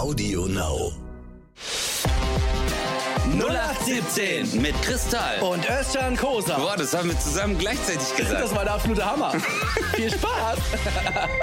Audio 0.00 0.46
Now. 0.46 0.92
0817 3.38 4.62
mit 4.62 4.72
Kristall. 4.80 5.42
Und 5.42 5.68
Özcan 5.68 6.16
Kosa. 6.16 6.56
Boah, 6.56 6.74
das 6.78 6.96
haben 6.96 7.10
wir 7.10 7.18
zusammen 7.18 7.58
gleichzeitig 7.58 8.16
gesagt. 8.16 8.42
Das 8.42 8.54
war 8.54 8.64
der 8.64 8.72
absolute 8.72 9.04
Hammer. 9.04 9.32
Viel 9.94 10.10
Spaß. 10.10 10.58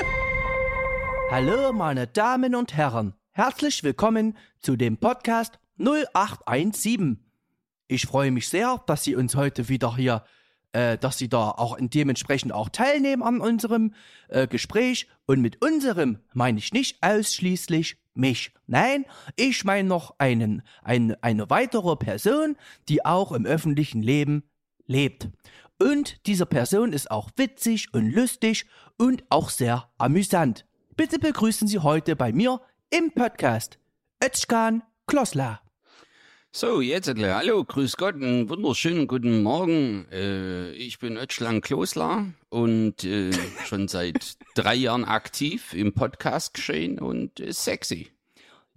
Hallo, 1.30 1.72
meine 1.72 2.08
Damen 2.08 2.56
und 2.56 2.76
Herren. 2.76 3.14
Herzlich 3.32 3.84
willkommen 3.84 4.36
zu 4.60 4.76
dem 4.76 4.98
Podcast 4.98 5.60
0817. 5.78 7.24
Ich 7.88 8.08
freue 8.08 8.32
mich 8.32 8.50
sehr, 8.50 8.82
dass 8.88 9.04
Sie 9.04 9.16
uns 9.16 9.36
heute 9.36 9.70
wieder 9.70 9.96
hier, 9.96 10.24
äh, 10.72 10.98
dass 10.98 11.20
Sie 11.20 11.30
da 11.30 11.52
auch 11.52 11.78
dementsprechend 11.80 12.54
auch 12.54 12.70
teilnehmen 12.70 13.22
an 13.22 13.40
unserem 13.40 13.94
äh, 14.30 14.48
Gespräch. 14.48 15.08
Und 15.28 15.42
mit 15.42 15.62
unserem 15.62 16.22
meine 16.34 16.58
ich 16.58 16.74
nicht 16.74 17.04
ausschließlich 17.04 17.98
mich. 18.18 18.52
Nein, 18.66 19.06
ich 19.36 19.64
meine 19.64 19.88
noch 19.88 20.16
einen, 20.18 20.62
ein, 20.84 21.16
eine 21.22 21.50
weitere 21.50 21.96
Person, 21.96 22.58
die 22.90 23.06
auch 23.06 23.32
im 23.32 23.46
öffentlichen 23.46 24.02
Leben 24.02 24.44
lebt. 24.86 25.30
Und 25.80 26.26
diese 26.26 26.46
Person 26.46 26.92
ist 26.92 27.12
auch 27.12 27.30
witzig 27.36 27.94
und 27.94 28.12
lustig 28.12 28.66
und 28.98 29.24
auch 29.30 29.50
sehr 29.50 29.90
amüsant. 29.98 30.66
Bitte 30.96 31.20
begrüßen 31.20 31.68
Sie 31.68 31.80
heute 31.80 32.16
bei 32.16 32.34
mir 32.34 32.62
im 32.90 33.12
Podcast 33.12 33.78
Özkan 34.24 34.82
Klosler. 35.06 35.62
So, 36.52 36.82
jetzt, 36.82 37.08
äh, 37.08 37.34
hallo, 37.34 37.64
grüß 37.64 37.98
Gott, 37.98 38.16
einen 38.16 38.50
wunderschönen 38.50 39.06
guten 39.06 39.44
Morgen. 39.44 40.08
Äh, 40.12 40.72
ich 40.72 40.98
bin 40.98 41.16
Özcan 41.16 41.62
Klosler 41.62 42.34
und 42.50 43.04
äh, 43.04 43.32
schon 43.68 43.88
seit 43.88 44.38
drei 44.56 44.74
Jahren 44.74 45.06
aktiv 45.06 45.76
im 45.76 45.94
Podcast 45.94 46.56
geschehen 46.56 46.98
und 46.98 47.40
ist 47.40 47.64
sexy. 47.64 48.08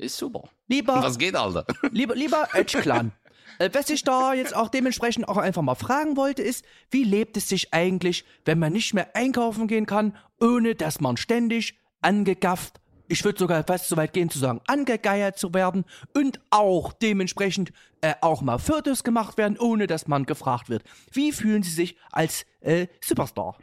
Ist 0.01 0.17
super. 0.17 0.49
Lieber, 0.67 1.03
Was 1.03 1.19
geht, 1.19 1.37
Alter? 1.37 1.65
lieber, 1.91 2.15
lieber 2.15 2.49
Özkan, 2.55 3.13
äh, 3.59 3.71
was 3.73 3.91
ich 3.91 4.03
da 4.03 4.33
jetzt 4.33 4.57
auch 4.57 4.69
dementsprechend 4.69 5.29
auch 5.29 5.37
einfach 5.37 5.63
mal 5.63 5.75
fragen 5.75 6.17
wollte, 6.17 6.43
ist, 6.43 6.65
wie 6.91 7.05
lebt 7.05 7.37
es 7.37 7.49
sich 7.49 7.75
eigentlich, 7.75 8.25
wenn 8.45 8.59
man 8.59 8.73
nicht 8.73 8.95
mehr 8.95 9.15
einkaufen 9.15 9.69
gehen 9.69 9.87
kann, 9.87 10.17
ohne 10.41 10.75
dass 10.75 11.01
man 11.01 11.17
ständig 11.17 11.79
angegafft, 12.01 12.81
ich 13.09 13.25
würde 13.25 13.39
sogar 13.39 13.65
fast 13.65 13.89
so 13.89 13.97
weit 13.97 14.13
gehen 14.13 14.31
zu 14.31 14.39
sagen, 14.39 14.61
angegeiert 14.69 15.37
zu 15.37 15.53
werden 15.53 15.85
und 16.15 16.41
auch 16.51 16.93
dementsprechend 16.93 17.73
äh, 18.01 18.15
auch 18.21 18.41
mal 18.41 18.59
Fotos 18.59 19.03
gemacht 19.03 19.37
werden, 19.37 19.59
ohne 19.59 19.89
dass 19.89 20.07
man 20.07 20.25
gefragt 20.27 20.71
wird. 20.71 20.85
Wie 21.13 21.33
fühlen 21.33 21.65
Sie 21.65 21.73
sich 21.73 21.97
als 22.13 22.47
äh, 22.61 22.87
Superstar? 23.03 23.59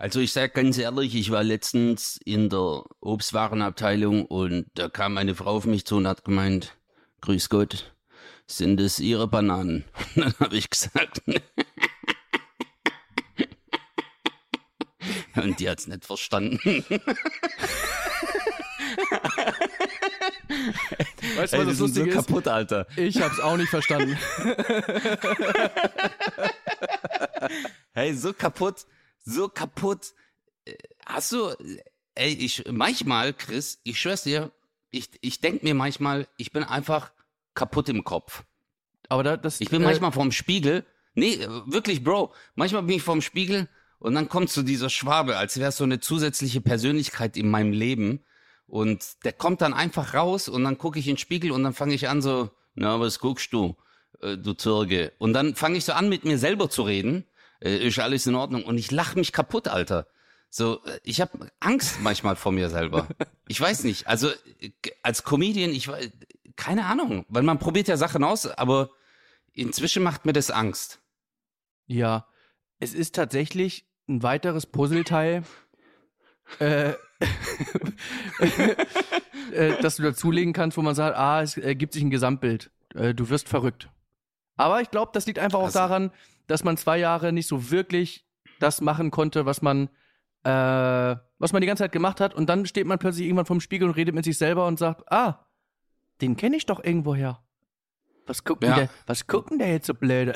Also 0.00 0.18
ich 0.20 0.32
sag 0.32 0.54
ganz 0.54 0.78
ehrlich, 0.78 1.14
ich 1.14 1.30
war 1.30 1.44
letztens 1.44 2.18
in 2.24 2.48
der 2.48 2.84
Obstwarenabteilung 3.00 4.24
und 4.24 4.64
da 4.72 4.88
kam 4.88 5.18
eine 5.18 5.34
Frau 5.34 5.50
auf 5.50 5.66
mich 5.66 5.84
zu 5.84 5.96
und 5.96 6.08
hat 6.08 6.24
gemeint, 6.24 6.74
Grüß 7.20 7.50
Gott, 7.50 7.94
sind 8.46 8.80
es 8.80 8.98
Ihre 8.98 9.28
Bananen? 9.28 9.84
Und 10.16 10.24
dann 10.24 10.32
habe 10.40 10.56
ich 10.56 10.70
gesagt, 10.70 11.20
und 15.36 15.60
die 15.60 15.68
hat's 15.68 15.86
nicht 15.86 16.06
verstanden. 16.06 16.58
Weißt 21.36 21.52
Ey, 21.52 21.66
die 21.66 21.74
sind 21.74 21.94
so 21.94 22.06
kaputt, 22.06 22.48
Alter. 22.48 22.86
Ich 22.96 23.20
hab's 23.20 23.38
auch 23.38 23.58
nicht 23.58 23.68
verstanden. 23.68 24.16
Hey, 27.92 28.14
so 28.14 28.32
kaputt, 28.32 28.86
so 29.24 29.48
kaputt. 29.48 30.12
Äh, 30.64 30.74
Hast 31.06 31.32
du, 31.32 31.50
ey, 32.14 32.32
ich, 32.32 32.64
manchmal, 32.70 33.32
Chris, 33.32 33.80
ich 33.82 34.00
schwör's 34.00 34.22
dir, 34.22 34.52
ich, 34.90 35.10
ich 35.20 35.40
denk 35.40 35.62
mir 35.62 35.74
manchmal, 35.74 36.28
ich 36.36 36.52
bin 36.52 36.62
einfach 36.62 37.12
kaputt 37.54 37.88
im 37.88 38.04
Kopf. 38.04 38.44
Aber 39.08 39.22
da, 39.22 39.36
das, 39.36 39.60
Ich 39.60 39.70
bin 39.70 39.82
äh, 39.82 39.84
manchmal 39.84 40.12
vorm 40.12 40.32
Spiegel. 40.32 40.84
Nee, 41.14 41.38
wirklich, 41.66 42.04
Bro. 42.04 42.32
Manchmal 42.54 42.82
bin 42.84 42.96
ich 42.96 43.02
vorm 43.02 43.22
Spiegel 43.22 43.68
und 43.98 44.14
dann 44.14 44.28
kommt 44.28 44.50
so 44.50 44.62
dieser 44.62 44.88
Schwabe, 44.88 45.36
als 45.36 45.58
wäre 45.58 45.70
es 45.70 45.76
so 45.76 45.84
eine 45.84 46.00
zusätzliche 46.00 46.60
Persönlichkeit 46.60 47.36
in 47.36 47.50
meinem 47.50 47.72
Leben. 47.72 48.24
Und 48.66 49.24
der 49.24 49.32
kommt 49.32 49.62
dann 49.62 49.74
einfach 49.74 50.14
raus 50.14 50.48
und 50.48 50.62
dann 50.62 50.78
gucke 50.78 51.00
ich 51.00 51.08
in 51.08 51.14
den 51.14 51.18
Spiegel 51.18 51.50
und 51.50 51.64
dann 51.64 51.74
fange 51.74 51.94
ich 51.94 52.08
an 52.08 52.22
so, 52.22 52.50
na, 52.74 53.00
was 53.00 53.18
guckst 53.18 53.52
du, 53.52 53.76
äh, 54.20 54.36
du 54.36 54.54
Türke? 54.54 55.12
Und 55.18 55.32
dann 55.32 55.56
fange 55.56 55.76
ich 55.76 55.84
so 55.84 55.92
an, 55.92 56.08
mit 56.08 56.24
mir 56.24 56.38
selber 56.38 56.70
zu 56.70 56.82
reden. 56.82 57.26
Äh, 57.60 57.86
ist 57.86 57.98
alles 57.98 58.26
in 58.26 58.34
Ordnung. 58.34 58.64
Und 58.64 58.78
ich 58.78 58.90
lache 58.90 59.18
mich 59.18 59.32
kaputt, 59.32 59.68
Alter. 59.68 60.06
So, 60.48 60.84
äh, 60.84 60.98
ich 61.04 61.20
habe 61.20 61.50
Angst 61.60 62.00
manchmal 62.00 62.36
vor 62.36 62.52
mir 62.52 62.70
selber. 62.70 63.08
Ich 63.48 63.60
weiß 63.60 63.84
nicht. 63.84 64.06
Also 64.06 64.30
äh, 64.60 64.70
als 65.02 65.24
Comedian, 65.24 65.70
ich 65.70 65.88
weiß, 65.88 66.10
keine 66.56 66.86
Ahnung, 66.86 67.24
weil 67.28 67.42
man 67.42 67.58
probiert 67.58 67.88
ja 67.88 67.96
Sachen 67.96 68.24
aus, 68.24 68.46
aber 68.46 68.90
inzwischen 69.52 70.02
macht 70.02 70.26
mir 70.26 70.32
das 70.32 70.50
Angst. 70.50 71.00
Ja, 71.86 72.26
es 72.78 72.94
ist 72.94 73.14
tatsächlich 73.14 73.86
ein 74.08 74.22
weiteres 74.22 74.66
Puzzleteil, 74.66 75.42
äh, 76.58 76.90
äh, 79.52 79.82
das 79.82 79.96
du 79.96 80.02
dazulegen 80.02 80.52
kannst, 80.52 80.76
wo 80.76 80.82
man 80.82 80.94
sagt, 80.94 81.16
ah, 81.16 81.42
es 81.42 81.56
ergibt 81.56 81.92
sich 81.92 82.02
ein 82.02 82.10
Gesamtbild. 82.10 82.70
Du 82.92 83.28
wirst 83.28 83.48
verrückt. 83.48 83.88
Aber 84.60 84.80
ich 84.80 84.90
glaube, 84.90 85.10
das 85.14 85.26
liegt 85.26 85.38
einfach 85.38 85.58
auch 85.58 85.64
Also- 85.66 85.78
daran, 85.78 86.10
dass 86.46 86.64
man 86.64 86.76
zwei 86.76 86.98
Jahre 86.98 87.32
nicht 87.32 87.46
so 87.46 87.70
wirklich 87.70 88.24
das 88.58 88.80
machen 88.80 89.10
konnte, 89.10 89.46
was 89.46 89.62
man, 89.62 89.88
äh, 90.44 90.50
was 91.38 91.52
man 91.52 91.60
die 91.60 91.66
ganze 91.66 91.84
Zeit 91.84 91.92
gemacht 91.92 92.20
hat. 92.20 92.34
Und 92.34 92.48
dann 92.48 92.66
steht 92.66 92.86
man 92.86 92.98
plötzlich 92.98 93.26
irgendwann 93.26 93.46
vorm 93.46 93.60
Spiegel 93.60 93.88
und 93.88 93.94
redet 93.94 94.14
mit 94.14 94.24
sich 94.24 94.36
selber 94.36 94.66
und 94.66 94.78
sagt, 94.78 95.10
ah, 95.12 95.46
den 96.20 96.36
kenne 96.36 96.56
ich 96.56 96.66
doch 96.66 96.82
irgendwoher. 96.84 97.40
Was 98.26 98.44
guckt, 98.44 98.62
Ja. 98.62 98.74
der, 98.74 98.88
was 99.06 99.26
guckt 99.26 99.50
denn 99.50 99.58
der 99.58 99.72
jetzt 99.72 99.86
so 99.86 99.94
blöde? 99.94 100.34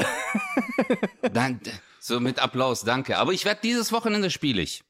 Dann, 1.32 1.60
so 2.00 2.18
mit 2.20 2.38
Applaus, 2.42 2.82
danke. 2.82 3.18
Aber 3.18 3.32
ich 3.32 3.44
werde 3.44 3.60
dieses 3.62 3.92
Wochenende 3.92 4.30
spiele 4.30 4.62
ich. 4.62 4.82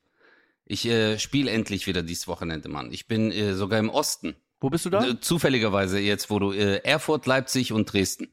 Ich 0.67 0.87
äh, 0.87 1.19
spiele 1.19 1.50
endlich 1.50 1.87
wieder 1.87 2.03
dieses 2.03 2.27
Wochenende, 2.28 2.69
Mann. 2.69 2.91
Ich 2.93 3.06
bin 3.06 3.31
äh, 3.31 3.55
sogar 3.55 3.78
im 3.78 3.91
Osten. 3.91 4.37
Wo 4.61 4.71
bist 4.71 4.87
du 4.87 4.91
da? 4.91 5.05
Äh, 5.05 5.21
zufälligerweise 5.21 5.99
jetzt, 5.99 6.31
wo 6.31 6.39
du 6.39 6.53
äh, 6.53 6.77
Erfurt, 6.84 7.27
Leipzig 7.27 7.73
und 7.73 7.93
Dresden 7.93 8.33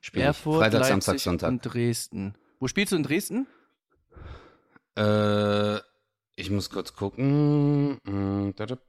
spielst. 0.00 0.24
Erfurt, 0.26 0.58
Freitag, 0.62 0.80
Leipzig 0.80 0.88
Samstag, 0.90 1.18
Sonntag. 1.20 1.48
und 1.50 1.60
Dresden. 1.62 2.34
Wo 2.60 2.68
spielst 2.68 2.92
du 2.92 2.96
in 2.96 3.02
Dresden? 3.02 3.46
Äh, 4.96 5.76
ich 6.36 6.50
muss 6.50 6.70
kurz 6.70 6.94
gucken. 6.94 7.98
Dab. 8.56 8.80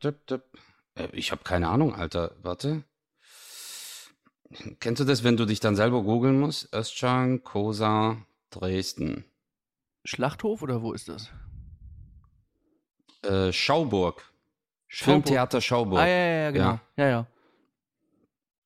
Äh, 0.96 1.08
Ich 1.14 1.31
habe 1.31 1.44
keine 1.44 1.69
Ahnung, 1.69 1.94
Alter. 1.96 2.36
Warte. 2.42 2.84
Kennst 4.80 5.00
du 5.00 5.06
das, 5.06 5.24
wenn 5.24 5.38
du 5.38 5.46
dich 5.46 5.59
dann 5.59 5.75
selber 5.75 6.02
googeln 6.02 6.40
musst? 6.40 6.74
Özcan, 6.74 7.44
Kosa, 7.44 8.18
Dresden. 8.50 9.25
Schlachthof 10.03 10.62
oder 10.64 10.81
wo 10.81 10.94
ist 10.94 11.08
das? 11.09 11.30
Äh, 13.22 13.52
Schauburg. 13.52 14.24
Schauburg. 14.88 15.24
Filmtheater 15.25 15.62
Schauburg. 15.62 16.00
Ah, 16.00 16.08
ja, 16.08 16.16
ja, 16.18 16.42
ja, 16.46 16.52
genau. 16.52 16.80
Ja, 16.98 17.06
ja. 17.08 17.09
Ja, 17.09 17.28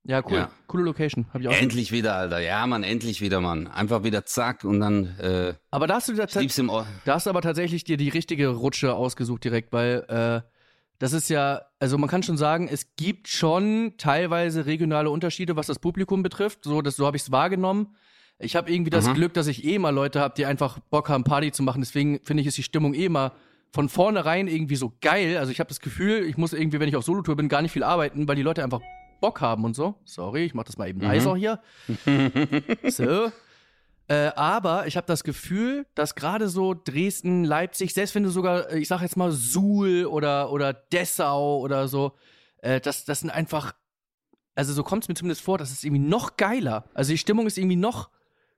cool. 0.05 0.33
Ja. 0.33 0.49
Coole 0.67 0.83
Location. 0.83 1.25
Hab 1.33 1.41
ich 1.41 1.47
auch 1.47 1.53
Endlich 1.53 1.91
wieder, 1.91 2.15
Alter. 2.15 2.39
Ja, 2.39 2.65
Mann, 2.67 2.83
endlich 2.83 3.21
wieder, 3.21 3.39
Mann. 3.39 3.67
Einfach 3.67 4.03
wieder 4.03 4.25
zack 4.25 4.63
und 4.63 4.79
dann 4.79 5.17
äh, 5.19 5.53
Aber 5.71 5.87
da 5.87 5.95
hast 5.95 6.09
du, 6.09 6.13
da, 6.13 6.25
im 6.57 6.69
Ohr. 6.69 6.85
da 7.05 7.15
hast 7.15 7.25
du 7.25 7.29
aber 7.29 7.41
tatsächlich 7.41 7.83
dir 7.85 7.97
die 7.97 8.09
richtige 8.09 8.49
Rutsche 8.49 8.93
ausgesucht 8.93 9.43
direkt, 9.43 9.71
weil 9.71 10.03
äh, 10.09 10.47
das 10.99 11.13
ist 11.13 11.29
ja, 11.29 11.61
also 11.79 11.97
man 11.97 12.09
kann 12.09 12.23
schon 12.23 12.37
sagen, 12.37 12.67
es 12.71 12.95
gibt 12.95 13.27
schon 13.27 13.93
teilweise 13.97 14.65
regionale 14.65 15.09
Unterschiede, 15.09 15.55
was 15.55 15.67
das 15.67 15.79
Publikum 15.79 16.21
betrifft. 16.23 16.59
So, 16.63 16.81
das, 16.81 16.95
so 16.97 17.05
habe 17.05 17.17
ich 17.17 17.23
es 17.23 17.31
wahrgenommen. 17.31 17.95
Ich 18.39 18.55
habe 18.55 18.71
irgendwie 18.71 18.89
das 18.89 19.07
Mhm. 19.07 19.13
Glück, 19.13 19.33
dass 19.33 19.47
ich 19.47 19.63
eh 19.63 19.79
mal 19.79 19.91
Leute 19.91 20.19
habe, 20.19 20.33
die 20.35 20.45
einfach 20.45 20.79
Bock 20.79 21.09
haben, 21.09 21.23
Party 21.23 21.51
zu 21.51 21.63
machen. 21.63 21.81
Deswegen 21.81 22.19
finde 22.23 22.41
ich, 22.41 22.47
ist 22.47 22.57
die 22.57 22.63
Stimmung 22.63 22.93
eh 22.93 23.07
mal 23.09 23.31
von 23.71 23.89
vornherein 23.89 24.47
irgendwie 24.47 24.75
so 24.75 24.93
geil. 25.01 25.37
Also 25.37 25.51
ich 25.51 25.59
habe 25.59 25.67
das 25.69 25.79
Gefühl, 25.79 26.25
ich 26.25 26.37
muss 26.37 26.53
irgendwie, 26.53 26.79
wenn 26.79 26.89
ich 26.89 26.95
auf 26.95 27.05
Solotour 27.05 27.35
bin, 27.35 27.47
gar 27.49 27.61
nicht 27.61 27.71
viel 27.71 27.83
arbeiten, 27.83 28.27
weil 28.27 28.35
die 28.35 28.41
Leute 28.43 28.63
einfach 28.63 28.81
Bock 29.23 29.39
haben 29.39 29.63
und 29.63 29.73
so. 29.73 29.95
Sorry, 30.03 30.43
ich 30.43 30.53
mach 30.53 30.65
das 30.65 30.77
mal 30.77 30.89
eben 30.89 30.99
leiser 30.99 31.37
hier. 31.37 31.61
so. 32.89 33.31
Äh, 34.09 34.31
aber 34.35 34.85
ich 34.85 34.97
habe 34.97 35.07
das 35.07 35.23
Gefühl, 35.23 35.85
dass 35.95 36.15
gerade 36.15 36.49
so 36.49 36.73
Dresden, 36.73 37.45
Leipzig, 37.45 37.93
selbst 37.93 38.15
wenn 38.15 38.23
du 38.23 38.31
sogar, 38.31 38.69
äh, 38.69 38.79
ich 38.79 38.89
sag 38.89 39.01
jetzt 39.01 39.15
mal 39.15 39.31
Suhl 39.31 40.05
oder, 40.07 40.51
oder 40.51 40.73
Dessau 40.73 41.59
oder 41.59 41.87
so, 41.87 42.11
äh, 42.57 42.81
das, 42.81 43.05
das 43.05 43.21
sind 43.21 43.29
einfach, 43.29 43.73
also 44.55 44.73
so 44.73 44.83
kommt 44.83 45.03
es 45.03 45.07
mir 45.07 45.15
zumindest 45.15 45.41
vor, 45.41 45.57
das 45.57 45.71
ist 45.71 45.85
irgendwie 45.85 46.03
noch 46.03 46.35
geiler. 46.35 46.89
Also 46.93 47.13
die 47.13 47.17
Stimmung 47.17 47.47
ist 47.47 47.57
irgendwie 47.57 47.77
noch, 47.77 48.09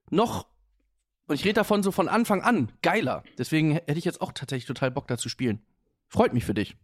noch, 0.10 0.48
und 1.28 1.36
ich 1.36 1.46
rede 1.46 1.54
davon 1.54 1.84
so 1.84 1.92
von 1.92 2.08
Anfang 2.08 2.42
an, 2.42 2.72
geiler. 2.82 3.24
Deswegen 3.38 3.74
hätte 3.74 4.00
ich 4.00 4.06
jetzt 4.06 4.20
auch 4.20 4.32
tatsächlich 4.32 4.66
total 4.66 4.90
Bock 4.90 5.08
da 5.08 5.16
zu 5.20 5.30
spielen. 5.30 5.62
Freut 6.16 6.34
mich 6.34 6.46
für 6.46 6.54
dich. 6.54 6.78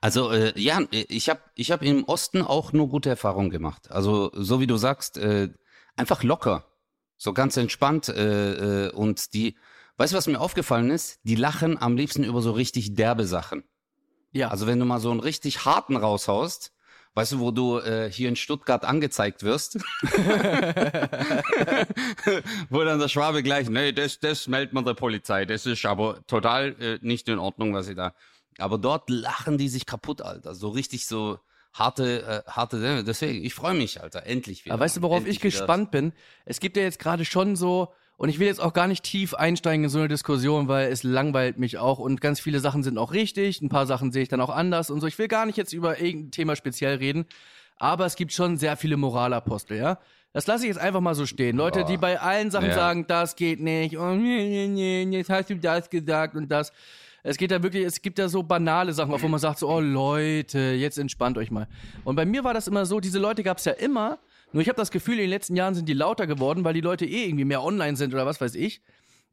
Also 0.00 0.30
äh, 0.30 0.52
ja, 0.56 0.80
ich 0.92 1.28
habe 1.28 1.40
ich 1.56 1.72
hab 1.72 1.82
im 1.82 2.04
Osten 2.04 2.40
auch 2.40 2.72
nur 2.72 2.88
gute 2.88 3.08
Erfahrungen 3.08 3.50
gemacht. 3.50 3.90
Also 3.90 4.30
so 4.32 4.60
wie 4.60 4.68
du 4.68 4.76
sagst, 4.76 5.18
äh, 5.18 5.48
einfach 5.96 6.22
locker, 6.22 6.64
so 7.16 7.32
ganz 7.32 7.56
entspannt 7.56 8.08
äh, 8.08 8.86
äh, 8.86 8.92
und 8.92 9.34
die, 9.34 9.56
weißt 9.96 10.12
du, 10.12 10.16
was 10.16 10.28
mir 10.28 10.40
aufgefallen 10.40 10.90
ist? 10.90 11.18
Die 11.24 11.34
lachen 11.34 11.82
am 11.82 11.96
liebsten 11.96 12.22
über 12.22 12.40
so 12.42 12.52
richtig 12.52 12.94
derbe 12.94 13.26
Sachen. 13.26 13.64
Ja. 14.30 14.50
Also 14.50 14.68
wenn 14.68 14.78
du 14.78 14.84
mal 14.84 15.00
so 15.00 15.10
einen 15.10 15.18
richtig 15.18 15.64
harten 15.64 15.96
raushaust, 15.96 16.72
Weißt 17.16 17.32
du, 17.32 17.40
wo 17.40 17.50
du 17.50 17.78
äh, 17.78 18.10
hier 18.12 18.28
in 18.28 18.36
Stuttgart 18.36 18.84
angezeigt 18.84 19.42
wirst? 19.42 19.76
wo 22.68 22.84
dann 22.84 22.98
der 22.98 23.08
Schwabe 23.08 23.42
gleich, 23.42 23.70
nee, 23.70 23.92
das, 23.92 24.20
das 24.20 24.48
meldet 24.48 24.74
man 24.74 24.84
der 24.84 24.92
Polizei. 24.92 25.46
Das 25.46 25.64
ist 25.64 25.86
aber 25.86 26.26
total 26.26 26.76
äh, 26.78 26.98
nicht 27.00 27.26
in 27.30 27.38
Ordnung, 27.38 27.72
was 27.72 27.86
sie 27.86 27.94
da. 27.94 28.12
Aber 28.58 28.78
dort 28.78 29.10
lachen 29.10 29.58
die 29.58 29.68
sich 29.68 29.86
kaputt, 29.86 30.22
Alter. 30.22 30.54
So 30.54 30.68
richtig 30.68 31.06
so 31.06 31.38
harte, 31.72 32.22
äh, 32.46 32.50
harte, 32.50 33.04
deswegen, 33.04 33.44
ich 33.44 33.54
freue 33.54 33.74
mich, 33.74 34.00
Alter, 34.00 34.24
endlich 34.24 34.64
wieder. 34.64 34.74
Aber 34.74 34.84
weißt 34.84 34.96
du, 34.96 35.02
worauf 35.02 35.18
endlich 35.18 35.36
ich 35.36 35.42
gespannt 35.42 35.90
bin? 35.90 36.12
Es 36.44 36.60
gibt 36.60 36.76
ja 36.76 36.82
jetzt 36.82 36.98
gerade 36.98 37.24
schon 37.24 37.54
so, 37.54 37.92
und 38.16 38.30
ich 38.30 38.38
will 38.38 38.46
jetzt 38.46 38.60
auch 38.60 38.72
gar 38.72 38.86
nicht 38.86 39.04
tief 39.04 39.34
einsteigen 39.34 39.84
in 39.84 39.90
so 39.90 39.98
eine 39.98 40.08
Diskussion, 40.08 40.68
weil 40.68 40.90
es 40.90 41.02
langweilt 41.02 41.58
mich 41.58 41.76
auch 41.76 41.98
und 41.98 42.20
ganz 42.20 42.40
viele 42.40 42.60
Sachen 42.60 42.82
sind 42.82 42.96
auch 42.96 43.12
richtig, 43.12 43.60
ein 43.60 43.68
paar 43.68 43.86
Sachen 43.86 44.10
sehe 44.10 44.22
ich 44.22 44.28
dann 44.28 44.40
auch 44.40 44.48
anders 44.50 44.90
und 44.90 45.00
so. 45.00 45.06
Ich 45.06 45.18
will 45.18 45.28
gar 45.28 45.44
nicht 45.44 45.58
jetzt 45.58 45.74
über 45.74 46.00
irgendein 46.00 46.30
Thema 46.30 46.56
speziell 46.56 46.96
reden, 46.96 47.26
aber 47.76 48.06
es 48.06 48.16
gibt 48.16 48.32
schon 48.32 48.56
sehr 48.56 48.76
viele 48.78 48.96
Moralapostel, 48.96 49.76
ja? 49.76 49.98
Das 50.32 50.46
lasse 50.46 50.64
ich 50.64 50.68
jetzt 50.68 50.78
einfach 50.78 51.00
mal 51.00 51.14
so 51.14 51.24
stehen. 51.24 51.56
Leute, 51.56 51.84
die 51.84 51.96
bei 51.96 52.20
allen 52.20 52.50
Sachen 52.50 52.68
Ja. 52.68 52.74
sagen, 52.74 53.06
das 53.06 53.36
geht 53.36 53.60
nicht 53.60 53.96
und 53.96 54.22
jetzt 55.12 55.30
hast 55.30 55.48
du 55.50 55.56
das 55.56 55.88
gesagt 55.88 56.34
und 56.34 56.48
das. 56.48 56.72
Es 57.26 57.38
geht 57.38 57.50
da 57.50 57.62
wirklich, 57.62 57.84
es 57.84 58.02
gibt 58.02 58.18
da 58.18 58.28
so 58.28 58.42
banale 58.42 58.92
Sachen, 58.92 59.12
auf 59.12 59.22
wo 59.22 59.28
man 59.28 59.40
sagt 59.40 59.58
so, 59.58 59.68
oh 59.68 59.80
Leute, 59.80 60.58
jetzt 60.58 60.96
entspannt 60.96 61.36
euch 61.38 61.50
mal. 61.50 61.66
Und 62.04 62.14
bei 62.14 62.24
mir 62.24 62.44
war 62.44 62.54
das 62.54 62.68
immer 62.68 62.86
so, 62.86 63.00
diese 63.00 63.18
Leute 63.18 63.42
gab 63.42 63.58
es 63.58 63.64
ja 63.64 63.72
immer, 63.72 64.18
nur 64.52 64.62
ich 64.62 64.68
habe 64.68 64.76
das 64.76 64.92
Gefühl, 64.92 65.14
in 65.14 65.22
den 65.22 65.30
letzten 65.30 65.56
Jahren 65.56 65.74
sind 65.74 65.88
die 65.88 65.92
lauter 65.92 66.28
geworden, 66.28 66.62
weil 66.64 66.74
die 66.74 66.80
Leute 66.80 67.04
eh 67.04 67.24
irgendwie 67.24 67.44
mehr 67.44 67.64
online 67.64 67.96
sind 67.96 68.14
oder 68.14 68.26
was 68.26 68.40
weiß 68.40 68.54
ich. 68.54 68.80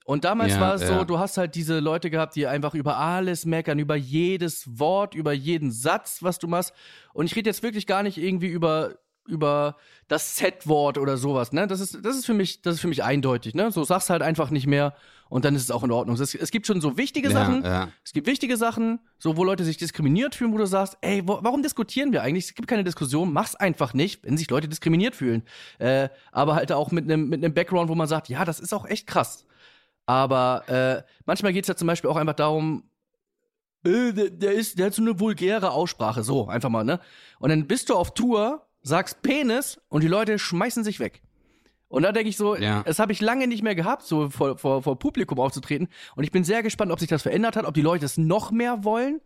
Und 0.06 0.26
damals 0.26 0.54
Ja, 0.54 0.60
war 0.60 0.76
es 0.76 0.82
so, 0.82 0.94
ja. 0.94 1.06
du 1.06 1.20
hast 1.20 1.38
halt 1.38 1.56
diese 1.56 1.80
Leute 1.80 2.10
gehabt, 2.10 2.36
die 2.36 2.48
einfach 2.48 2.74
über 2.74 2.98
alles 2.98 3.46
meckern, 3.46 3.80
über 3.80 3.96
jedes 3.96 4.80
Wort, 4.80 5.14
über 5.16 5.32
jeden 5.32 5.72
Satz, 5.72 6.24
was 6.24 6.40
du 6.40 6.48
machst. 6.48 6.74
Und 7.14 7.28
ich 7.28 7.36
rede 7.36 7.50
jetzt 7.50 7.64
wirklich 7.64 7.88
gar 7.88 8.04
nicht 8.04 8.18
irgendwie 8.18 8.48
über 8.48 8.96
über 9.28 9.78
das 10.08 10.36
Z-Wort 10.36 10.98
oder 10.98 11.18
sowas, 11.18 11.52
ne? 11.54 11.68
Das 11.68 11.80
ist 11.80 12.00
das 12.04 12.18
ist 12.18 12.26
für 12.26 12.34
mich 12.34 12.62
das 12.62 12.76
ist 12.76 12.82
für 12.82 12.88
mich 12.88 13.04
eindeutig, 13.04 13.56
ne? 13.56 13.72
So 13.72 13.84
sag's 13.84 14.10
halt 14.10 14.22
einfach 14.22 14.50
nicht 14.50 14.68
mehr 14.68 14.94
und 15.30 15.46
dann 15.46 15.56
ist 15.56 15.64
es 15.64 15.72
auch 15.72 15.84
in 15.84 15.92
Ordnung. 15.92 16.16
Es, 16.16 16.36
es 16.36 16.52
gibt 16.52 16.68
schon 16.68 16.82
so 16.82 16.98
wichtige 16.98 17.30
Ja, 17.30 17.34
Sachen, 17.34 17.64
ja. 17.64 17.88
es 18.04 18.14
gibt 18.14 18.28
wichtige 18.28 18.58
Sachen, 18.58 19.00
so 19.18 19.38
wo 19.38 19.44
Leute 19.44 19.64
sich 19.64 19.78
diskriminiert 19.78 20.36
fühlen, 20.36 20.54
wo 20.54 20.58
du 20.58 20.68
sagst, 20.68 20.98
ey, 21.02 21.24
wo, 21.26 21.40
warum 21.42 21.64
diskutieren 21.64 22.12
wir 22.12 22.22
eigentlich? 22.22 22.46
Es 22.46 22.54
gibt 22.54 22.68
keine 22.68 22.84
Diskussion, 22.84 23.34
mach's 23.34 23.56
einfach 23.56 23.94
nicht, 23.94 24.24
wenn 24.24 24.38
sich 24.38 24.50
Leute 24.50 24.68
diskriminiert 24.68 25.16
fühlen. 25.16 25.44
Äh, 25.80 26.10
aber 26.32 26.56
halt 26.56 26.72
auch 26.72 26.92
mit 26.92 27.06
einem 27.06 27.30
mit 27.30 27.44
einem 27.44 27.54
Background, 27.54 27.90
wo 27.90 27.96
man 27.96 28.08
sagt, 28.08 28.30
ja, 28.30 28.46
das 28.46 28.60
ist 28.60 28.74
auch 28.74 28.86
echt 28.86 29.08
krass. 29.08 29.46
Aber 30.06 30.64
äh, 30.68 31.04
manchmal 31.26 31.54
geht's 31.54 31.68
ja 31.70 31.76
zum 31.76 31.88
Beispiel 31.88 32.10
auch 32.10 32.18
einfach 32.18 32.34
darum, 32.36 32.84
äh, 33.86 34.12
der, 34.14 34.30
der 34.30 34.52
ist, 34.54 34.78
der 34.78 34.88
hat 34.88 34.94
so 34.94 35.02
eine 35.02 35.20
vulgäre 35.20 35.72
Aussprache, 35.72 36.24
so 36.24 36.48
einfach 36.48 36.70
mal, 36.70 36.84
ne? 36.84 37.00
Und 37.40 37.50
dann 37.50 37.68
bist 37.68 37.90
du 37.90 37.96
auf 37.96 38.14
Tour, 38.14 38.68
sagst 38.84 39.22
Penis 39.22 39.80
und 39.90 40.02
die 40.04 40.08
Leute 40.08 40.38
schmeißen 40.38 40.84
sich 40.84 41.00
weg. 41.00 41.22
Und 41.88 42.04
da 42.04 42.12
denke 42.12 42.30
ich 42.30 42.38
so, 42.38 42.56
Ja. 42.56 42.84
das 42.84 43.00
habe 43.00 43.12
ich 43.12 43.22
lange 43.22 43.48
nicht 43.48 43.64
mehr 43.64 43.76
gehabt, 43.76 44.04
so 44.04 44.30
vor, 44.30 44.58
vor, 44.58 44.82
vor 44.84 44.98
Publikum 45.00 45.40
aufzutreten. 45.40 45.88
Und 46.16 46.24
ich 46.24 46.32
bin 46.32 46.44
sehr 46.44 46.64
gespannt, 46.64 46.92
ob 46.92 47.00
sich 47.00 47.10
das 47.10 47.22
verändert 47.22 47.56
hat, 47.56 47.66
ob 47.66 47.74
die 47.74 47.82
Leute 47.82 48.06
es 48.06 48.18
noch 48.18 48.52
mehr 48.52 48.84
wollen, 48.84 49.22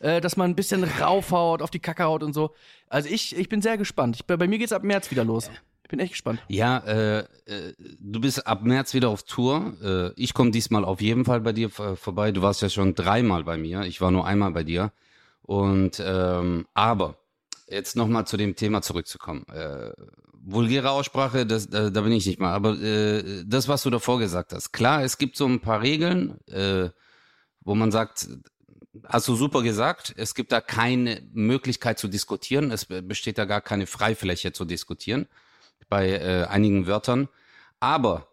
äh, 0.00 0.20
dass 0.20 0.36
man 0.36 0.50
ein 0.50 0.56
bisschen 0.56 0.82
raufhaut, 0.84 1.60
auf 1.62 1.70
die 1.70 1.78
Kacke 1.78 2.04
haut 2.04 2.22
und 2.22 2.32
so. 2.32 2.54
Also 2.88 3.08
ich, 3.10 3.36
ich 3.36 3.48
bin 3.48 3.60
sehr 3.62 3.76
gespannt. 3.76 4.16
Ich, 4.16 4.24
bei, 4.26 4.36
bei 4.36 4.48
mir 4.48 4.58
geht's 4.58 4.72
ab 4.72 4.82
März 4.82 5.10
wieder 5.10 5.24
los. 5.24 5.50
Ich 5.82 5.88
bin 5.90 6.00
echt 6.00 6.12
gespannt. 6.12 6.40
Ja, 6.48 6.78
äh, 6.78 7.18
äh, 7.20 7.24
du 8.00 8.20
bist 8.20 8.44
ab 8.46 8.62
März 8.64 8.92
wieder 8.94 9.08
auf 9.10 9.22
Tour. 9.22 9.74
Äh, 10.16 10.20
ich 10.20 10.34
komme 10.34 10.50
diesmal 10.50 10.84
auf 10.84 11.00
jeden 11.00 11.24
Fall 11.26 11.42
bei 11.42 11.52
dir 11.52 11.70
vor- 11.70 11.96
vorbei. 11.96 12.32
Du 12.32 12.42
warst 12.42 12.60
ja 12.62 12.68
schon 12.70 12.94
dreimal 12.96 13.44
bei 13.44 13.56
mir. 13.56 13.82
Ich 13.82 14.00
war 14.00 14.10
nur 14.10 14.26
einmal 14.26 14.50
bei 14.52 14.64
dir. 14.64 14.90
Und 15.42 16.02
ähm, 16.04 16.66
aber 16.74 17.18
jetzt 17.68 17.96
nochmal 17.96 18.26
zu 18.26 18.36
dem 18.36 18.56
Thema 18.56 18.82
zurückzukommen. 18.82 19.44
Äh, 19.48 19.92
vulgäre 20.32 20.90
Aussprache, 20.90 21.46
das, 21.46 21.68
da, 21.68 21.90
da 21.90 22.00
bin 22.02 22.12
ich 22.12 22.26
nicht 22.26 22.38
mal. 22.38 22.52
Aber 22.52 22.78
äh, 22.80 23.44
das, 23.46 23.68
was 23.68 23.82
du 23.82 23.90
davor 23.90 24.18
gesagt 24.18 24.52
hast, 24.52 24.72
klar, 24.72 25.02
es 25.02 25.18
gibt 25.18 25.36
so 25.36 25.46
ein 25.46 25.60
paar 25.60 25.82
Regeln, 25.82 26.38
äh, 26.46 26.90
wo 27.60 27.74
man 27.74 27.90
sagt, 27.90 28.28
hast 29.04 29.26
du 29.28 29.34
super 29.34 29.62
gesagt, 29.62 30.14
es 30.16 30.34
gibt 30.34 30.52
da 30.52 30.60
keine 30.60 31.22
Möglichkeit 31.32 31.98
zu 31.98 32.08
diskutieren. 32.08 32.70
Es 32.70 32.84
be- 32.84 33.02
besteht 33.02 33.38
da 33.38 33.44
gar 33.44 33.60
keine 33.60 33.86
Freifläche 33.86 34.52
zu 34.52 34.64
diskutieren 34.64 35.26
bei 35.88 36.10
äh, 36.10 36.44
einigen 36.44 36.86
Wörtern. 36.86 37.28
Aber 37.80 38.28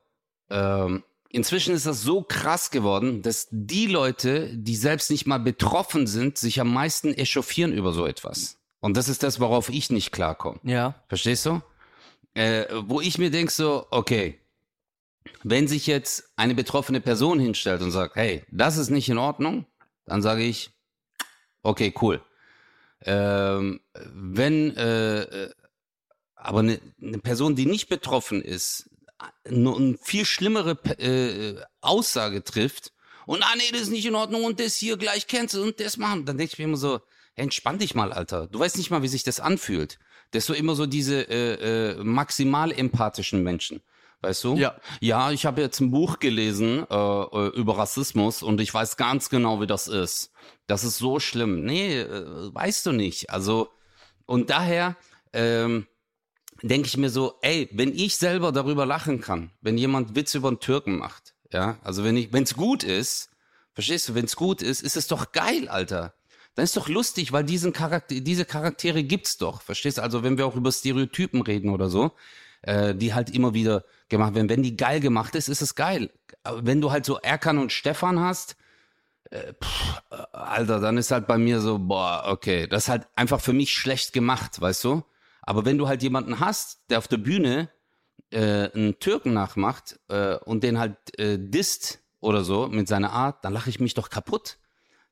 ähm, 0.50 1.04
inzwischen 1.30 1.74
ist 1.74 1.88
das 1.88 2.04
so 2.04 2.22
krass 2.22 2.70
geworden, 2.70 3.24
dass 3.24 3.48
die 3.50 3.88
Leute, 3.88 4.56
die 4.56 4.76
selbst 4.76 5.10
nicht 5.10 5.26
mal 5.26 5.40
betroffen 5.40 6.06
sind, 6.06 6.38
sich 6.38 6.62
am 6.62 6.72
meisten 6.72 7.14
echauffieren 7.14 7.74
über 7.74 7.92
so 7.92 8.06
etwas. 8.06 8.60
Und 8.84 8.98
das 8.98 9.08
ist 9.08 9.24
das, 9.24 9.40
worauf 9.40 9.70
ich 9.70 9.92
nicht 9.92 10.12
klarkomme. 10.12 10.60
Ja. 10.64 11.02
Verstehst 11.08 11.46
du? 11.46 11.62
Äh, 12.34 12.66
wo 12.82 13.00
ich 13.00 13.18
mir 13.18 13.32
denk 13.32 13.50
so, 13.50 13.88
okay, 13.92 14.42
wenn 15.42 15.70
sich 15.70 15.88
jetzt 15.88 16.34
eine 16.36 16.54
betroffene 16.54 17.00
Person 17.00 17.40
hinstellt 17.40 17.82
und 17.82 17.92
sagt, 17.92 18.18
hey, 18.18 18.44
das 18.52 18.76
ist 18.76 18.90
nicht 18.90 19.08
in 19.08 19.18
Ordnung, 19.18 19.66
dann 20.06 20.22
sage 20.22 20.44
ich, 20.44 20.72
okay, 21.62 21.94
cool. 22.02 22.22
Ähm, 23.06 23.80
wenn 23.94 24.76
äh, 24.76 25.22
äh, 25.22 25.52
aber 26.36 26.60
eine, 26.60 26.82
eine 27.02 27.20
Person, 27.20 27.56
die 27.56 27.68
nicht 27.68 27.88
betroffen 27.88 28.42
ist, 28.42 28.90
nur 29.50 29.78
eine 29.78 29.98
viel 30.02 30.26
schlimmere 30.26 30.72
äh, 31.00 31.56
Aussage 31.80 32.44
trifft 32.44 32.92
und 33.28 33.44
ah 33.44 33.56
nee, 33.56 33.72
das 33.72 33.84
ist 33.84 33.92
nicht 33.92 34.06
in 34.06 34.16
Ordnung 34.16 34.44
und 34.44 34.60
das 34.60 34.76
hier 34.76 34.98
gleich 34.98 35.28
kennst 35.28 35.54
du 35.54 35.64
und 35.64 35.80
das 35.80 35.96
machen, 35.96 36.26
dann 36.26 36.38
denke 36.38 36.52
ich 36.52 36.60
mir 36.60 36.66
immer 36.66 36.76
so, 36.76 37.00
entspann 37.36 37.80
dich 37.80 37.96
mal, 37.96 38.14
Alter. 38.14 38.48
Du 38.48 38.60
weißt 38.60 38.78
nicht 38.78 38.92
mal, 38.92 39.02
wie 39.02 39.08
sich 39.08 39.24
das 39.24 39.40
anfühlt. 39.40 40.00
Das 40.32 40.46
so 40.46 40.54
immer 40.54 40.76
so 40.76 40.86
diese 40.86 41.30
äh, 41.30 41.94
äh, 41.94 42.04
maximal 42.04 42.72
empathischen 42.72 43.44
Menschen. 43.44 43.82
Weißt 44.22 44.44
du? 44.46 44.56
Ja. 44.56 44.80
Ja, 45.02 45.32
ich 45.32 45.46
habe 45.46 45.62
jetzt 45.62 45.82
ein 45.82 45.92
Buch 45.92 46.20
gelesen 46.20 46.86
äh, 46.90 46.96
äh, 46.96 47.48
über 47.56 47.78
Rassismus 47.78 48.42
und 48.42 48.62
ich 48.62 48.74
weiß 48.74 48.96
ganz 48.96 49.30
genau, 49.30 49.60
wie 49.60 49.68
das 49.68 49.88
ist. 49.88 50.32
Das 50.66 50.86
ist 50.86 50.98
so 50.98 51.20
schlimm. 51.20 51.66
Nee, 51.66 52.00
äh, 52.00 52.54
weißt 52.54 52.86
du 52.86 52.94
nicht. 52.94 53.30
Also, 53.30 53.70
und 54.26 54.50
daher 54.50 54.96
ähm, 55.34 55.88
denke 56.62 56.88
ich 56.88 56.96
mir 56.96 57.10
so, 57.10 57.38
ey, 57.42 57.70
wenn 57.74 57.94
ich 57.94 58.16
selber 58.16 58.54
darüber 58.54 58.86
lachen 58.86 59.20
kann, 59.20 59.52
wenn 59.60 59.78
jemand 59.78 60.16
Witz 60.16 60.34
über 60.36 60.48
einen 60.48 60.62
Türken 60.62 60.98
macht, 60.98 61.36
ja, 61.52 61.78
also 61.84 62.06
wenn 62.06 62.16
ich, 62.16 62.32
wenn 62.32 62.44
es 62.44 62.56
gut 62.56 62.84
ist, 62.84 63.30
verstehst 63.74 64.08
du, 64.08 64.16
wenn 64.16 64.26
es 64.26 64.38
gut 64.38 64.62
ist, 64.62 64.82
ist 64.82 64.96
es 64.96 65.08
doch 65.08 65.34
geil, 65.34 65.68
Alter. 65.68 66.14
Dann 66.56 66.64
ist 66.64 66.78
doch 66.78 66.88
lustig, 66.88 67.32
weil 67.32 67.44
diesen 67.44 67.74
Charakter, 67.74 68.16
diese 68.16 68.46
Charaktere 68.46 69.04
gibt's 69.04 69.38
doch, 69.38 69.62
verstehst 69.62 69.98
du? 69.98 70.04
Also 70.04 70.24
wenn 70.24 70.38
wir 70.38 70.46
auch 70.46 70.56
über 70.56 70.72
Stereotypen 70.72 71.42
reden 71.42 71.70
oder 71.70 71.90
so, 71.90 72.12
äh, 72.62 72.94
die 72.94 73.14
halt 73.14 73.32
immer 73.32 73.54
wieder 73.54 73.86
gemacht 74.10 74.36
werden, 74.36 74.50
wenn 74.50 74.64
die 74.64 74.78
geil 74.78 75.00
gemacht 75.00 75.36
ist, 75.36 75.48
ist 75.50 75.62
es 75.62 75.76
geil. 75.76 76.12
Aber 76.44 76.66
wenn 76.66 76.82
du 76.82 76.92
halt 76.92 77.06
so 77.06 77.18
Erkan 77.18 77.58
und 77.58 77.72
Stefan 77.72 78.20
hast, 78.20 78.56
äh, 79.32 79.54
pff, 79.54 80.02
äh, 80.12 80.16
Alter, 80.32 80.80
dann 80.80 80.98
ist 80.98 81.12
halt 81.12 81.28
bei 81.28 81.38
mir 81.38 81.60
so, 81.60 81.80
boah, 81.80 82.26
okay, 82.28 82.68
das 82.68 82.84
ist 82.84 82.90
halt 82.90 83.08
einfach 83.16 83.42
für 83.42 83.54
mich 83.54 83.74
schlecht 83.74 84.14
gemacht, 84.14 84.62
weißt 84.62 84.84
du? 84.84 85.04
Aber 85.42 85.66
wenn 85.66 85.78
du 85.78 85.88
halt 85.88 86.04
jemanden 86.04 86.40
hast, 86.40 86.90
der 86.90 87.00
auf 87.00 87.08
der 87.08 87.18
Bühne 87.18 87.70
äh, 88.32 88.70
einen 88.72 89.00
Türken 89.00 89.34
nachmacht 89.34 90.00
äh, 90.08 90.36
und 90.36 90.64
den 90.64 90.80
halt 90.80 90.98
äh, 91.20 91.38
disst 91.38 92.00
oder 92.20 92.44
so 92.44 92.68
mit 92.68 92.88
seiner 92.88 93.12
Art, 93.12 93.44
dann 93.44 93.54
lache 93.54 93.70
ich 93.70 93.80
mich 93.80 93.94
doch 93.94 94.10
kaputt. 94.10 94.58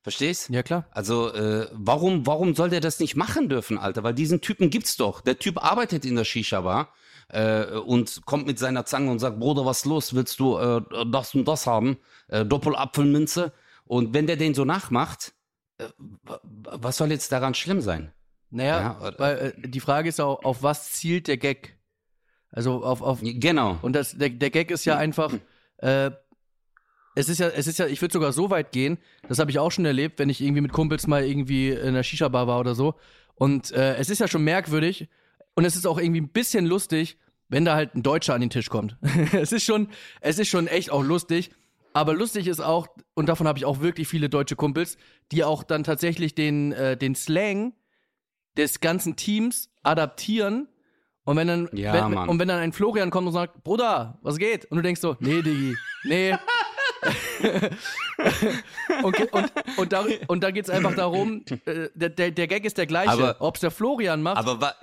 Verstehst? 0.04 0.50
Ja, 0.50 0.64
klar. 0.64 0.86
Also, 0.92 1.32
äh, 1.34 1.68
warum, 1.74 2.26
warum 2.26 2.56
soll 2.56 2.70
der 2.70 2.80
das 2.82 3.00
nicht 3.00 3.16
machen 3.16 3.50
dürfen, 3.50 3.78
Alter? 3.78 4.04
Weil 4.04 4.16
diesen 4.16 4.42
Typen 4.42 4.70
gibt's 4.72 4.98
doch. 4.98 5.22
Der 5.22 5.38
Typ 5.38 5.64
arbeitet 5.64 6.06
in 6.06 6.16
der 6.16 6.24
Shisha-Bar 6.24 6.90
äh, 7.30 7.66
und 7.78 8.26
kommt 8.26 8.48
mit 8.48 8.58
seiner 8.58 8.86
Zange 8.86 9.12
und 9.12 9.20
sagt, 9.20 9.40
Bruder, 9.40 9.64
was 9.66 9.80
ist 9.80 9.86
los? 9.86 10.16
Willst 10.16 10.40
du 10.40 10.58
äh, 10.58 10.82
das 11.12 11.36
und 11.36 11.48
das 11.48 11.68
haben? 11.68 11.98
Äh, 12.30 12.46
Doppelapfelminze. 12.46 13.54
Und 13.86 14.14
wenn 14.16 14.26
der 14.26 14.38
den 14.38 14.56
so 14.56 14.66
nachmacht, 14.66 15.34
äh, 15.78 15.86
wa- 16.24 16.40
wa- 16.44 16.78
was 16.82 16.98
soll 16.98 17.12
jetzt 17.12 17.32
daran 17.32 17.54
schlimm 17.54 17.82
sein? 17.82 18.12
Naja, 18.50 18.80
Ja, 19.02 19.14
weil 19.20 19.54
äh, 19.64 19.68
die 19.70 19.80
Frage 19.80 20.10
ist 20.10 20.20
auch, 20.20 20.44
auf 20.44 20.64
was 20.64 20.92
zielt 20.94 21.28
der 21.28 21.38
Gag? 21.38 21.78
Also 22.50 22.84
auf, 22.84 23.02
auf 23.02 23.20
Genau. 23.22 23.78
und 23.84 23.94
das, 23.94 24.18
der, 24.18 24.30
der 24.30 24.50
Gag 24.50 24.72
ist 24.72 24.84
ja 24.86 24.98
einfach, 24.98 25.32
äh, 25.78 26.12
es 27.16 27.30
ist 27.30 27.40
ja, 27.40 27.50
es 27.50 27.68
ist 27.68 27.80
ja, 27.80 27.88
ich 27.88 28.02
würde 28.02 28.14
sogar 28.14 28.32
so 28.32 28.50
weit 28.50 28.72
gehen, 28.72 28.98
das 29.28 29.40
habe 29.40 29.52
ich 29.52 29.60
auch 29.60 29.72
schon 29.72 29.86
erlebt, 29.86 30.20
wenn 30.20 30.30
ich 30.30 30.42
irgendwie 30.42 30.62
mit 30.62 30.72
Kumpels 30.72 31.08
mal 31.08 31.26
irgendwie 31.26 31.70
in 31.70 31.90
einer 31.90 32.04
Shisha-Bar 32.04 32.48
war 32.48 32.60
oder 32.60 32.76
so. 32.76 32.96
Und 33.36 33.72
äh, 33.72 33.96
es 33.96 34.10
ist 34.10 34.20
ja 34.20 34.28
schon 34.28 34.44
merkwürdig 34.44 35.10
und 35.56 35.66
es 35.66 35.76
ist 35.76 35.88
auch 35.88 36.00
irgendwie 36.00 36.22
ein 36.22 36.30
bisschen 36.30 36.66
lustig, 36.66 37.18
wenn 37.50 37.66
da 37.66 37.76
halt 37.76 37.96
ein 37.96 38.04
Deutscher 38.04 38.34
an 38.34 38.42
den 38.42 38.50
Tisch 38.50 38.70
kommt. 38.70 38.98
es 39.34 39.52
ist 39.52 39.64
schon, 39.64 39.90
es 40.22 40.40
ist 40.40 40.48
schon 40.48 40.68
echt 40.68 40.92
auch 40.92 41.04
lustig. 41.04 41.52
Aber 41.94 42.14
lustig 42.14 42.48
ist 42.48 42.62
auch, 42.62 42.88
und 43.16 43.28
davon 43.28 43.48
habe 43.48 43.60
ich 43.60 43.66
auch 43.66 43.82
wirklich 43.82 44.08
viele 44.08 44.30
deutsche 44.30 44.56
Kumpels, 44.56 44.98
die 45.34 45.44
auch 45.44 45.64
dann 45.64 45.84
tatsächlich 45.84 46.36
den, 46.36 46.72
äh, 46.72 46.96
den 46.96 47.16
Slang 47.16 47.74
des 48.58 48.80
ganzen 48.80 49.18
Teams 49.18 49.70
adaptieren. 49.84 50.70
Und 51.26 51.36
wenn 51.36 51.48
dann, 51.48 51.70
Ja, 51.74 52.10
wenn, 52.10 52.18
und 52.18 52.40
wenn 52.40 52.48
dann 52.48 52.60
ein 52.60 52.72
Florian 52.72 53.10
kommt 53.10 53.28
und 53.28 53.34
sagt, 53.34 53.64
Bruder, 53.64 54.20
was 54.22 54.38
geht? 54.38 54.66
Und 54.66 54.78
du 54.78 54.82
denkst 54.82 55.02
so, 55.02 55.18
nee, 55.20 55.42
Digi, 55.42 55.76
nee, 56.06 56.34
okay, 59.04 59.28
und, 59.32 59.52
und, 59.78 59.94
da, 59.94 60.06
und 60.28 60.44
da 60.44 60.52
geht's 60.52 60.70
einfach 60.70 60.96
darum, 60.96 61.44
äh, 61.66 61.90
der, 61.94 62.10
der, 62.10 62.32
der 62.32 62.48
Gag 62.48 62.66
ist 62.66 62.78
der 62.78 62.88
gleiche. 62.88 63.36
Ob 63.40 63.56
es 63.56 63.62
der 63.62 63.72
Florian 63.72 64.22
macht 64.22 64.38
Aber 64.38 64.76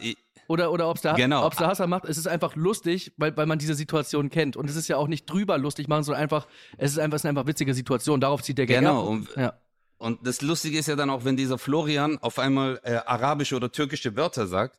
oder, 0.48 0.72
oder 0.72 0.88
ob 0.88 0.96
es 0.96 1.02
der, 1.02 1.14
Genau. 1.14 1.44
ob's 1.44 1.58
der 1.58 1.66
Hasser 1.66 1.86
macht, 1.86 2.06
es 2.06 2.16
ist 2.16 2.26
einfach 2.26 2.56
lustig, 2.56 3.12
weil, 3.18 3.36
weil 3.36 3.44
man 3.46 3.58
diese 3.58 3.74
Situation 3.74 4.30
kennt. 4.30 4.56
Und 4.56 4.70
es 4.70 4.76
ist 4.76 4.88
ja 4.88 4.96
auch 4.96 5.06
nicht 5.06 5.26
drüber 5.26 5.58
lustig 5.58 5.88
machen, 5.88 6.04
sondern 6.04 6.22
einfach, 6.22 6.46
es 6.78 6.92
ist 6.92 6.98
einfach, 6.98 7.16
es 7.16 7.24
ist 7.24 7.28
einfach 7.28 7.46
witzige 7.46 7.74
Situation. 7.74 8.20
Darauf 8.20 8.42
zieht 8.42 8.56
der 8.56 8.66
Gag 8.66 8.78
Genau, 8.78 9.02
ab. 9.02 9.08
und- 9.08 9.36
ja. 9.36 9.52
Und 9.98 10.24
das 10.26 10.40
Lustige 10.42 10.78
ist 10.78 10.86
ja 10.86 10.94
dann 10.94 11.10
auch, 11.10 11.24
wenn 11.24 11.36
dieser 11.36 11.58
Florian 11.58 12.18
auf 12.18 12.38
einmal 12.38 12.78
äh, 12.84 12.94
arabische 13.04 13.56
oder 13.56 13.70
türkische 13.72 14.14
Wörter 14.16 14.46
sagt, 14.46 14.78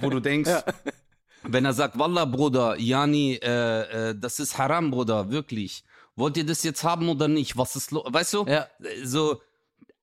wo 0.00 0.08
du 0.08 0.18
denkst, 0.18 0.50
wenn 1.42 1.66
er 1.66 1.74
sagt, 1.74 1.98
Wallah, 1.98 2.24
Bruder, 2.24 2.74
Yani, 2.78 3.34
äh, 3.42 4.08
äh, 4.10 4.14
das 4.18 4.40
ist 4.40 4.56
Haram, 4.56 4.90
Bruder, 4.90 5.30
wirklich. 5.30 5.84
Wollt 6.16 6.36
ihr 6.36 6.46
das 6.46 6.62
jetzt 6.62 6.84
haben 6.84 7.08
oder 7.08 7.28
nicht? 7.28 7.56
Was 7.56 7.76
ist 7.76 7.90
los? 7.90 8.04
Weißt 8.08 8.32
du? 8.34 8.44
Ja. 8.46 8.68
Äh, 8.82 9.04
So, 9.04 9.40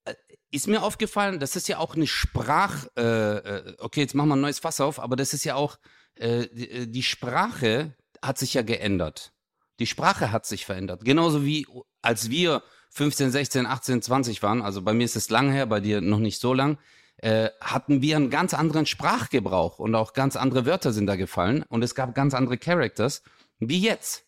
äh, 0.06 0.14
ist 0.52 0.68
mir 0.68 0.82
aufgefallen, 0.82 1.40
das 1.40 1.56
ist 1.56 1.68
ja 1.68 1.78
auch 1.78 1.96
eine 1.96 2.08
Sprach, 2.08 2.88
äh, 2.98 3.02
äh, 3.02 3.76
okay, 3.80 4.02
jetzt 4.02 4.16
machen 4.16 4.30
wir 4.30 4.36
ein 4.36 4.42
neues 4.42 4.60
Fass 4.60 4.80
auf, 4.80 5.00
aber 5.00 5.16
das 5.16 5.34
ist 5.34 5.44
ja 5.44 5.56
auch, 5.56 5.78
äh, 6.16 6.48
die, 6.52 6.90
die 6.90 7.04
Sprache 7.04 7.96
hat 8.22 8.38
sich 8.38 8.54
ja 8.54 8.62
geändert. 8.62 9.34
Die 9.80 9.88
Sprache 9.88 10.32
hat 10.32 10.46
sich 10.46 10.66
verändert. 10.66 11.06
Genauso 11.06 11.46
wie 11.46 11.68
als 12.02 12.30
wir 12.30 12.64
15, 12.92 13.32
16, 13.32 13.66
18, 13.66 14.02
20 14.02 14.42
waren, 14.42 14.62
also 14.62 14.82
bei 14.82 14.94
mir 14.94 15.04
ist 15.04 15.16
es 15.16 15.30
lang 15.30 15.52
her, 15.52 15.66
bei 15.68 15.80
dir 15.80 16.02
noch 16.02 16.20
nicht 16.20 16.40
so 16.40 16.54
lang, 16.54 16.80
äh, 17.18 17.50
hatten 17.62 18.02
wir 18.02 18.16
einen 18.16 18.30
ganz 18.30 18.54
anderen 18.54 18.86
Sprachgebrauch 18.86 19.80
und 19.80 19.94
auch 19.96 20.14
ganz 20.14 20.36
andere 20.36 20.66
Wörter 20.66 20.94
sind 20.94 21.08
da 21.08 21.16
gefallen 21.16 21.64
und 21.70 21.84
es 21.84 21.96
gab 21.96 22.16
ganz 22.16 22.34
andere 22.34 22.58
Characters 22.58 23.24
wie 23.60 23.80
jetzt. 23.80 24.27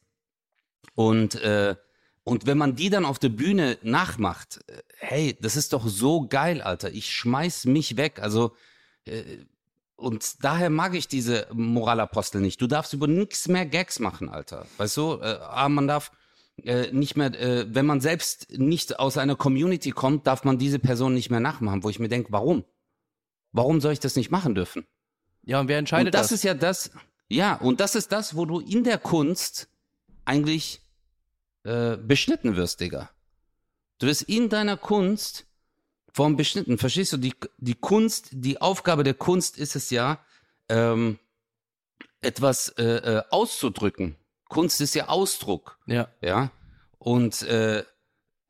Und, 0.95 1.35
äh, 1.35 1.75
und 2.23 2.45
wenn 2.45 2.57
man 2.57 2.75
die 2.75 2.89
dann 2.89 3.05
auf 3.05 3.19
der 3.19 3.29
Bühne 3.29 3.77
nachmacht, 3.81 4.59
äh, 4.67 4.81
hey, 4.99 5.37
das 5.41 5.55
ist 5.55 5.73
doch 5.73 5.87
so 5.87 6.27
geil, 6.27 6.61
Alter. 6.61 6.91
Ich 6.91 7.11
schmeiß 7.11 7.65
mich 7.65 7.97
weg. 7.97 8.19
Also, 8.21 8.55
äh, 9.05 9.23
und 9.95 10.43
daher 10.43 10.69
mag 10.69 10.95
ich 10.95 11.07
diese 11.07 11.47
Moralapostel 11.51 12.41
nicht. 12.41 12.61
Du 12.61 12.67
darfst 12.67 12.93
über 12.93 13.07
nichts 13.07 13.47
mehr 13.47 13.65
Gags 13.65 13.99
machen, 13.99 14.29
Alter. 14.29 14.65
Weißt 14.77 14.95
du, 14.97 15.15
äh, 15.15 15.69
man 15.69 15.87
darf 15.87 16.11
äh, 16.63 16.91
nicht 16.91 17.17
mehr, 17.17 17.33
äh, 17.39 17.65
wenn 17.73 17.85
man 17.85 17.99
selbst 17.99 18.57
nicht 18.57 18.99
aus 18.99 19.17
einer 19.17 19.35
Community 19.35 19.91
kommt, 19.91 20.27
darf 20.27 20.43
man 20.43 20.57
diese 20.57 20.79
Person 20.79 21.13
nicht 21.13 21.29
mehr 21.29 21.39
nachmachen, 21.39 21.83
wo 21.83 21.89
ich 21.89 21.99
mir 21.99 22.09
denke, 22.09 22.31
warum? 22.31 22.63
Warum 23.51 23.81
soll 23.81 23.93
ich 23.93 23.99
das 23.99 24.15
nicht 24.15 24.31
machen 24.31 24.55
dürfen? 24.55 24.85
ja, 25.49 25.59
und 25.59 25.67
wer 25.67 25.79
entscheidet 25.79 26.07
und 26.07 26.13
das, 26.13 26.27
das? 26.27 26.31
ist 26.33 26.43
ja 26.43 26.53
das, 26.53 26.91
ja, 27.27 27.55
und 27.55 27.79
das 27.79 27.95
ist 27.95 28.11
das, 28.11 28.35
wo 28.35 28.45
du 28.45 28.59
in 28.59 28.83
der 28.83 28.99
Kunst 28.99 29.67
eigentlich 30.25 30.81
äh, 31.63 31.97
beschnitten 31.97 32.55
wirst, 32.55 32.79
Digga. 32.79 33.09
Du 33.99 34.07
wirst 34.07 34.23
in 34.23 34.49
deiner 34.49 34.77
Kunst 34.77 35.45
vom 36.13 36.35
Beschnitten, 36.35 36.77
verstehst 36.77 37.13
du? 37.13 37.17
Die, 37.17 37.35
die 37.57 37.75
Kunst, 37.75 38.29
die 38.31 38.61
Aufgabe 38.61 39.03
der 39.03 39.13
Kunst 39.13 39.57
ist 39.57 39.75
es 39.75 39.89
ja, 39.89 40.19
ähm, 40.69 41.19
etwas 42.21 42.69
äh, 42.77 42.83
äh, 42.83 43.23
auszudrücken. 43.29 44.15
Kunst 44.47 44.81
ist 44.81 44.95
ja 44.95 45.07
Ausdruck. 45.07 45.77
ja. 45.85 46.09
Ja. 46.21 46.51
Und 46.97 47.43
äh, 47.43 47.83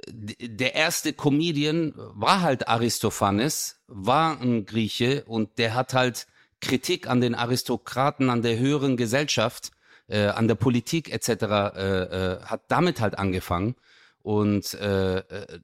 der 0.08 0.74
erste 0.74 1.14
Comedian 1.14 1.94
war 1.96 2.42
halt 2.42 2.68
Aristophanes, 2.68 3.82
war 3.88 4.40
ein 4.42 4.66
Grieche 4.66 5.24
und 5.26 5.58
der 5.60 5.76
hat 5.76 5.94
halt 5.94 6.26
Kritik 6.62 7.08
an 7.08 7.22
den 7.22 7.36
Aristokraten, 7.36 8.30
an 8.30 8.42
der 8.42 8.58
höheren 8.58 8.98
Gesellschaft, 8.98 9.72
äh, 10.10 10.28
an 10.28 10.48
der 10.48 10.56
Politik 10.56 11.12
etc. 11.12 11.30
Äh, 11.30 11.44
äh, 11.44 12.42
hat 12.42 12.64
damit 12.68 13.00
halt 13.00 13.18
angefangen 13.18 13.76
und 14.22 14.74
äh, 14.74 15.20
äh, 15.20 15.60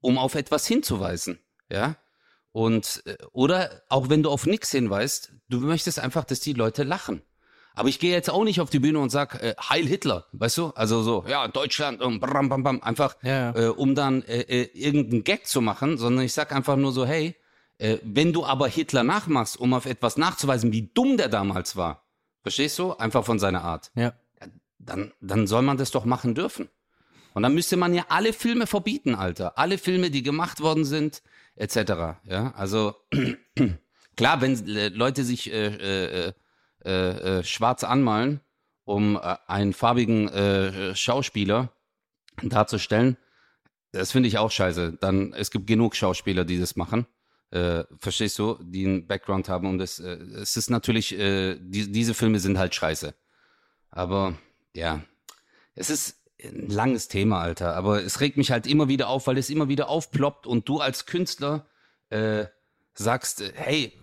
um 0.00 0.18
auf 0.18 0.34
etwas 0.34 0.66
hinzuweisen, 0.66 1.38
ja. 1.70 1.96
Und 2.52 3.02
äh, 3.06 3.16
oder 3.32 3.82
auch 3.88 4.10
wenn 4.10 4.22
du 4.22 4.30
auf 4.30 4.46
nichts 4.46 4.70
hinweist, 4.70 5.32
du 5.48 5.60
möchtest 5.60 5.98
einfach, 5.98 6.24
dass 6.24 6.40
die 6.40 6.52
Leute 6.52 6.82
lachen. 6.82 7.22
Aber 7.74 7.88
ich 7.88 7.98
gehe 7.98 8.12
jetzt 8.12 8.28
auch 8.28 8.44
nicht 8.44 8.60
auf 8.60 8.68
die 8.68 8.80
Bühne 8.80 8.98
und 8.98 9.08
sag 9.08 9.42
äh, 9.42 9.54
Heil 9.58 9.86
Hitler, 9.86 10.26
weißt 10.32 10.58
du? 10.58 10.66
Also 10.74 11.02
so, 11.02 11.24
ja, 11.26 11.48
Deutschland 11.48 12.02
und 12.02 12.20
bram, 12.20 12.50
bam, 12.50 12.62
bam, 12.62 12.82
einfach, 12.82 13.16
Ja, 13.22 13.54
ja. 13.54 13.56
Äh, 13.56 13.68
um 13.68 13.94
dann 13.94 14.22
äh, 14.22 14.40
äh, 14.42 14.70
irgendeinen 14.74 15.24
Gag 15.24 15.46
zu 15.46 15.62
machen, 15.62 15.96
sondern 15.96 16.24
ich 16.24 16.34
sag 16.34 16.52
einfach 16.52 16.76
nur 16.76 16.92
so, 16.92 17.06
hey, 17.06 17.34
äh, 17.78 17.96
wenn 18.02 18.34
du 18.34 18.44
aber 18.44 18.68
Hitler 18.68 19.02
nachmachst, 19.02 19.58
um 19.58 19.72
auf 19.72 19.86
etwas 19.86 20.18
nachzuweisen, 20.18 20.72
wie 20.72 20.90
dumm 20.92 21.16
der 21.16 21.28
damals 21.28 21.74
war, 21.74 22.01
verstehst 22.42 22.78
du? 22.78 22.92
Einfach 22.92 23.24
von 23.24 23.38
seiner 23.38 23.62
Art, 23.62 23.90
ja. 23.94 24.12
dann, 24.78 25.12
dann 25.20 25.46
soll 25.46 25.62
man 25.62 25.76
das 25.76 25.90
doch 25.90 26.04
machen 26.04 26.34
dürfen. 26.34 26.68
Und 27.34 27.42
dann 27.42 27.54
müsste 27.54 27.76
man 27.76 27.94
ja 27.94 28.04
alle 28.08 28.32
Filme 28.32 28.66
verbieten, 28.66 29.14
Alter. 29.14 29.58
Alle 29.58 29.78
Filme, 29.78 30.10
die 30.10 30.22
gemacht 30.22 30.60
worden 30.60 30.84
sind, 30.84 31.22
etc. 31.56 32.20
Ja, 32.24 32.52
also 32.56 32.94
klar, 34.16 34.40
wenn 34.40 34.68
äh, 34.68 34.88
Leute 34.88 35.24
sich 35.24 35.50
äh, 35.50 35.66
äh, 35.66 36.32
äh, 36.84 37.38
äh, 37.38 37.44
schwarz 37.44 37.84
anmalen, 37.84 38.40
um 38.84 39.16
äh, 39.16 39.36
einen 39.46 39.72
farbigen 39.72 40.28
äh, 40.28 40.94
Schauspieler 40.94 41.72
darzustellen, 42.42 43.16
das 43.92 44.12
finde 44.12 44.28
ich 44.28 44.38
auch 44.38 44.50
scheiße. 44.50 44.98
Dann 45.00 45.32
es 45.32 45.50
gibt 45.50 45.66
genug 45.66 45.96
Schauspieler, 45.96 46.44
die 46.44 46.58
das 46.58 46.76
machen. 46.76 47.06
Äh, 47.52 47.84
verstehst 47.98 48.38
du, 48.38 48.58
die 48.62 48.86
einen 48.86 49.06
Background 49.06 49.50
haben 49.50 49.68
und 49.68 49.78
das, 49.78 49.98
äh, 49.98 50.16
es 50.40 50.56
ist 50.56 50.70
natürlich, 50.70 51.12
äh, 51.18 51.58
die, 51.60 51.92
diese 51.92 52.14
Filme 52.14 52.40
sind 52.40 52.56
halt 52.56 52.74
scheiße. 52.74 53.14
Aber 53.90 54.38
ja, 54.74 55.02
es 55.74 55.90
ist 55.90 56.16
ein 56.42 56.68
langes 56.68 57.08
Thema, 57.08 57.42
Alter. 57.42 57.76
Aber 57.76 58.02
es 58.02 58.20
regt 58.20 58.38
mich 58.38 58.50
halt 58.50 58.66
immer 58.66 58.88
wieder 58.88 59.08
auf, 59.08 59.26
weil 59.26 59.36
es 59.36 59.50
immer 59.50 59.68
wieder 59.68 59.90
aufploppt 59.90 60.46
und 60.46 60.66
du 60.66 60.80
als 60.80 61.04
Künstler 61.04 61.66
äh, 62.08 62.46
sagst, 62.94 63.42
äh, 63.42 63.52
hey, 63.54 64.00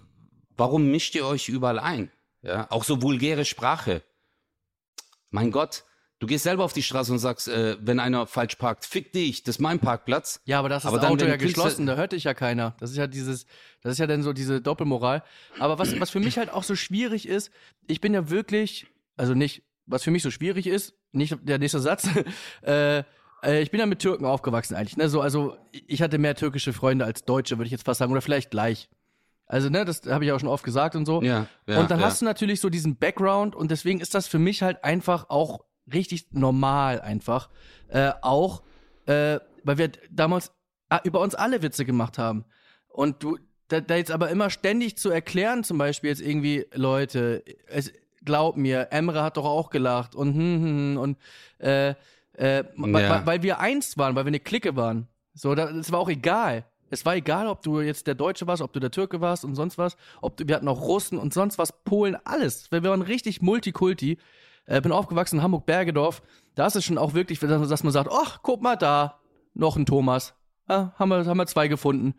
warum 0.56 0.92
mischt 0.92 1.16
ihr 1.16 1.26
euch 1.26 1.50
überall 1.50 1.80
ein? 1.80 2.12
Ja, 2.44 2.70
auch 2.70 2.84
so 2.84 3.02
vulgäre 3.02 3.46
Sprache. 3.46 4.04
Mein 5.32 5.50
Gott, 5.50 5.86
du 6.20 6.28
gehst 6.28 6.44
selber 6.44 6.64
auf 6.64 6.74
die 6.74 6.84
Straße 6.84 7.12
und 7.12 7.20
sagst, 7.20 7.48
äh, 7.48 7.78
wenn 7.80 8.00
einer 8.00 8.28
falsch 8.28 8.56
parkt, 8.56 8.86
fick 8.86 9.12
dich, 9.14 9.44
das 9.44 9.56
ist 9.56 9.60
mein 9.60 9.80
Parkplatz. 9.80 10.42
Ja, 10.46 10.60
aber 10.60 10.70
das 10.70 10.84
ist 10.84 10.88
Aber 10.88 10.98
das 10.98 11.06
dann, 11.06 11.14
Auto 11.14 11.26
ja 11.26 11.38
geschlossen, 11.38 11.86
da 11.86 11.96
hört 11.96 12.12
dich 12.12 12.26
ja 12.26 12.34
keiner. 12.34 12.76
Das 12.80 12.92
ist 12.92 12.98
ja 12.98 13.08
dieses, 13.08 13.46
das 13.82 13.94
ist 13.94 13.98
ja 14.00 14.08
dann 14.08 14.22
so 14.22 14.34
diese 14.34 14.62
Doppelmoral. 14.62 15.24
Aber 15.60 15.80
was, 15.80 16.00
was 16.00 16.10
für 16.10 16.20
mich 16.20 16.38
halt 16.38 16.52
auch 16.52 16.64
so 16.64 16.76
schwierig 16.76 17.28
ist, 17.28 17.52
ich 17.88 18.02
bin 18.02 18.14
ja 18.14 18.30
wirklich, 18.30 18.88
also 19.18 19.34
nicht, 19.34 19.64
was 19.86 20.04
für 20.04 20.12
mich 20.12 20.24
so 20.24 20.30
schwierig 20.30 20.68
ist, 20.68 20.94
nicht 21.12 21.36
der 21.42 21.58
nächste 21.58 21.80
Satz, 21.80 22.08
äh, 22.62 23.04
äh, 23.44 23.62
ich 23.62 23.72
bin 23.72 23.80
ja 23.80 23.86
mit 23.86 24.00
Türken 24.00 24.26
aufgewachsen 24.26 24.76
eigentlich, 24.76 24.98
ne? 24.98 25.10
So, 25.10 25.22
also 25.22 25.58
ich 25.72 26.02
hatte 26.02 26.18
mehr 26.18 26.36
türkische 26.36 26.74
Freunde 26.74 27.06
als 27.06 27.24
Deutsche, 27.24 27.58
würde 27.58 27.66
ich 27.66 27.72
jetzt 27.72 27.86
fast 27.86 28.00
sagen, 28.00 28.12
oder 28.12 28.22
vielleicht 28.22 28.52
gleich. 28.52 28.90
Also, 29.46 29.70
ne, 29.70 29.84
das 29.84 30.04
habe 30.08 30.26
ich 30.26 30.32
auch 30.32 30.40
schon 30.40 30.50
oft 30.50 30.64
gesagt 30.64 30.96
und 30.96 31.08
so. 31.08 31.24
Ja, 31.24 31.48
ja, 31.66 31.80
und 31.80 31.90
dann 31.90 32.00
ja. 32.00 32.06
hast 32.06 32.22
du 32.22 32.26
natürlich 32.26 32.60
so 32.62 32.70
diesen 32.70 32.98
Background 32.98 33.56
und 33.56 33.72
deswegen 33.72 34.00
ist 34.00 34.14
das 34.14 34.28
für 34.28 34.38
mich 34.38 34.62
halt 34.62 34.84
einfach 34.84 35.30
auch 35.30 35.62
richtig 35.94 36.28
normal 36.32 37.02
einfach. 37.02 37.50
Äh, 37.88 38.12
auch, 38.22 38.64
äh, 39.06 39.40
weil 39.64 39.78
wir 39.78 39.92
damals 40.10 40.52
ah, 40.90 41.02
über 41.04 41.22
uns 41.22 41.36
alle 41.36 41.62
Witze 41.62 41.86
gemacht 41.86 42.18
haben. 42.18 42.46
Und 42.88 43.24
du, 43.24 43.38
da, 43.68 43.82
da 43.82 43.96
jetzt 43.96 44.12
aber 44.12 44.30
immer 44.30 44.50
ständig 44.50 44.98
zu 44.98 45.10
erklären, 45.10 45.64
zum 45.64 45.78
Beispiel 45.78 46.10
jetzt 46.10 46.22
irgendwie, 46.22 46.66
Leute, 46.74 47.44
es, 47.68 47.92
glaub 48.24 48.58
mir, 48.58 48.88
Emre 48.92 49.24
hat 49.24 49.38
doch 49.38 49.46
auch 49.46 49.70
gelacht 49.70 50.16
und 50.16 50.34
hm, 50.34 50.40
hm, 50.40 50.64
hm, 50.64 50.98
und 50.98 51.18
äh, 51.60 51.90
äh, 52.34 52.64
weil, 52.76 53.04
Ja. 53.04 53.26
weil, 53.26 53.44
wir 53.44 53.60
eins 53.60 53.98
waren, 53.98 54.16
weil 54.16 54.26
wir 54.26 54.30
eine 54.30 54.40
Clique 54.40 54.76
waren. 54.76 55.08
So, 55.34 55.56
da, 55.56 55.72
das 55.72 55.92
war 55.92 56.00
auch 56.00 56.10
egal. 56.10 56.66
Es 56.90 57.06
war 57.06 57.16
egal, 57.16 57.48
ob 57.48 57.62
du 57.62 57.82
jetzt 57.82 58.08
der 58.08 58.16
Deutsche 58.16 58.48
warst, 58.48 58.62
ob 58.62 58.74
du 58.74 58.80
der 58.80 58.92
Türke 58.92 59.22
warst 59.22 59.46
und 59.46 59.56
sonst 59.56 59.78
was. 59.78 59.96
Ob 60.22 60.38
du, 60.38 60.48
wir 60.48 60.56
hatten 60.56 60.68
auch 60.68 60.82
Russen 60.82 61.20
und 61.20 61.34
sonst 61.34 61.58
was, 61.58 61.84
Polen, 61.84 62.18
alles. 62.24 62.72
Wir 62.72 62.84
waren 62.84 63.02
richtig 63.02 63.42
Multikulti. 63.42 64.18
Äh, 64.70 64.82
bin 64.82 64.92
aufgewachsen 64.92 65.38
in 65.38 65.42
Hamburg-Bergedorf. 65.44 66.22
Da 66.54 66.68
ist 66.68 66.76
es 66.76 66.86
schon 66.86 66.98
auch 67.00 67.16
wirklich, 67.16 67.40
dass 67.40 67.84
man 67.84 67.92
sagt, 67.92 68.10
ach, 68.14 68.40
guck 68.44 68.62
mal 68.62 68.76
da, 68.76 69.20
noch 69.56 69.76
ein 69.76 69.86
Thomas. 69.88 70.36
Ah, 70.68 70.92
haben, 71.00 71.10
wir, 71.10 71.26
haben 71.26 71.38
wir 71.38 71.48
zwei 71.48 71.68
gefunden. 71.68 72.14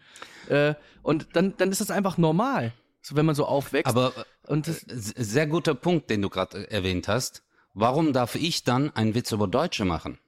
Äh, 0.49 0.75
und 1.03 1.29
dann, 1.37 1.57
dann 1.57 1.71
ist 1.71 1.81
das 1.81 1.93
einfach 1.93 2.19
normal. 2.19 2.73
So, 3.03 3.15
wenn 3.15 3.25
man 3.25 3.37
so 3.37 3.47
aufwächst. 3.47 3.87
Aber 3.87 4.13
und 4.49 4.67
das, 4.67 4.83
S- 4.83 5.15
Sehr 5.17 5.47
guter 5.47 5.75
Punkt, 5.75 6.11
den 6.11 6.23
du 6.23 6.29
gerade 6.29 6.69
erwähnt 6.71 7.07
hast. 7.07 7.45
Warum 7.73 8.13
darf 8.13 8.35
ich 8.35 8.65
dann 8.65 8.91
einen 8.97 9.15
Witz 9.15 9.31
über 9.31 9.47
Deutsche 9.47 9.85
machen? 9.85 10.19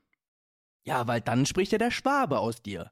ja, 0.85 1.07
weil 1.09 1.21
dann 1.21 1.45
spricht 1.47 1.73
ja 1.73 1.79
der 1.79 1.91
Schwabe 1.91 2.39
aus 2.39 2.63
dir. 2.63 2.91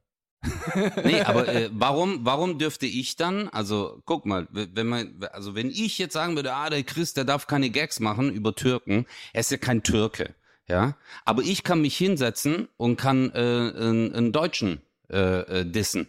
Nee, 1.04 1.20
aber 1.20 1.49
äh, 1.49 1.68
warum, 1.73 2.25
warum 2.25 2.59
dürfte 2.59 2.87
ich 2.87 3.16
dann, 3.16 3.49
also 3.49 4.00
guck 4.06 4.25
mal, 4.25 4.49
wenn 4.50 4.87
man, 4.87 5.23
also 5.32 5.54
wenn 5.54 5.68
ich 5.68 5.99
jetzt 5.99 6.14
sagen 6.14 6.35
würde, 6.37 6.54
ah, 6.54 6.70
der 6.70 6.82
Chris, 6.82 7.12
der 7.12 7.25
darf 7.25 7.47
keine 7.47 7.70
Gags 7.70 8.00
machen 8.00 8.32
über 8.32 8.54
Türken, 8.54 9.06
er 9.32 9.40
ist 9.40 9.50
ja 9.50 9.59
kein 9.59 9.82
Türke, 9.82 10.35
ja, 10.66 10.97
aber 11.25 11.42
ich 11.42 11.62
kann 11.62 11.82
mich 11.82 11.97
hinsetzen 11.97 12.68
und 12.76 12.97
kann 12.97 13.30
äh, 13.35 13.38
einen, 13.38 14.14
einen 14.14 14.32
Deutschen 14.32 14.80
äh, 15.11 15.61
äh, 15.61 15.64
dissen. 15.64 16.09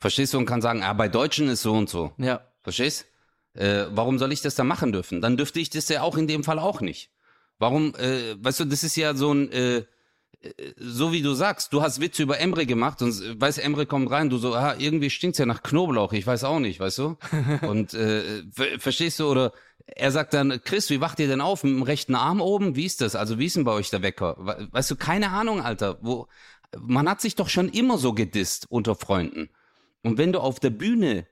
Verstehst 0.00 0.34
du? 0.34 0.38
Und 0.38 0.46
kann 0.46 0.60
sagen, 0.60 0.82
ah, 0.82 0.92
bei 0.92 1.08
Deutschen 1.08 1.48
ist 1.48 1.62
so 1.62 1.72
und 1.74 1.88
so. 1.88 2.12
Ja. 2.18 2.40
Verstehst? 2.62 3.06
Äh, 3.54 3.84
warum 3.90 4.18
soll 4.18 4.32
ich 4.32 4.42
das 4.42 4.54
dann 4.54 4.66
machen 4.66 4.92
dürfen? 4.92 5.20
Dann 5.20 5.36
dürfte 5.36 5.60
ich 5.60 5.70
das 5.70 5.88
ja 5.88 6.02
auch 6.02 6.16
in 6.16 6.26
dem 6.26 6.42
Fall 6.42 6.58
auch 6.58 6.80
nicht. 6.80 7.10
Warum, 7.58 7.94
äh, 7.94 8.34
weißt 8.42 8.60
du, 8.60 8.64
das 8.64 8.82
ist 8.82 8.96
ja 8.96 9.14
so 9.14 9.32
ein, 9.32 9.52
äh, 9.52 9.84
so 10.76 11.12
wie 11.12 11.22
du 11.22 11.34
sagst, 11.34 11.72
du 11.72 11.82
hast 11.82 12.00
Witze 12.00 12.22
über 12.22 12.38
Emre 12.38 12.66
gemacht 12.66 13.00
und 13.02 13.40
weißt, 13.40 13.58
Emre 13.58 13.86
kommt 13.86 14.10
rein, 14.10 14.30
du 14.30 14.38
so, 14.38 14.54
ah, 14.54 14.74
irgendwie 14.78 15.10
stinkt's 15.10 15.38
ja 15.38 15.46
nach 15.46 15.62
Knoblauch, 15.62 16.12
ich 16.12 16.26
weiß 16.26 16.44
auch 16.44 16.58
nicht, 16.58 16.80
weißt 16.80 16.98
du? 16.98 17.16
Und 17.62 17.94
äh, 17.94 18.42
ver 18.52 18.78
verstehst 18.78 19.20
du, 19.20 19.26
oder 19.28 19.52
er 19.86 20.10
sagt 20.10 20.34
dann, 20.34 20.60
Chris, 20.64 20.90
wie 20.90 21.00
wacht 21.00 21.18
ihr 21.20 21.28
denn 21.28 21.40
auf? 21.40 21.64
Mit 21.64 21.74
dem 21.74 21.82
rechten 21.82 22.14
Arm 22.14 22.40
oben? 22.40 22.76
Wie 22.76 22.84
ist 22.84 23.00
das? 23.00 23.16
Also 23.16 23.38
wie 23.38 23.46
ist 23.46 23.56
denn 23.56 23.64
bei 23.64 23.72
euch 23.72 23.90
der 23.90 24.02
Wecker? 24.02 24.36
Weißt 24.72 24.90
du, 24.90 24.96
keine 24.96 25.30
Ahnung, 25.30 25.60
Alter. 25.60 25.98
Wo, 26.02 26.26
man 26.78 27.08
hat 27.08 27.20
sich 27.20 27.34
doch 27.34 27.48
schon 27.48 27.68
immer 27.68 27.98
so 27.98 28.12
gedisst 28.12 28.66
unter 28.70 28.94
Freunden. 28.94 29.50
Und 30.02 30.18
wenn 30.18 30.32
du 30.32 30.40
auf 30.40 30.60
der 30.60 30.70
Bühne 30.70 31.26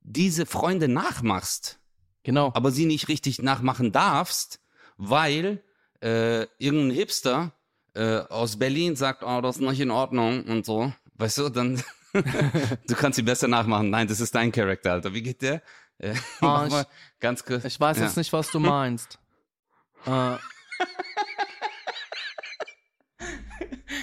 diese 0.00 0.46
Freunde 0.46 0.88
nachmachst, 0.88 1.78
Genau. 2.24 2.52
aber 2.54 2.70
sie 2.70 2.86
nicht 2.86 3.08
richtig 3.08 3.42
nachmachen 3.42 3.90
darfst, 3.92 4.60
weil 4.96 5.62
äh, 6.02 6.46
irgendein 6.58 6.96
Hipster 6.96 7.52
äh, 7.94 8.18
aus 8.18 8.58
Berlin 8.58 8.96
sagt, 8.96 9.22
oh, 9.22 9.40
das 9.40 9.56
ist 9.56 9.62
nicht 9.62 9.80
in 9.80 9.90
Ordnung 9.90 10.44
und 10.44 10.64
so, 10.64 10.92
weißt 11.16 11.38
du, 11.38 11.48
dann 11.48 11.82
du 12.12 12.94
kannst 12.94 13.16
sie 13.16 13.22
besser 13.22 13.48
nachmachen. 13.48 13.90
Nein, 13.90 14.06
das 14.06 14.20
ist 14.20 14.34
dein 14.34 14.52
Charakter, 14.52 14.92
Alter. 14.92 15.14
Wie 15.14 15.22
geht 15.22 15.42
der? 15.42 15.62
Äh, 15.98 16.14
mach 16.40 16.66
ich- 16.66 16.72
mal 16.72 16.86
ganz 17.20 17.44
kurz. 17.44 17.64
Ich 17.64 17.78
weiß 17.78 17.98
ja. 17.98 18.04
jetzt 18.04 18.16
nicht, 18.16 18.32
was 18.32 18.50
du 18.50 18.60
meinst. 18.60 19.18
äh, 20.06 20.36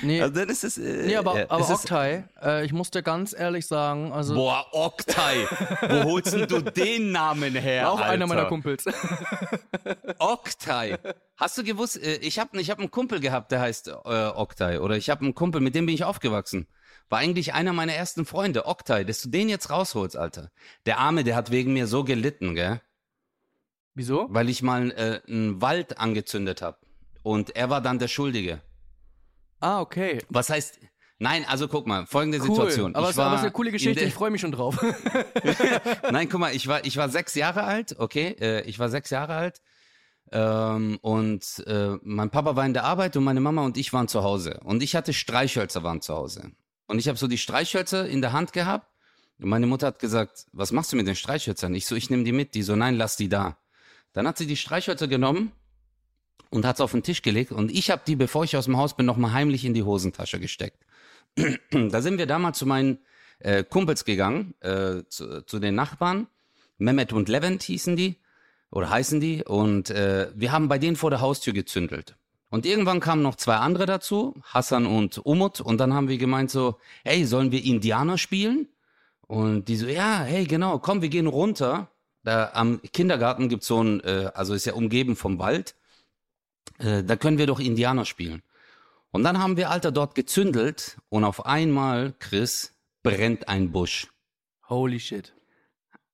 nee, 0.02 0.22
Also 0.22 0.46
das 0.46 0.64
ist 0.64 0.78
äh, 0.78 1.08
nee, 1.08 1.16
aber, 1.16 1.40
äh, 1.40 1.46
aber 1.50 1.62
es 1.62 1.70
Oktay, 1.70 2.24
äh, 2.42 2.66
ich 2.66 2.74
muss 2.74 2.92
dir 2.92 3.04
ganz 3.04 3.34
ehrlich 3.38 3.68
sagen, 3.68 4.12
also 4.12 4.36
Boah, 4.36 4.66
Oktay. 4.72 5.46
Wo 5.90 6.04
holst 6.04 6.34
denn 6.34 6.48
du 6.48 6.62
den 6.72 7.12
Namen 7.12 7.56
her? 7.56 7.92
auch 7.92 8.00
Alter? 8.00 8.10
einer 8.12 8.28
meiner 8.28 8.46
Kumpels. 8.46 8.86
Oktay. 10.20 10.98
Hast 11.38 11.58
du 11.58 11.64
gewusst, 11.64 12.02
äh, 12.02 12.16
ich 12.18 12.40
habe 12.40 12.60
ich 12.60 12.70
hab 12.70 12.80
einen 12.80 12.92
Kumpel 12.92 13.20
gehabt, 13.20 13.52
der 13.52 13.62
heißt 13.62 13.88
äh, 13.88 13.92
Oktay. 13.94 14.78
Oder 14.80 14.98
ich 14.98 15.10
habe 15.10 15.22
einen 15.22 15.36
Kumpel, 15.36 15.62
mit 15.62 15.76
dem 15.76 15.86
bin 15.86 15.96
ich 15.96 16.04
aufgewachsen. 16.04 16.68
War 17.10 17.20
eigentlich 17.20 17.54
einer 17.54 17.74
meiner 17.74 17.94
ersten 17.94 18.26
Freunde, 18.26 18.66
Oktay. 18.66 19.04
Dass 19.06 19.22
du 19.22 19.30
den 19.30 19.50
jetzt 19.50 19.70
rausholst, 19.70 20.16
Alter. 20.16 20.52
Der 20.86 21.00
Arme, 21.00 21.24
der 21.24 21.36
hat 21.36 21.52
wegen 21.52 21.74
mir 21.74 21.88
so 21.88 22.04
gelitten, 22.04 22.56
gell? 22.56 22.82
Wieso? 23.96 24.28
Weil 24.30 24.50
ich 24.50 24.62
mal 24.62 24.92
äh, 24.92 25.22
einen 25.28 25.62
Wald 25.62 25.98
angezündet 25.98 26.62
habe. 26.62 26.78
Und 27.24 27.56
er 27.56 27.70
war 27.70 27.82
dann 27.82 28.00
der 28.00 28.08
Schuldige. 28.08 28.62
Ah, 29.60 29.82
okay. 29.82 30.20
Was 30.30 30.50
heißt... 30.50 30.80
Nein, 31.22 31.44
also 31.46 31.68
guck 31.68 31.86
mal, 31.86 32.06
folgende 32.06 32.40
Cool. 32.40 32.48
Situation. 32.48 32.96
Aber 32.96 33.08
ich 33.08 33.12
es 33.12 33.18
war 33.18 33.26
aber 33.26 33.36
es 33.36 33.42
ist 33.42 33.46
eine 33.46 33.52
coole 33.52 33.72
Geschichte, 33.72 34.06
ich 34.06 34.14
freue 34.14 34.30
mich 34.30 34.40
schon 34.40 34.54
drauf. 34.54 34.82
Nein, 36.12 36.30
guck 36.30 36.40
mal, 36.40 36.56
ich 36.56 36.66
war, 36.68 36.86
ich 36.86 36.96
war 36.96 37.10
sechs 37.10 37.36
Jahre 37.36 37.64
alt, 37.64 37.96
okay, 38.00 38.38
äh, 38.40 38.62
ich 38.62 38.80
war 38.80 38.88
sechs 38.88 39.10
Jahre 39.10 39.36
alt 39.36 39.62
ähm, 40.32 40.98
und 41.02 41.62
äh, 41.68 41.98
mein 42.04 42.30
Papa 42.30 42.56
war 42.56 42.66
in 42.66 42.74
der 42.74 42.86
Arbeit 42.86 43.18
und 43.18 43.26
meine 43.26 43.42
Mama 43.42 43.64
und 43.64 43.76
ich 43.76 43.92
waren 43.92 44.08
zu 44.08 44.24
Hause 44.24 44.62
und 44.64 44.82
ich 44.82 44.96
hatte 44.96 45.12
Streichhölzer 45.12 45.84
waren 45.84 46.02
zu 46.02 46.16
Hause 46.16 46.52
und 46.88 47.00
ich 47.00 47.10
habe 47.10 47.18
so 47.18 47.28
die 47.28 47.38
Streichhölzer 47.38 48.08
in 48.08 48.22
der 48.22 48.32
Hand 48.32 48.54
gehabt 48.54 48.88
und 49.40 49.50
meine 49.50 49.68
Mutter 49.68 49.88
hat 49.88 50.00
gesagt, 50.00 50.46
was 50.52 50.72
machst 50.72 50.92
du 50.92 50.98
mit 50.98 51.08
den 51.08 51.16
Streichhölzern? 51.16 51.74
Ich 51.74 51.86
so, 51.86 51.96
ich 51.96 52.10
nehme 52.10 52.24
die 52.24 52.32
mit. 52.34 52.56
Die 52.56 52.64
so, 52.64 52.76
nein, 52.76 52.96
lass 52.96 53.16
die 53.16 53.30
da. 53.30 53.58
Dann 54.14 54.28
hat 54.28 54.38
sie 54.38 54.48
die 54.48 54.58
Streichhölzer 54.58 55.08
genommen 55.08 55.52
und 56.50 56.66
hat 56.66 56.76
es 56.76 56.82
auf 56.82 56.92
den 56.92 57.04
Tisch 57.04 57.22
gelegt 57.22 57.52
und 57.52 57.72
ich 57.72 57.92
habe 57.92 58.02
die, 58.06 58.16
bevor 58.16 58.44
ich 58.44 58.58
aus 58.58 58.66
dem 58.66 58.78
Haus 58.78 58.96
bin, 58.96 59.06
nochmal 59.06 59.34
heimlich 59.34 59.66
in 59.66 59.74
die 59.74 59.84
Hosentasche 59.84 60.40
gesteckt. 60.40 60.84
da 61.72 62.02
sind 62.02 62.18
wir 62.18 62.26
damals 62.26 62.58
zu 62.58 62.66
meinen 62.66 63.00
äh, 63.40 63.64
Kumpels 63.64 64.06
gegangen, 64.06 64.54
äh, 64.62 65.04
zu, 65.08 65.46
zu 65.46 65.60
den 65.60 65.76
Nachbarn. 65.76 66.28
Mehmet 66.78 67.14
und 67.14 67.30
Levent 67.30 67.64
hießen 67.64 67.96
die 67.96 68.18
oder 68.72 68.90
heißen 68.90 69.20
die 69.20 69.44
und 69.44 69.90
äh, 69.90 70.30
wir 70.34 70.52
haben 70.52 70.70
bei 70.70 70.80
denen 70.80 70.96
vor 70.96 71.10
der 71.10 71.22
Haustür 71.22 71.54
gezündelt. 71.54 72.16
Und 72.50 72.66
irgendwann 72.66 73.00
kamen 73.00 73.22
noch 73.22 73.36
zwei 73.36 73.58
andere 73.58 73.86
dazu, 73.86 74.36
Hassan 74.44 74.88
und 74.88 75.20
Umut, 75.24 75.62
und 75.62 75.78
dann 75.78 75.94
haben 75.94 76.08
wir 76.08 76.18
gemeint 76.18 76.50
so, 76.50 76.80
hey, 77.04 77.26
sollen 77.26 77.52
wir 77.52 77.64
Indianer 77.64 78.18
spielen? 78.18 78.68
Und 79.28 79.68
die 79.68 79.76
so, 79.76 79.88
ja, 79.88 80.22
hey, 80.22 80.46
genau, 80.46 80.80
komm, 80.80 81.04
wir 81.04 81.10
gehen 81.10 81.28
runter. 81.28 81.92
Da 82.24 82.50
am 82.54 82.82
Kindergarten 82.82 83.50
gibt's 83.50 83.68
so 83.68 83.84
ein, 83.84 84.02
äh, 84.04 84.32
also 84.34 84.56
ist 84.56 84.66
ja 84.66 84.74
umgeben 84.74 85.16
vom 85.16 85.38
Wald. 85.38 85.76
Äh, 86.78 87.04
da 87.04 87.16
können 87.16 87.38
wir 87.38 87.48
doch 87.48 87.60
Indianer 87.60 88.06
spielen. 88.06 88.42
Und 89.12 89.24
dann 89.24 89.40
haben 89.40 89.58
wir, 89.58 89.72
Alter, 89.72 89.92
dort 89.92 90.16
gezündelt 90.16 90.98
und 91.10 91.24
auf 91.24 91.46
einmal, 91.46 92.14
Chris, 92.20 92.76
brennt 93.02 93.48
ein 93.48 93.72
Busch. 93.72 94.08
Holy 94.68 95.00
shit. 95.00 95.34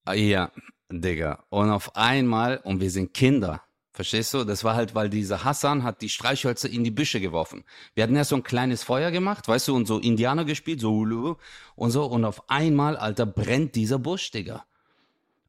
Ah, 0.06 0.14
Ja, 0.14 0.52
Digga. 0.90 1.44
Und 1.50 1.70
auf 1.72 1.96
einmal, 1.96 2.58
und 2.64 2.80
wir 2.80 2.90
sind 2.92 3.14
Kinder. 3.14 3.62
Verstehst 3.92 4.34
du? 4.34 4.44
Das 4.44 4.64
war 4.64 4.76
halt, 4.76 4.94
weil 4.94 5.10
dieser 5.10 5.44
Hassan 5.46 5.84
hat 5.84 6.02
die 6.02 6.10
Streichhölzer 6.10 6.70
in 6.70 6.84
die 6.84 6.92
Büsche 6.92 7.22
geworfen. 7.22 7.64
Wir 7.94 8.04
hatten 8.04 8.16
erst 8.16 8.30
so 8.32 8.36
ein 8.36 8.44
kleines 8.44 8.84
Feuer 8.84 9.10
gemacht, 9.10 9.48
weißt 9.48 9.70
du, 9.70 9.76
und 9.76 9.86
so 9.88 10.00
Indianer 10.00 10.44
gespielt, 10.44 10.82
so 10.82 10.92
Hulu 10.92 11.36
und 11.76 11.92
so. 11.92 12.06
Und 12.06 12.26
auf 12.26 12.50
einmal, 12.50 12.98
Alter, 12.98 13.26
brennt 13.26 13.76
dieser 13.76 13.98
Busch, 13.98 14.32
Digga. 14.32 14.66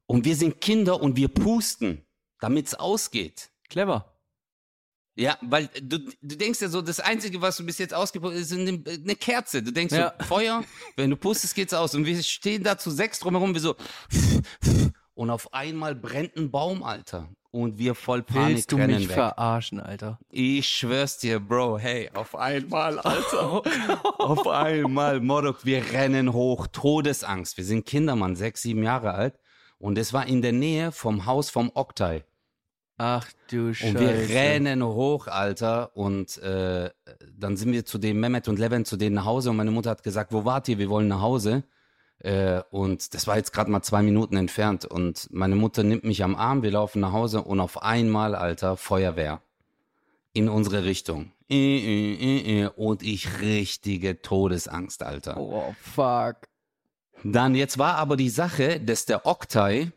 Und 0.05 0.23
wir 0.23 0.35
sind 0.35 0.61
Kinder 0.61 1.01
und 1.01 1.17
wir 1.17 1.27
pusten, 1.27 2.05
damit's 2.39 2.73
ausgeht. 2.73 3.49
Clever. 3.69 4.16
Ja, 5.17 5.35
weil 5.41 5.67
du, 5.81 5.97
du 6.21 6.35
denkst 6.37 6.61
ja 6.61 6.69
so, 6.69 6.81
das 6.83 6.99
Einzige, 6.99 7.41
was 7.41 7.57
du 7.57 7.65
bis 7.65 7.79
jetzt 7.79 7.93
ausgepustet 7.93 8.39
ist, 8.41 8.53
eine, 8.53 8.81
eine 8.87 9.15
Kerze. 9.15 9.63
Du 9.63 9.71
denkst 9.71 9.93
Ja. 9.95 10.13
so, 10.19 10.25
Feuer, 10.25 10.63
wenn 10.95 11.09
du 11.09 11.15
pustest, 11.15 11.55
geht's 11.55 11.73
aus. 11.73 11.95
Und 11.95 12.05
wir 12.05 12.21
stehen 12.21 12.63
da 12.63 12.77
zu 12.77 12.91
sechs 12.91 13.19
drumherum, 13.19 13.53
wir 13.55 13.61
so, 13.61 13.75
und 15.15 15.29
auf 15.31 15.51
einmal 15.53 15.95
brennt 15.95 16.35
ein 16.35 16.51
Baum, 16.51 16.83
Alter. 16.83 17.29
Und 17.49 17.79
wir 17.79 17.95
voll 17.95 18.21
Panik 18.21 18.57
Willst 18.57 18.71
du 18.71 18.77
mich 18.77 19.07
weg. 19.09 19.15
verarschen, 19.15 19.79
Alter? 19.79 20.19
Ich 20.29 20.67
schwör's 20.67 21.17
dir, 21.17 21.39
Bro, 21.39 21.79
hey, 21.79 22.11
auf 22.13 22.35
einmal, 22.35 22.99
Alter. 22.99 23.63
auf 24.19 24.47
einmal, 24.47 25.19
Modok, 25.19 25.65
wir 25.65 25.83
rennen 25.93 26.33
hoch, 26.33 26.67
Todesangst. 26.67 27.57
Wir 27.57 27.63
sind 27.65 27.87
Kinder, 27.87 28.15
Mann, 28.15 28.35
sechs, 28.35 28.61
sieben 28.61 28.83
Jahre 28.83 29.13
alt. 29.15 29.39
Und 29.79 29.97
es 29.97 30.13
war 30.13 30.27
in 30.27 30.43
der 30.43 30.51
Nähe 30.51 30.91
vom 30.91 31.25
Haus 31.25 31.49
vom 31.49 31.71
Oktay. 31.73 32.23
Ach 32.97 33.27
du 33.51 33.73
Scheiße. 33.73 33.91
Und 33.91 33.99
wir 33.99 34.09
rennen 34.35 34.83
hoch, 34.83 35.27
Alter. 35.27 35.95
Und 35.95 36.37
äh, 36.39 36.89
dann 37.37 37.55
sind 37.55 37.71
wir 37.71 37.85
zu 37.85 37.99
dem 37.99 38.19
Mehmet 38.19 38.47
und 38.47 38.57
Levent, 38.57 38.87
zu 38.87 38.97
denen 38.97 39.15
nach 39.15 39.25
Hause. 39.25 39.51
Und 39.51 39.57
meine 39.57 39.71
Mutter 39.71 39.91
hat 39.91 40.03
gesagt, 40.03 40.33
wo 40.33 40.45
wart 40.45 40.67
ihr? 40.67 40.79
Wir 40.79 40.89
wollen 40.89 41.07
nach 41.07 41.21
Hause. 41.21 41.63
Äh, 42.19 42.61
und 42.71 43.13
das 43.13 43.27
war 43.27 43.37
jetzt 43.37 43.53
gerade 43.53 43.69
mal 43.69 43.83
zwei 43.83 44.01
Minuten 44.01 44.35
entfernt. 44.35 44.85
Und 44.85 45.27
meine 45.31 45.55
Mutter 45.55 45.83
nimmt 45.83 46.03
mich 46.03 46.23
am 46.23 46.35
Arm, 46.35 46.63
wir 46.63 46.71
laufen 46.71 46.99
nach 46.99 47.11
Hause 47.11 47.43
und 47.43 47.59
auf 47.59 47.83
einmal, 47.83 48.33
Alter, 48.33 48.77
Feuerwehr. 48.77 49.41
In 50.33 50.49
unsere 50.49 50.83
Richtung. 50.83 51.31
Äh, 51.49 51.55
äh, 51.55 52.61
äh. 52.63 52.69
Und 52.75 53.03
ich 53.03 53.41
richtige 53.41 54.21
Todesangst, 54.21 55.03
Alter. 55.03 55.37
Oh, 55.37 55.75
fuck. 55.79 56.47
Dann 57.23 57.55
jetzt 57.55 57.77
war 57.77 57.95
aber 57.95 58.17
die 58.17 58.29
Sache, 58.29 58.79
dass 58.79 59.05
der 59.05 59.25
Oktay 59.25 59.91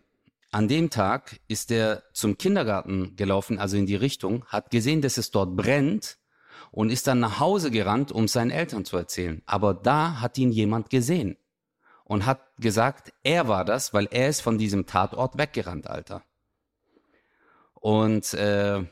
an 0.51 0.69
dem 0.69 0.91
Tag 0.91 1.41
ist 1.49 1.71
er 1.71 2.03
zum 2.13 2.37
Kindergarten 2.39 3.15
gelaufen, 3.17 3.59
also 3.59 3.77
in 3.77 3.87
die 3.87 3.97
Richtung, 3.97 4.45
hat 4.47 4.71
gesehen, 4.71 5.01
dass 5.03 5.17
es 5.17 5.31
dort 5.31 5.57
brennt 5.57 6.19
und 6.73 6.91
ist 6.91 7.07
dann 7.07 7.21
nach 7.21 7.39
Hause 7.41 7.71
gerannt, 7.71 8.13
um 8.13 8.27
seinen 8.29 8.51
Eltern 8.51 8.85
zu 8.85 8.97
erzählen. 8.97 9.43
Aber 9.47 9.75
da 9.75 10.21
hat 10.21 10.39
ihn 10.39 10.51
jemand 10.53 10.91
gesehen 10.91 11.37
und 12.05 12.27
hat 12.27 12.41
gesagt, 12.59 13.13
er 13.23 13.47
war 13.49 13.65
das, 13.65 13.95
weil 13.95 14.09
er 14.11 14.29
ist 14.29 14.41
von 14.41 14.59
diesem 14.59 14.87
Tatort 14.87 15.39
weggerannt, 15.39 15.87
Alter. 15.89 16.23
Und 17.75 18.35
äh, 18.35 18.83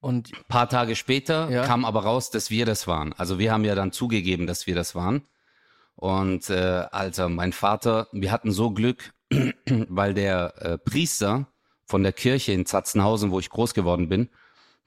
Und 0.00 0.32
paar 0.48 0.68
Tage 0.68 0.96
später 0.96 1.50
Ja. 1.50 1.66
kam 1.66 1.84
aber 1.84 2.04
raus, 2.04 2.30
dass 2.30 2.50
wir 2.50 2.64
das 2.66 2.86
waren. 2.86 3.12
Also 3.14 3.38
wir 3.38 3.52
haben 3.52 3.64
ja 3.64 3.74
dann 3.74 3.92
zugegeben, 3.92 4.46
dass 4.46 4.66
wir 4.66 4.74
das 4.74 4.94
waren. 4.94 5.26
Und 5.96 6.48
äh, 6.48 6.86
Alter, 6.90 7.28
mein 7.28 7.52
Vater, 7.52 8.08
wir 8.12 8.32
hatten 8.32 8.52
so 8.52 8.70
Glück, 8.70 9.12
weil 9.88 10.14
der 10.14 10.54
äh, 10.58 10.78
Priester 10.78 11.46
von 11.86 12.02
der 12.02 12.12
Kirche 12.12 12.52
in 12.52 12.66
Zatzenhausen, 12.66 13.30
wo 13.30 13.38
ich 13.38 13.50
groß 13.50 13.74
geworden 13.74 14.08
bin, 14.08 14.30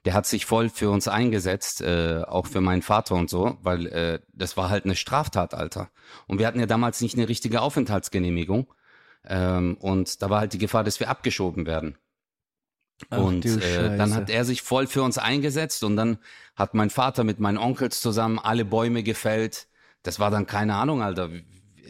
der 0.04 0.12
hat 0.12 0.26
sich 0.26 0.44
voll 0.44 0.68
für 0.68 0.90
uns 0.90 1.08
eingesetzt, 1.08 1.80
äh, 1.80 2.22
auch 2.26 2.46
für 2.46 2.60
meinen 2.60 2.82
Vater 2.82 3.14
und 3.14 3.30
so, 3.30 3.56
weil 3.62 3.86
äh, 3.86 4.20
das 4.32 4.56
war 4.56 4.68
halt 4.68 4.84
eine 4.84 4.96
Straftat, 4.96 5.54
Alter. 5.54 5.90
Und 6.26 6.38
wir 6.38 6.46
hatten 6.46 6.60
ja 6.60 6.66
damals 6.66 7.00
nicht 7.00 7.16
eine 7.16 7.28
richtige 7.28 7.62
Aufenthaltsgenehmigung. 7.62 8.72
Ähm, 9.26 9.78
und 9.80 10.20
da 10.20 10.28
war 10.28 10.40
halt 10.40 10.52
die 10.52 10.58
Gefahr, 10.58 10.84
dass 10.84 11.00
wir 11.00 11.08
abgeschoben 11.08 11.64
werden. 11.64 11.96
Ach 13.08 13.18
und 13.18 13.46
äh, 13.46 13.96
dann 13.96 14.14
hat 14.14 14.28
er 14.28 14.44
sich 14.44 14.62
voll 14.62 14.86
für 14.86 15.02
uns 15.02 15.18
eingesetzt 15.18 15.82
und 15.82 15.96
dann 15.96 16.18
hat 16.54 16.74
mein 16.74 16.90
Vater 16.90 17.24
mit 17.24 17.40
meinen 17.40 17.58
Onkels 17.58 18.00
zusammen 18.00 18.38
alle 18.38 18.64
Bäume 18.64 19.02
gefällt. 19.02 19.68
Das 20.02 20.20
war 20.20 20.30
dann 20.30 20.46
keine 20.46 20.74
Ahnung, 20.74 21.02
Alter. 21.02 21.30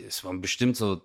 Es 0.07 0.23
waren 0.25 0.40
bestimmt 0.40 0.77
so 0.77 1.03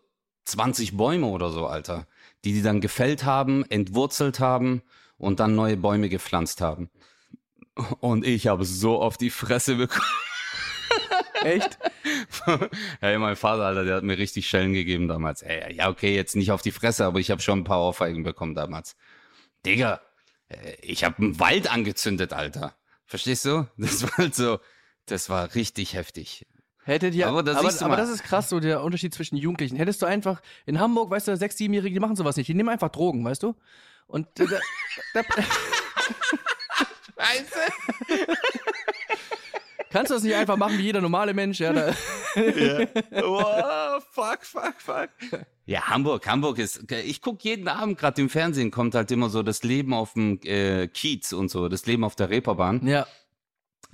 20 0.51 0.97
Bäume 0.97 1.27
oder 1.27 1.49
so, 1.49 1.67
Alter, 1.67 2.07
die 2.43 2.53
die 2.53 2.61
dann 2.61 2.81
gefällt 2.81 3.25
haben, 3.25 3.65
entwurzelt 3.69 4.39
haben 4.39 4.81
und 5.17 5.39
dann 5.39 5.55
neue 5.55 5.77
Bäume 5.77 6.09
gepflanzt 6.09 6.61
haben. 6.61 6.89
Und 7.99 8.25
ich 8.25 8.47
habe 8.47 8.65
so 8.65 9.01
auf 9.01 9.17
die 9.17 9.29
Fresse 9.29 9.75
bekommen. 9.75 10.05
echt? 11.43 11.77
Hey, 12.99 13.17
mein 13.17 13.35
Vater, 13.35 13.63
Alter, 13.63 13.85
der 13.85 13.95
hat 13.97 14.03
mir 14.03 14.17
richtig 14.17 14.47
Schellen 14.47 14.73
gegeben 14.73 15.07
damals. 15.07 15.41
Ey, 15.41 15.75
ja, 15.75 15.89
okay, 15.89 16.15
jetzt 16.15 16.35
nicht 16.35 16.51
auf 16.51 16.61
die 16.61 16.71
Fresse, 16.71 17.05
aber 17.05 17.19
ich 17.19 17.31
habe 17.31 17.41
schon 17.41 17.59
ein 17.59 17.63
paar 17.63 17.81
Ohrfeigen 17.81 18.23
bekommen 18.23 18.55
damals. 18.55 18.95
Digga, 19.65 20.01
äh, 20.49 20.75
ich 20.81 21.03
habe 21.03 21.17
einen 21.19 21.39
Wald 21.39 21.71
angezündet, 21.71 22.33
Alter. 22.33 22.75
Verstehst 23.05 23.45
du? 23.45 23.67
Das 23.77 24.03
war 24.03 24.17
halt 24.17 24.35
so, 24.35 24.59
Das 25.05 25.29
war 25.29 25.55
richtig 25.55 25.93
heftig. 25.93 26.45
Hättet 26.83 27.13
ihr, 27.13 27.27
Aber 27.27 27.43
da 27.43 27.57
aber, 27.57 27.81
aber 27.81 27.95
das 27.97 28.09
ist 28.09 28.23
krass, 28.23 28.49
so 28.49 28.59
der 28.59 28.83
Unterschied 28.83 29.13
zwischen 29.13 29.35
Jugendlichen. 29.35 29.75
Hättest 29.75 30.01
du 30.01 30.05
einfach, 30.05 30.41
in 30.65 30.79
Hamburg, 30.79 31.11
weißt 31.11 31.27
du, 31.27 31.37
sechs, 31.37 31.57
siebenjährige, 31.57 31.93
die 31.93 31.99
machen 31.99 32.15
sowas 32.15 32.35
nicht. 32.37 32.47
Die 32.47 32.53
nehmen 32.53 32.69
einfach 32.69 32.89
Drogen, 32.89 33.23
weißt 33.23 33.43
du? 33.43 33.55
Und 34.07 34.27
äh, 34.39 34.45
da, 35.13 35.21
da, 35.21 35.43
Scheiße. 37.19 38.25
kannst 39.91 40.09
du 40.09 40.15
das 40.15 40.23
nicht 40.23 40.35
einfach 40.35 40.57
machen 40.57 40.77
wie 40.77 40.83
jeder 40.83 41.01
normale 41.01 41.33
Mensch? 41.33 41.59
Ja, 41.59 41.73
da, 41.73 41.93
Oh, 43.23 43.99
fuck, 44.11 44.43
fuck, 44.43 44.75
fuck. 44.79 45.09
Ja, 45.65 45.87
Hamburg, 45.89 46.27
Hamburg 46.27 46.57
ist, 46.57 46.91
ich 46.91 47.21
guck 47.21 47.43
jeden 47.43 47.67
Abend 47.67 47.97
gerade 47.99 48.21
im 48.21 48.29
Fernsehen, 48.29 48.71
kommt 48.71 48.95
halt 48.95 49.11
immer 49.11 49.29
so 49.29 49.43
das 49.43 49.63
Leben 49.63 49.93
auf 49.93 50.13
dem 50.13 50.39
äh, 50.43 50.87
Kiez 50.87 51.33
und 51.33 51.49
so, 51.49 51.69
das 51.69 51.85
Leben 51.85 52.03
auf 52.03 52.15
der 52.15 52.29
Reeperbahn. 52.29 52.87
ja. 52.87 53.05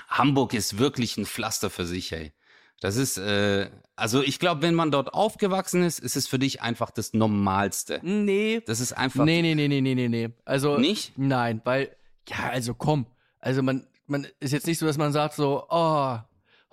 Hamburg 0.10 0.54
ist 0.54 0.78
wirklich 0.78 1.16
ein 1.16 1.26
Pflaster 1.26 1.70
für 1.70 1.86
sich, 1.86 2.12
ey. 2.12 2.34
Das 2.82 2.98
ist, 2.98 3.18
äh, 3.18 3.70
also 3.96 4.22
ich 4.22 4.40
glaube, 4.40 4.62
wenn 4.62 4.76
man 4.76 4.92
dort 4.92 5.14
aufgewachsen 5.14 5.84
ist, 5.84 6.00
ist 6.00 6.16
es 6.16 6.28
für 6.28 6.40
dich 6.40 6.62
einfach 6.62 6.92
das 6.92 7.14
Normalste. 7.14 8.00
Nee. 8.04 8.62
Das 8.66 8.80
ist 8.80 8.94
einfach 8.94 9.24
Nee, 9.26 9.42
nee, 9.42 9.56
nee, 9.56 9.68
nee, 9.68 9.82
nee, 9.82 9.96
nee, 9.96 10.10
nee. 10.10 10.30
Also. 10.44 10.78
nicht. 10.78 11.18
Nein, 11.18 11.62
weil, 11.64 11.96
ja, 12.28 12.50
also 12.50 12.74
komm. 12.74 13.06
Also 13.40 13.64
man, 13.64 13.88
man 14.08 14.28
ist 14.40 14.52
jetzt 14.52 14.68
nicht 14.68 14.80
so, 14.80 14.86
dass 14.86 14.98
man 14.98 15.14
sagt 15.14 15.36
so, 15.36 15.66
oh, 15.70 16.18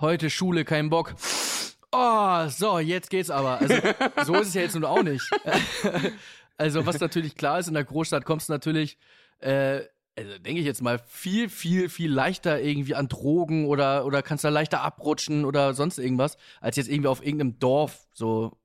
heute 0.00 0.30
Schule, 0.30 0.64
kein 0.64 0.90
Bock. 0.90 1.14
Oh, 1.92 2.48
so, 2.48 2.78
jetzt 2.78 3.10
geht's 3.10 3.30
aber. 3.30 3.60
Also, 3.60 3.74
so 4.24 4.34
ist 4.40 4.48
es 4.48 4.54
ja 4.54 4.62
jetzt 4.62 4.74
nun 4.74 4.84
auch 4.84 5.02
nicht. 5.02 5.28
also, 6.56 6.86
was 6.86 6.98
natürlich 7.00 7.36
klar 7.36 7.58
ist, 7.58 7.68
in 7.68 7.74
der 7.74 7.84
Großstadt 7.84 8.24
kommst 8.24 8.48
du 8.48 8.54
natürlich, 8.54 8.98
äh, 9.40 9.82
also 10.18 10.38
denke 10.38 10.60
ich 10.60 10.66
jetzt 10.66 10.82
mal, 10.82 10.98
viel, 11.06 11.48
viel, 11.48 11.88
viel 11.88 12.12
leichter 12.12 12.60
irgendwie 12.60 12.94
an 12.94 13.08
Drogen 13.08 13.66
oder, 13.66 14.04
oder 14.04 14.22
kannst 14.22 14.44
da 14.44 14.50
leichter 14.50 14.82
abrutschen 14.82 15.44
oder 15.44 15.74
sonst 15.74 15.98
irgendwas, 15.98 16.36
als 16.60 16.76
jetzt 16.76 16.88
irgendwie 16.88 17.08
auf 17.08 17.24
irgendeinem 17.24 17.58
Dorf 17.58 18.06
so. 18.12 18.58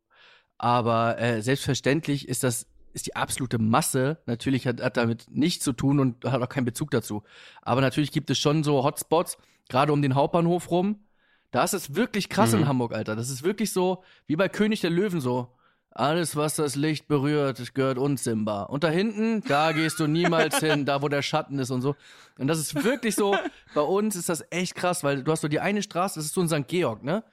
Aber 0.58 1.20
äh, 1.20 1.42
selbstverständlich 1.42 2.28
ist 2.28 2.44
das 2.44 2.68
ist 2.94 3.06
die 3.06 3.16
absolute 3.16 3.60
Masse. 3.60 4.18
Natürlich 4.26 4.66
hat, 4.66 4.82
hat 4.82 4.98
damit 4.98 5.28
nichts 5.30 5.64
zu 5.64 5.72
tun 5.72 6.00
und 6.00 6.26
hat 6.26 6.42
auch 6.42 6.50
keinen 6.50 6.66
Bezug 6.66 6.90
dazu. 6.90 7.22
Aber 7.62 7.80
natürlich 7.82 8.12
gibt 8.12 8.32
es 8.32 8.40
schon 8.40 8.64
so 8.64 8.84
Hotspots, 8.84 9.38
gerade 9.70 9.94
um 9.94 10.02
den 10.02 10.16
Hauptbahnhof 10.16 10.72
rum. 10.72 11.06
Da 11.52 11.64
ist 11.64 11.74
es 11.74 11.94
wirklich 11.96 12.28
krass 12.28 12.54
Mhm. 12.54 12.60
in 12.62 12.68
Hamburg, 12.68 12.94
Alter. 12.94 13.16
Das 13.16 13.30
ist 13.30 13.44
wirklich 13.44 13.72
so, 13.72 14.04
wie 14.26 14.36
bei 14.36 14.50
König 14.50 14.82
der 14.82 14.90
Löwen 14.90 15.22
so. 15.22 15.56
Alles, 15.92 16.36
was 16.36 16.56
das 16.56 16.76
Licht 16.76 17.08
berührt, 17.08 17.74
gehört 17.74 17.98
uns, 17.98 18.24
Simba. 18.24 18.64
Und 18.64 18.84
da 18.84 18.90
hinten, 18.90 19.42
da 19.48 19.72
gehst 19.72 20.00
du 20.00 20.08
niemals 20.08 20.58
hin, 20.60 20.86
da 20.86 21.02
wo 21.02 21.08
der 21.08 21.24
Schatten 21.24 21.58
ist 21.58 21.72
und 21.72 21.82
so. 21.82 21.96
Und 22.38 22.48
das 22.48 22.60
ist 22.60 22.84
wirklich 22.84 23.16
so, 23.16 23.36
bei 23.74 23.82
uns 23.82 24.16
ist 24.16 24.30
das 24.30 24.46
echt 24.52 24.76
krass, 24.76 25.04
weil 25.04 25.24
du 25.24 25.32
hast 25.32 25.42
so 25.42 25.48
die 25.48 25.60
eine 25.60 25.82
Straße, 25.82 26.20
das 26.20 26.26
ist 26.26 26.36
so 26.36 26.42
in 26.42 26.50
St. 26.50 26.68
Georg, 26.68 27.04
ne? 27.04 27.24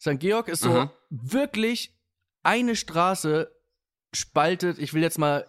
St. 0.00 0.18
Georg 0.18 0.48
ist 0.48 0.62
so 0.62 0.70
Aha. 0.70 0.92
wirklich 1.10 1.92
eine 2.42 2.76
Straße 2.76 3.50
spaltet, 4.12 4.78
ich 4.78 4.94
will 4.94 5.02
jetzt 5.02 5.18
mal, 5.18 5.46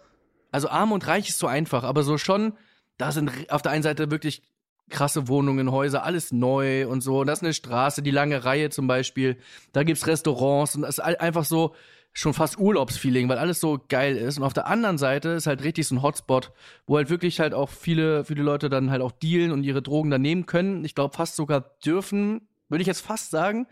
also 0.52 0.68
arm 0.68 0.92
und 0.92 1.06
reich 1.06 1.28
ist 1.28 1.38
so 1.38 1.46
einfach, 1.46 1.82
aber 1.82 2.02
so 2.02 2.18
schon, 2.18 2.52
da 2.98 3.12
sind 3.12 3.30
auf 3.50 3.62
der 3.62 3.72
einen 3.72 3.82
Seite 3.82 4.10
wirklich 4.10 4.42
krasse 4.90 5.28
Wohnungen, 5.28 5.70
Häuser, 5.70 6.04
alles 6.04 6.32
neu 6.32 6.86
und 6.86 7.00
so. 7.00 7.20
Und 7.20 7.28
das 7.28 7.38
ist 7.38 7.44
eine 7.44 7.54
Straße, 7.54 8.02
die 8.02 8.10
lange 8.10 8.44
Reihe 8.44 8.70
zum 8.70 8.86
Beispiel. 8.86 9.38
Da 9.72 9.84
gibt's 9.84 10.06
Restaurants 10.06 10.74
und 10.74 10.82
das 10.82 10.98
ist 10.98 11.00
einfach 11.00 11.44
so 11.44 11.74
schon 12.12 12.34
fast 12.34 12.58
Urlaubsfeeling, 12.58 13.28
weil 13.28 13.38
alles 13.38 13.60
so 13.60 13.78
geil 13.88 14.16
ist. 14.16 14.38
Und 14.38 14.44
auf 14.44 14.52
der 14.52 14.66
anderen 14.66 14.98
Seite 14.98 15.30
ist 15.30 15.46
halt 15.46 15.62
richtig 15.62 15.86
so 15.86 15.94
ein 15.94 16.02
Hotspot, 16.02 16.52
wo 16.86 16.96
halt 16.96 17.08
wirklich 17.08 17.40
halt 17.40 17.54
auch 17.54 17.68
viele, 17.68 18.24
viele 18.24 18.42
Leute 18.42 18.68
dann 18.68 18.90
halt 18.90 19.00
auch 19.02 19.12
dealen 19.12 19.52
und 19.52 19.62
ihre 19.62 19.82
Drogen 19.82 20.10
dann 20.10 20.22
nehmen 20.22 20.46
können. 20.46 20.84
Ich 20.84 20.94
glaube 20.94 21.14
fast 21.14 21.36
sogar 21.36 21.60
dürfen, 21.84 22.48
würde 22.68 22.82
ich 22.82 22.88
jetzt 22.88 23.00
fast 23.00 23.30
sagen. 23.30 23.66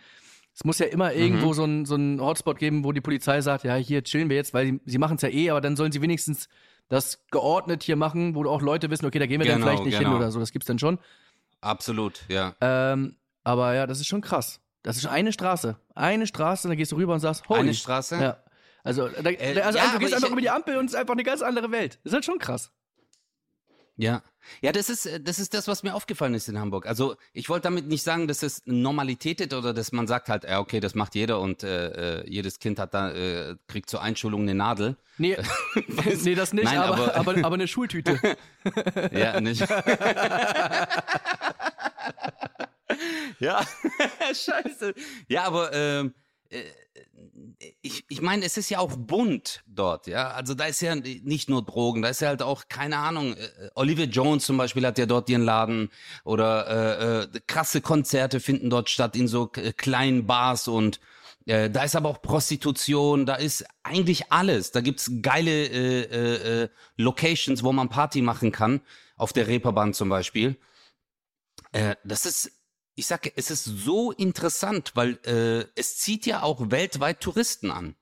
Es 0.55 0.65
muss 0.65 0.79
ja 0.79 0.87
immer 0.87 1.13
irgendwo 1.13 1.53
so 1.53 1.65
ein 1.65 1.85
so 1.85 1.95
ein 1.95 2.21
Hotspot 2.21 2.59
geben, 2.59 2.85
wo 2.85 2.93
die 2.93 3.01
Polizei 3.01 3.41
sagt, 3.41 3.65
ja, 3.65 3.77
hier 3.77 4.03
chillen 4.03 4.29
wir 4.29 4.37
jetzt, 4.37 4.55
weil 4.55 4.67
sie, 4.67 4.81
sie 4.87 4.99
machen 4.99 5.17
es 5.17 5.23
ja 5.23 5.29
eh, 5.29 5.51
aber 5.51 5.61
dann 5.61 5.77
sollen 5.77 5.93
sie 5.93 6.03
wenigstens 6.03 6.49
das 6.89 7.25
geordnet 7.31 7.83
hier 7.83 7.97
machen, 7.97 8.35
wo 8.35 8.45
auch 8.47 8.63
Leute 8.63 8.91
wissen, 8.91 9.07
okay, 9.07 9.19
da 9.19 9.27
gehen 9.27 9.41
wir 9.41 9.47
dann 9.47 9.57
Genau, 9.57 9.67
vielleicht 9.67 9.85
nicht 9.85 9.99
hin 9.99 10.05
genau. 10.07 10.17
oder 10.17 10.31
so. 10.31 10.41
Das 10.41 10.53
gibt's 10.53 10.67
dann 10.67 10.79
schon. 10.79 10.99
Absolut, 11.61 12.23
ja. 12.29 12.55
Ähm, 12.61 13.17
aber 13.45 13.75
ja, 13.75 13.87
das 13.87 14.01
ist 14.01 14.07
schon 14.07 14.21
krass. 14.21 14.61
Das 14.89 14.97
ist 14.97 15.05
eine 15.05 15.35
Straße. 15.35 15.77
Eine 15.95 16.27
Straße, 16.27 16.67
und 16.67 16.71
dann 16.71 16.79
gehst 16.79 16.93
du 16.93 16.97
rüber 16.97 17.13
und 17.13 17.21
sagst, 17.21 17.47
holy. 17.51 17.61
Eine 17.61 17.75
Straße? 17.75 18.17
Ja. 18.17 18.39
Also, 18.83 19.07
da, 19.09 19.29
Äh, 19.29 19.61
also 19.61 19.77
ja, 19.77 19.85
du 19.85 19.91
aber 19.91 19.99
gehst 19.99 20.15
einfach 20.15 20.31
über 20.31 20.41
die 20.41 20.49
Ampel 20.49 20.79
und 20.79 20.87
es 20.87 20.93
ist 20.93 20.99
einfach 20.99 21.13
eine 21.13 21.25
ganz 21.25 21.43
andere 21.43 21.71
Welt. 21.71 21.99
Das 22.05 22.13
ist 22.13 22.15
halt 22.15 22.25
schon 22.25 22.39
krass. 22.39 22.73
Ja. 23.97 24.23
Ja, 24.63 24.73
das 24.73 24.89
ist, 24.89 25.05
äh, 25.05 25.21
das 25.21 25.39
ist 25.41 25.53
das, 25.53 25.69
was 25.69 25.83
mir 25.83 25.95
aufgefallen 25.95 26.33
ist 26.33 26.49
in 26.49 26.59
Hamburg. 26.59 26.87
Also 26.87 27.17
ich 27.35 27.51
wollte 27.51 27.65
damit 27.65 27.87
nicht 27.87 28.03
sagen, 28.03 28.29
dass 28.29 28.43
es 28.43 28.63
Normalität 28.65 29.43
ist 29.43 29.53
oder 29.53 29.75
dass 29.75 29.93
man 29.93 30.07
sagt 30.07 30.31
halt, 30.31 30.45
ja, 30.45 30.59
okay, 30.59 30.81
das 30.81 30.95
macht 30.95 31.15
jeder 31.15 31.39
und 31.41 31.65
äh, 31.65 32.21
äh, 32.21 32.27
jedes 32.27 32.59
Kind 32.59 32.79
hat 32.79 32.95
da, 32.95 33.11
äh, 33.11 33.57
kriegt 33.67 33.91
zur 33.91 34.01
Einschulung 34.01 34.41
eine 34.43 34.55
Nadel. 34.55 34.97
Nee, 35.19 35.37
nee 36.23 36.35
das 36.35 36.55
nicht, 36.55 36.65
Nein, 36.65 36.79
aber, 36.79 37.15
aber- 37.15 37.15
aber, 37.17 37.45
aber, 37.45 37.55
eine 37.57 37.69
Schultüte. 37.69 38.19
Ja, 39.13 39.39
nicht. 39.39 39.67
ja, 43.41 43.65
scheiße. 44.29 44.95
Ja, 45.29 45.45
aber 45.45 45.73
ähm, 45.73 46.15
äh, 46.51 46.63
ich, 47.83 48.05
ich 48.09 48.21
meine, 48.23 48.45
es 48.45 48.57
ist 48.57 48.71
ja 48.71 48.79
auch 48.79 48.97
bunt 48.97 49.63
dort, 49.67 50.07
ja. 50.07 50.31
Also 50.31 50.55
da 50.55 50.67
ist 50.67 50.81
ja 50.81 50.95
nicht 50.95 51.51
nur 51.51 51.65
Drogen, 51.65 52.03
da 52.03 52.09
ist 52.09 52.21
ja 52.21 52.29
halt 52.29 52.43
auch, 52.43 52.65
keine 52.69 52.99
Ahnung, 52.99 53.35
äh, 53.35 53.71
Olivia 53.75 54.07
Jones 54.07 54.45
zum 54.45 54.57
Beispiel 54.57 54.87
hat 54.87 54.99
ja 54.99 55.07
dort 55.07 55.29
ihren 55.29 55.43
Laden 55.43 55.91
oder 56.25 56.67
äh, 56.67 57.23
äh, 57.37 57.41
krasse 57.47 57.81
Konzerte 57.81 58.41
finden 58.41 58.71
dort 58.71 58.89
statt 58.89 59.17
in 59.17 59.29
so 59.29 59.51
äh, 59.57 59.73
kleinen 59.73 60.27
Bars 60.27 60.69
und 60.69 61.01
äh, 61.47 61.71
da 61.71 61.85
ist 61.85 61.97
aber 61.97 62.11
auch 62.11 62.23
Prostitution, 62.23 63.27
da 63.27 63.35
ist 63.35 63.65
eigentlich 63.83 64.31
alles. 64.31 64.71
Da 64.71 64.81
gibt's 64.81 65.11
geile 65.23 65.51
äh, 65.51 66.03
äh, 66.03 66.63
äh, 66.65 66.69
Locations, 66.97 67.63
wo 67.63 67.73
man 67.73 67.89
Party 67.89 68.21
machen 68.23 68.53
kann, 68.53 68.83
auf 69.17 69.33
der 69.33 69.49
Reeperbahn 69.49 69.95
zum 69.95 70.11
Beispiel. 70.11 70.57
Äh, 71.73 71.97
das 72.05 72.27
ist, 72.27 72.53
ich 72.99 73.07
sage, 73.07 73.33
es 73.37 73.51
ist 73.51 73.65
so 73.65 74.13
interessant, 74.13 74.93
weil 74.95 75.19
äh, 75.25 75.65
es 75.75 75.99
zieht 75.99 76.27
ja 76.27 76.43
auch 76.43 76.71
weltweit 76.71 77.21
Touristen 77.21 77.71
an. 77.71 77.95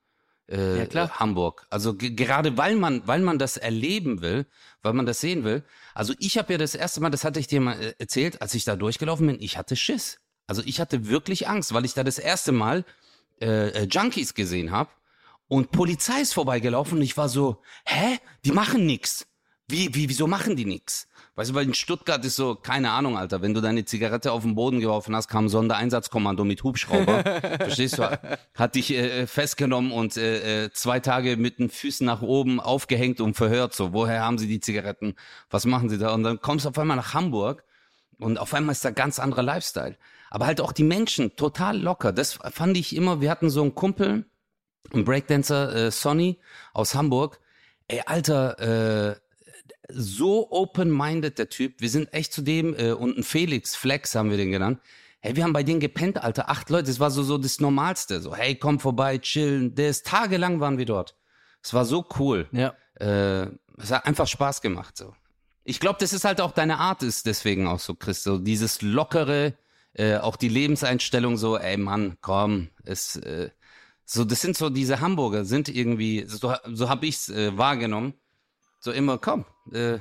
Äh, 0.49 0.79
Ja, 0.79 0.87
klar. 0.87 1.19
Hamburg. 1.19 1.67
Also 1.71 1.95
ge- 1.95 2.11
gerade 2.15 2.57
weil 2.57 2.77
man, 2.77 3.07
weil 3.07 3.21
man 3.21 3.39
das 3.39 3.57
erleben 3.57 4.21
will, 4.23 4.47
weil 4.83 4.93
man 4.95 5.05
das 5.07 5.21
sehen 5.21 5.45
will. 5.45 5.65
Also 5.95 6.15
ich 6.19 6.39
habe 6.39 6.53
ja 6.53 6.59
das 6.59 6.75
erste 6.75 7.01
Mal, 7.01 7.11
das 7.11 7.25
hatte 7.25 7.41
ich 7.41 7.47
dir 7.47 7.61
mal 7.61 7.81
äh, 7.81 7.95
erzählt, 7.99 8.41
als 8.41 8.55
ich 8.55 8.65
da 8.65 8.77
durchgelaufen 8.77 9.27
bin, 9.27 9.37
ich 9.41 9.59
hatte 9.59 9.77
Schiss. 9.77 10.19
Also 10.47 10.63
ich 10.65 10.81
hatte 10.81 11.09
wirklich 11.09 11.49
Angst, 11.49 11.75
weil 11.75 11.85
ich 11.85 11.95
da 11.95 12.05
das 12.05 12.19
erste 12.19 12.53
Mal 12.53 12.85
äh, 13.41 13.69
äh, 13.69 13.83
Junkies 13.91 14.35
gesehen 14.35 14.71
habe 14.71 14.91
und 15.49 15.73
Polizei 15.73 16.21
ist 16.21 16.33
vorbeigelaufen 16.35 16.99
und 16.99 17.05
ich 17.05 17.17
war 17.17 17.29
so, 17.29 17.61
hä? 17.85 18.19
Die 18.45 18.53
machen 18.53 18.87
nix. 18.87 19.27
Wie, 19.69 19.95
wie, 19.95 20.09
wieso 20.09 20.27
machen 20.27 20.55
die 20.57 20.65
nix? 20.65 21.09
Weißt 21.37 21.51
du, 21.51 21.55
weil 21.55 21.67
in 21.67 21.75
Stuttgart 21.75 22.25
ist 22.25 22.37
so, 22.37 22.55
keine 22.55 22.93
Ahnung, 22.93 23.19
Alter, 23.19 23.43
wenn 23.43 23.53
du 23.53 23.61
deine 23.61 23.85
Zigarette 23.85 24.33
auf 24.33 24.43
den 24.43 24.55
Boden 24.55 24.81
geworfen 24.81 25.15
hast, 25.15 25.29
kam 25.29 25.45
ein 25.45 25.49
Sondereinsatzkommando 25.51 26.45
mit 26.45 26.65
Hubschrauber. 26.65 27.23
Verstehst 27.59 27.99
du? 27.99 28.19
Hat 28.55 28.75
dich 28.75 28.91
äh, 28.95 29.27
festgenommen 29.27 29.93
und 29.93 30.17
äh, 30.17 30.65
äh, 30.65 30.73
zwei 30.73 30.99
Tage 30.99 31.37
mit 31.37 31.59
den 31.59 31.69
Füßen 31.69 32.07
nach 32.07 32.23
oben 32.23 32.59
aufgehängt 32.59 33.21
und 33.21 33.35
verhört. 33.35 33.75
So, 33.75 33.93
woher 33.93 34.23
haben 34.23 34.39
sie 34.39 34.49
die 34.49 34.61
Zigaretten? 34.61 35.15
Was 35.51 35.67
machen 35.67 35.91
sie 35.91 35.99
da? 35.99 36.15
Und 36.15 36.23
dann 36.23 36.41
kommst 36.41 36.65
du 36.65 36.71
auf 36.71 36.79
einmal 36.79 36.97
nach 36.97 37.13
Hamburg 37.13 37.65
und 38.19 38.39
auf 38.39 38.55
einmal 38.55 38.73
ist 38.73 38.87
da 38.87 38.91
ganz 38.91 39.19
anderer 39.19 39.43
Lifestyle. 39.43 39.99
Aber 40.31 40.47
halt 40.47 40.63
auch 40.63 40.73
die 40.73 40.85
Menschen 40.85 41.37
total 41.37 41.79
locker. 41.79 42.13
Das 42.13 42.39
fand 42.51 42.79
ich 42.79 42.97
immer, 42.97 43.21
wir 43.21 43.31
hatten 43.31 43.51
so 43.51 43.61
einen 43.61 43.75
Kumpel, 43.75 44.25
einen 44.91 45.05
Breakdancer, 45.05 45.75
äh, 45.75 45.91
Sonny 45.91 46.39
aus 46.73 46.95
Hamburg. 46.95 47.41
Ey, 47.89 48.03
Alter, 48.07 49.11
äh, 49.11 49.17
so 49.89 50.51
open-minded 50.51 51.39
der 51.39 51.49
Typ. 51.49 51.81
Wir 51.81 51.91
sind 51.91 52.13
echt 52.13 52.33
zu 52.33 52.43
dem 52.43 52.75
äh, 52.75 52.93
und 52.93 53.19
ein 53.19 53.23
Felix 53.23 53.77
Flex 53.77 54.15
haben 54.15 54.31
wir 54.31 54.37
den 54.37 54.51
genannt. 54.51 54.81
Hey, 55.21 55.37
wir 55.37 55.45
haben 55.45 55.53
bei 55.53 55.63
denen 55.63 55.81
gepennt, 55.81 56.23
Alter. 56.23 56.49
Acht 56.51 56.71
Leute, 56.71 56.89
das 56.89 57.01
war 57.01 57.11
so, 57.11 57.23
so 57.23 57.39
das 57.39 57.61
Normalste. 57.61 58.21
So, 58.21 58.35
hey, 58.35 58.55
komm 58.55 58.79
vorbei, 58.79 59.19
chillen. 59.19 59.75
Das 59.75 60.03
tagelang 60.03 60.61
waren 60.61 60.79
wir 60.79 60.87
dort. 60.87 61.17
Es 61.63 61.75
war 61.75 61.85
so 61.85 62.07
cool. 62.19 62.49
Ja. 62.53 62.75
Äh, 62.95 63.51
es 63.79 63.91
hat 63.91 64.07
einfach 64.07 64.27
Spaß 64.27 64.61
gemacht. 64.61 64.97
So. 64.97 65.15
Ich 65.65 65.81
glaube, 65.81 65.99
das 66.01 66.13
ist 66.13 66.25
halt 66.25 66.41
auch 66.41 66.53
deine 66.53 66.79
Art, 66.79 67.03
ist 67.03 67.27
deswegen 67.27 67.67
auch 67.67 67.81
so, 67.81 67.95
Chris. 67.95 68.23
So 68.23 68.39
dieses 68.39 68.83
lockere, 68.83 69.55
äh, 69.95 70.19
auch 70.19 70.37
die 70.37 70.49
Lebenseinstellung, 70.49 71.37
so, 71.37 71.57
ey 71.57 71.77
Mann, 71.77 72.19
komm, 72.21 72.69
es, 72.85 73.17
äh, 73.17 73.51
so, 74.05 74.25
das 74.25 74.41
sind 74.41 74.57
so 74.57 74.71
diese 74.71 75.01
Hamburger, 75.01 75.45
sind 75.45 75.69
irgendwie, 75.69 76.25
so, 76.29 76.55
so 76.67 76.89
habe 76.89 77.07
ich's 77.07 77.29
äh, 77.29 77.57
wahrgenommen. 77.59 78.15
So 78.79 78.93
immer, 78.93 79.19
komm, 79.19 79.45
äh, 79.73 79.99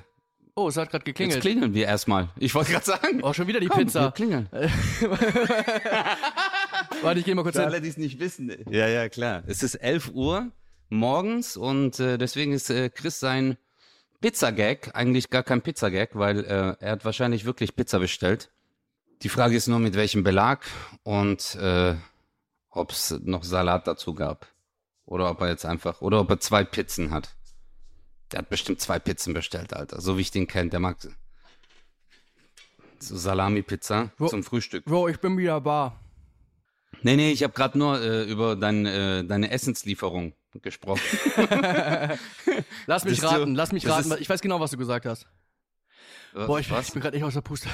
Oh, 0.57 0.69
es 0.69 0.77
hat 0.77 0.89
gerade 0.89 1.01
jetzt 1.01 1.17
geklingelt. 1.17 1.41
klingeln 1.41 1.73
wir 1.73 1.85
erstmal. 1.85 2.29
Ich 2.37 2.55
wollte 2.55 2.71
gerade 2.71 2.85
sagen. 2.85 3.19
Oh, 3.23 3.33
schon 3.33 3.45
wieder 3.47 3.59
die 3.59 3.67
komm, 3.67 3.79
Wir 3.79 3.85
Pizza. 3.87 4.11
klingeln. 4.11 4.47
Warte, 7.01 7.19
ich 7.19 7.25
geh 7.25 7.33
mal 7.35 7.43
kurz 7.43 7.55
Für 7.55 7.63
hin. 7.63 7.69
alle, 7.71 7.81
die 7.81 7.89
es 7.89 7.97
nicht 7.97 8.19
wissen. 8.19 8.51
Ja, 8.69 8.87
ja, 8.87 9.09
klar. 9.09 9.43
Es 9.47 9.63
ist 9.63 9.75
11 9.75 10.11
Uhr 10.13 10.49
morgens 10.89 11.57
und 11.57 11.99
äh, 11.99 12.17
deswegen 12.17 12.53
ist 12.53 12.69
äh, 12.69 12.89
Chris 12.89 13.19
sein 13.19 13.57
Pizzagag 14.21 14.91
eigentlich 14.95 15.29
gar 15.29 15.43
kein 15.43 15.61
Pizzagag, 15.61 16.11
weil 16.13 16.39
äh, 16.45 16.75
er 16.79 16.91
hat 16.93 17.03
wahrscheinlich 17.05 17.43
wirklich 17.45 17.75
Pizza 17.75 17.99
bestellt. 17.99 18.49
Die 19.23 19.29
Frage 19.29 19.55
ist 19.57 19.67
nur, 19.67 19.79
mit 19.79 19.95
welchem 19.95 20.23
Belag 20.23 20.65
und 21.03 21.55
äh, 21.55 21.95
ob 22.69 22.91
es 22.91 23.13
noch 23.23 23.43
Salat 23.43 23.87
dazu 23.87 24.13
gab. 24.13 24.47
Oder 25.05 25.29
ob 25.29 25.41
er 25.41 25.49
jetzt 25.49 25.65
einfach, 25.65 26.01
oder 26.01 26.19
ob 26.21 26.29
er 26.29 26.39
zwei 26.39 26.63
Pizzen 26.63 27.11
hat. 27.11 27.35
Der 28.31 28.39
hat 28.39 28.49
bestimmt 28.49 28.81
zwei 28.81 28.99
Pizzen 28.99 29.33
bestellt, 29.33 29.73
Alter. 29.73 30.01
So 30.01 30.17
wie 30.17 30.21
ich 30.21 30.31
den 30.31 30.47
kenne. 30.47 30.69
Der 30.69 30.79
mag 30.79 30.97
so 30.99 31.09
Salami-Pizza 33.17 34.11
zum 34.27 34.43
Frühstück. 34.43 34.85
Bro, 34.85 35.09
ich 35.09 35.19
bin 35.19 35.37
wieder 35.37 35.61
bar. 35.61 35.99
Nee, 37.01 37.15
nee, 37.17 37.31
ich 37.31 37.43
habe 37.43 37.53
gerade 37.53 37.77
nur 37.77 38.01
äh, 38.01 38.23
über 38.23 38.55
dein, 38.55 38.85
äh, 38.85 39.23
deine 39.23 39.51
Essenslieferung 39.51 40.33
gesprochen. 40.61 41.01
Lass 42.87 43.03
mich 43.03 43.13
Bist 43.13 43.23
du- 43.23 43.27
raten, 43.27 43.55
lass 43.55 43.71
mich 43.73 43.85
raten. 43.87 44.13
Ich 44.19 44.29
weiß 44.29 44.41
genau, 44.41 44.59
was 44.59 44.71
du 44.71 44.77
gesagt 44.77 45.05
hast. 45.05 45.27
Boah, 46.33 46.59
ich, 46.59 46.71
Was? 46.71 46.87
ich 46.87 46.93
bin 46.93 47.01
gerade 47.01 47.15
echt 47.17 47.25
aus 47.25 47.33
der 47.33 47.41
Puste. 47.41 47.69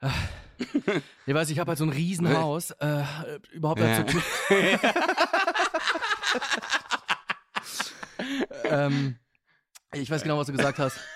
Ich 1.26 1.34
weiß, 1.34 1.50
ich 1.50 1.58
habe 1.60 1.68
halt 1.68 1.78
so 1.78 1.84
ein 1.84 1.90
Riesenhaus. 1.90 2.72
Äh, 2.72 3.04
überhaupt 3.52 3.80
Ja. 3.80 4.02
dazu. 4.02 4.18
ähm, 8.64 9.16
ich 9.94 10.10
weiß 10.10 10.22
genau, 10.22 10.38
was 10.38 10.46
du 10.46 10.52
gesagt 10.52 10.78
hast. 10.78 10.98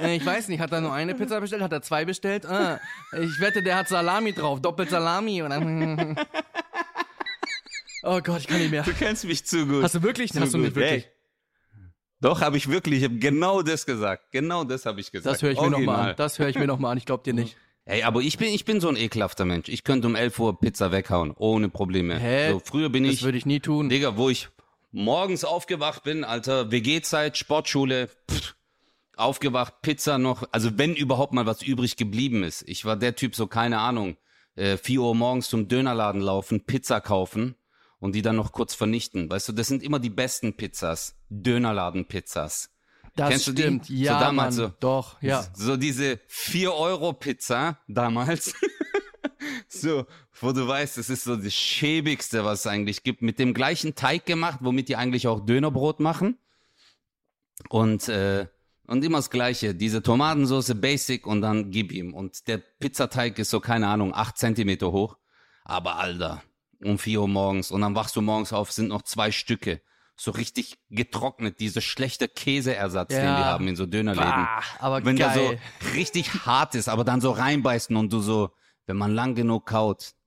Äh, 0.00 0.16
Ich 0.16 0.24
weiß 0.26 0.48
nicht, 0.48 0.60
hat 0.60 0.72
er 0.72 0.80
nur 0.82 0.92
eine 0.92 1.14
Pizza 1.14 1.40
bestellt? 1.40 1.62
Hat 1.62 1.72
er 1.72 1.80
zwei 1.82 2.04
bestellt? 2.04 2.44
Ah, 2.46 2.80
ich 3.18 3.40
wette, 3.40 3.62
der 3.62 3.76
hat 3.76 3.88
Salami 3.88 4.32
drauf, 4.32 4.60
doppelt 4.60 4.90
Salami. 4.90 5.42
Und 5.42 5.50
dann 5.50 6.16
oh 8.02 8.20
Gott, 8.22 8.40
ich 8.40 8.46
kann 8.46 8.58
nicht 8.58 8.70
mehr. 8.70 8.82
Du 8.82 8.92
kennst 8.92 9.24
mich 9.24 9.44
zu 9.46 9.66
gut. 9.66 9.82
Hast 9.82 9.94
du 9.94 10.02
wirklich? 10.02 10.32
Zu 10.32 10.40
Hast 10.40 10.52
du 10.54 10.58
nicht 10.58 10.74
gut. 10.74 10.82
wirklich? 10.82 11.04
Ey. 11.06 11.10
Doch, 12.20 12.40
habe 12.40 12.56
ich 12.56 12.68
wirklich. 12.68 12.98
Ich 12.98 13.04
habe 13.04 13.16
genau 13.16 13.62
das 13.62 13.86
gesagt. 13.86 14.32
Genau 14.32 14.64
das 14.64 14.86
habe 14.86 15.00
ich 15.00 15.10
gesagt. 15.10 15.34
Das 15.34 15.42
höre 15.42 15.52
ich 15.52 15.60
mir 15.60 15.70
nochmal 15.70 15.86
Original. 15.86 16.10
an. 16.10 16.16
Das 16.16 16.38
höre 16.38 16.48
ich 16.48 16.56
mir 16.58 16.66
nochmal 16.66 16.92
an. 16.92 16.98
Ich 16.98 17.06
glaub 17.06 17.24
dir 17.24 17.32
nicht. 17.34 17.56
Ey, 17.86 18.02
aber 18.02 18.20
ich 18.20 18.38
bin, 18.38 18.48
ich 18.54 18.64
bin 18.64 18.80
so 18.80 18.88
ein 18.88 18.96
ekelhafter 18.96 19.44
Mensch. 19.44 19.68
Ich 19.68 19.84
könnte 19.84 20.06
um 20.08 20.14
11 20.14 20.38
Uhr 20.38 20.58
Pizza 20.58 20.90
weghauen, 20.92 21.32
ohne 21.36 21.68
Probleme. 21.68 22.18
Hä? 22.18 22.52
So, 22.52 22.60
früher 22.64 22.88
bin 22.88 23.04
Das 23.04 23.14
ich, 23.14 23.22
würde 23.24 23.36
ich 23.38 23.44
nie 23.46 23.60
tun. 23.60 23.88
Digga, 23.90 24.16
wo 24.16 24.30
ich 24.30 24.48
morgens 24.94 25.44
aufgewacht 25.44 26.04
bin, 26.04 26.24
Alter, 26.24 26.70
WG-Zeit, 26.70 27.36
Sportschule, 27.36 28.08
pff, 28.30 28.54
aufgewacht, 29.16 29.82
Pizza 29.82 30.18
noch, 30.18 30.44
also 30.52 30.78
wenn 30.78 30.94
überhaupt 30.94 31.32
mal 31.32 31.46
was 31.46 31.62
übrig 31.62 31.96
geblieben 31.96 32.42
ist. 32.44 32.62
Ich 32.66 32.84
war 32.84 32.96
der 32.96 33.16
Typ, 33.16 33.34
so 33.34 33.46
keine 33.46 33.80
Ahnung, 33.80 34.16
äh, 34.54 34.76
4 34.76 35.00
Uhr 35.00 35.14
morgens 35.14 35.48
zum 35.48 35.68
Dönerladen 35.68 36.20
laufen, 36.20 36.64
Pizza 36.64 37.00
kaufen 37.00 37.56
und 37.98 38.14
die 38.14 38.22
dann 38.22 38.36
noch 38.36 38.52
kurz 38.52 38.74
vernichten. 38.74 39.28
Weißt 39.28 39.48
du, 39.48 39.52
das 39.52 39.66
sind 39.66 39.82
immer 39.82 39.98
die 39.98 40.10
besten 40.10 40.56
Pizzas, 40.56 41.16
Dönerladen-Pizzas. 41.28 42.70
Das 43.16 43.28
Kennst 43.30 43.46
du 43.48 43.52
die? 43.52 43.62
stimmt. 43.62 43.86
So 43.86 43.92
Ja, 43.94 44.18
damals 44.20 44.56
Mann, 44.56 44.66
so. 44.70 44.74
doch, 44.80 45.22
ja. 45.22 45.44
So 45.54 45.76
diese 45.76 46.20
4-Euro-Pizza 46.28 47.78
damals. 47.88 48.54
so, 49.68 50.06
wo 50.40 50.52
du 50.52 50.66
weißt, 50.66 50.98
das 50.98 51.10
ist 51.10 51.24
so 51.24 51.36
das 51.36 51.54
schäbigste, 51.54 52.44
was 52.44 52.60
es 52.60 52.66
eigentlich 52.66 53.02
gibt. 53.02 53.22
Mit 53.22 53.38
dem 53.38 53.54
gleichen 53.54 53.94
Teig 53.94 54.26
gemacht, 54.26 54.58
womit 54.62 54.88
die 54.88 54.96
eigentlich 54.96 55.26
auch 55.28 55.40
Dönerbrot 55.44 56.00
machen. 56.00 56.38
Und, 57.68 58.08
äh, 58.08 58.46
und 58.86 59.04
immer 59.04 59.18
das 59.18 59.30
Gleiche. 59.30 59.74
Diese 59.74 60.02
Tomatensauce 60.02 60.74
Basic 60.80 61.26
und 61.26 61.40
dann 61.40 61.70
gib 61.70 61.92
ihm. 61.92 62.12
Und 62.14 62.46
der 62.48 62.58
Pizzateig 62.58 63.38
ist 63.38 63.50
so, 63.50 63.60
keine 63.60 63.88
Ahnung, 63.88 64.14
8 64.14 64.36
Zentimeter 64.36 64.92
hoch. 64.92 65.16
Aber 65.64 65.96
Alter, 65.96 66.42
um 66.82 66.98
4 66.98 67.20
Uhr 67.22 67.28
morgens. 67.28 67.70
Und 67.70 67.80
dann 67.80 67.94
wachst 67.94 68.16
du 68.16 68.20
morgens 68.20 68.52
auf, 68.52 68.72
sind 68.72 68.88
noch 68.88 69.02
zwei 69.02 69.30
Stücke. 69.32 69.80
So 70.16 70.30
richtig 70.30 70.78
getrocknet, 70.90 71.58
dieser 71.58 71.80
schlechte 71.80 72.28
Käseersatz, 72.28 73.08
den 73.08 73.24
Ja. 73.24 73.36
die 73.38 73.44
haben 73.44 73.66
in 73.66 73.74
so 73.74 73.84
Dönerläden 73.86 74.30
Bah, 74.30 74.62
aber 74.78 75.04
wenn 75.04 75.16
geil. 75.16 75.32
der 75.34 75.58
so 75.88 75.90
richtig 75.96 76.32
hart 76.46 76.76
ist, 76.76 76.88
aber 76.88 77.02
dann 77.02 77.20
so 77.20 77.32
reinbeißen 77.32 77.96
und 77.96 78.12
du 78.12 78.20
so, 78.20 78.50
wenn 78.86 78.96
man 78.96 79.14
lang 79.14 79.34
genug 79.34 79.66
kaut, 79.66 80.14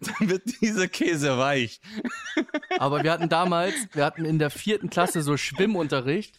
dann 0.00 0.28
wird 0.28 0.60
dieser 0.60 0.88
Käse 0.88 1.38
weich. 1.38 1.80
Aber 2.78 3.02
wir 3.02 3.12
hatten 3.12 3.28
damals, 3.28 3.74
wir 3.92 4.04
hatten 4.04 4.24
in 4.24 4.38
der 4.38 4.50
vierten 4.50 4.90
Klasse 4.90 5.22
so 5.22 5.36
Schwimmunterricht. 5.36 6.38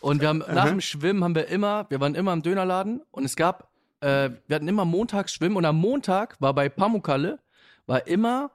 Und 0.00 0.20
wir 0.20 0.28
haben 0.28 0.38
nach 0.38 0.68
dem 0.68 0.80
Schwimmen 0.80 1.24
haben 1.24 1.34
wir 1.34 1.48
immer, 1.48 1.86
wir 1.88 2.00
waren 2.00 2.14
immer 2.14 2.32
im 2.32 2.42
Dönerladen 2.42 3.02
und 3.10 3.24
es 3.24 3.34
gab, 3.34 3.70
äh, 4.00 4.30
wir 4.46 4.56
hatten 4.56 4.68
immer 4.68 4.84
montags 4.84 5.32
Schwimmen 5.32 5.56
und 5.56 5.64
am 5.64 5.76
Montag 5.76 6.40
war 6.40 6.54
bei 6.54 6.68
Pamukkale 6.68 7.40
war 7.86 8.06
immer 8.06 8.50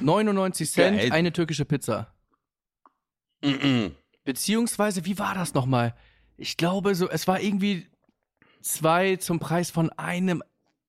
99 0.00 0.70
Cent 0.70 0.98
Geil. 0.98 1.12
eine 1.12 1.32
türkische 1.32 1.64
Pizza. 1.64 2.14
Mhm. 3.42 3.94
Beziehungsweise, 4.24 5.04
wie 5.04 5.18
war 5.18 5.34
das 5.34 5.54
nochmal? 5.54 5.94
Ich 6.36 6.56
glaube, 6.56 6.94
so, 6.94 7.08
es 7.08 7.26
war 7.28 7.40
irgendwie 7.40 7.86
zwei 8.66 9.16
zum 9.16 9.38
Preis 9.38 9.70
von 9.70 9.90
einem, 9.90 10.42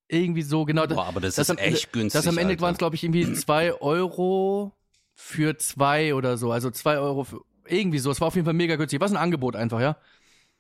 irgendwie 0.08 0.42
so, 0.42 0.66
genau. 0.66 0.88
Boah, 0.88 1.06
aber 1.06 1.20
das, 1.20 1.38
ist 1.38 1.50
am 1.50 1.58
echt 1.58 1.92
günstig. 1.94 2.20
Das 2.20 2.28
am 2.28 2.38
Ende 2.38 2.60
waren 2.62 2.74
es, 2.74 2.78
glaube 2.78 2.96
ich, 2.96 3.04
irgendwie 3.04 3.34
zwei 3.34 3.74
Euro 3.74 4.74
für 5.14 5.58
zwei 5.58 6.16
oder 6.16 6.38
so. 6.38 6.52
Also 6.52 6.72
zwei 6.72 6.98
Euro 6.98 7.24
für 7.24 7.42
irgendwie 7.66 8.00
so. 8.00 8.12
Es 8.12 8.22
war 8.22 8.30
auf 8.30 8.36
jeden 8.36 8.46
Fall 8.46 8.54
mega 8.54 8.76
günstig. 8.76 9.02
Was 9.02 9.12
ein 9.12 9.18
Angebot 9.18 9.56
einfach, 9.56 9.82
ja. 9.82 9.98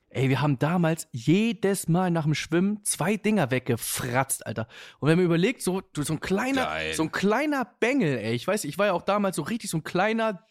Ey, 0.09 0.29
wir 0.29 0.41
haben 0.41 0.57
damals 0.57 1.07
jedes 1.11 1.87
Mal 1.89 2.11
nach 2.11 2.23
dem 2.23 2.33
Schwimmen 2.33 2.83
zwei 2.83 3.17
Dinger 3.17 3.51
weggefratzt, 3.51 4.45
Alter. 4.45 4.67
Und 4.99 5.09
wenn 5.09 5.17
man 5.17 5.25
überlegt, 5.25 5.61
so, 5.61 5.81
du, 5.81 6.03
so 6.03 6.13
ein 6.13 6.19
kleiner, 6.19 6.65
Geil. 6.65 6.93
so 6.93 7.03
ein 7.03 7.11
kleiner 7.11 7.65
Bengel, 7.79 8.17
ey. 8.17 8.33
Ich 8.33 8.47
weiß, 8.47 8.63
ich 8.63 8.77
war 8.77 8.87
ja 8.87 8.93
auch 8.93 9.01
damals 9.01 9.35
so 9.35 9.41
richtig 9.41 9.69
so 9.69 9.77
ein 9.77 9.83
kleiner 9.83 10.45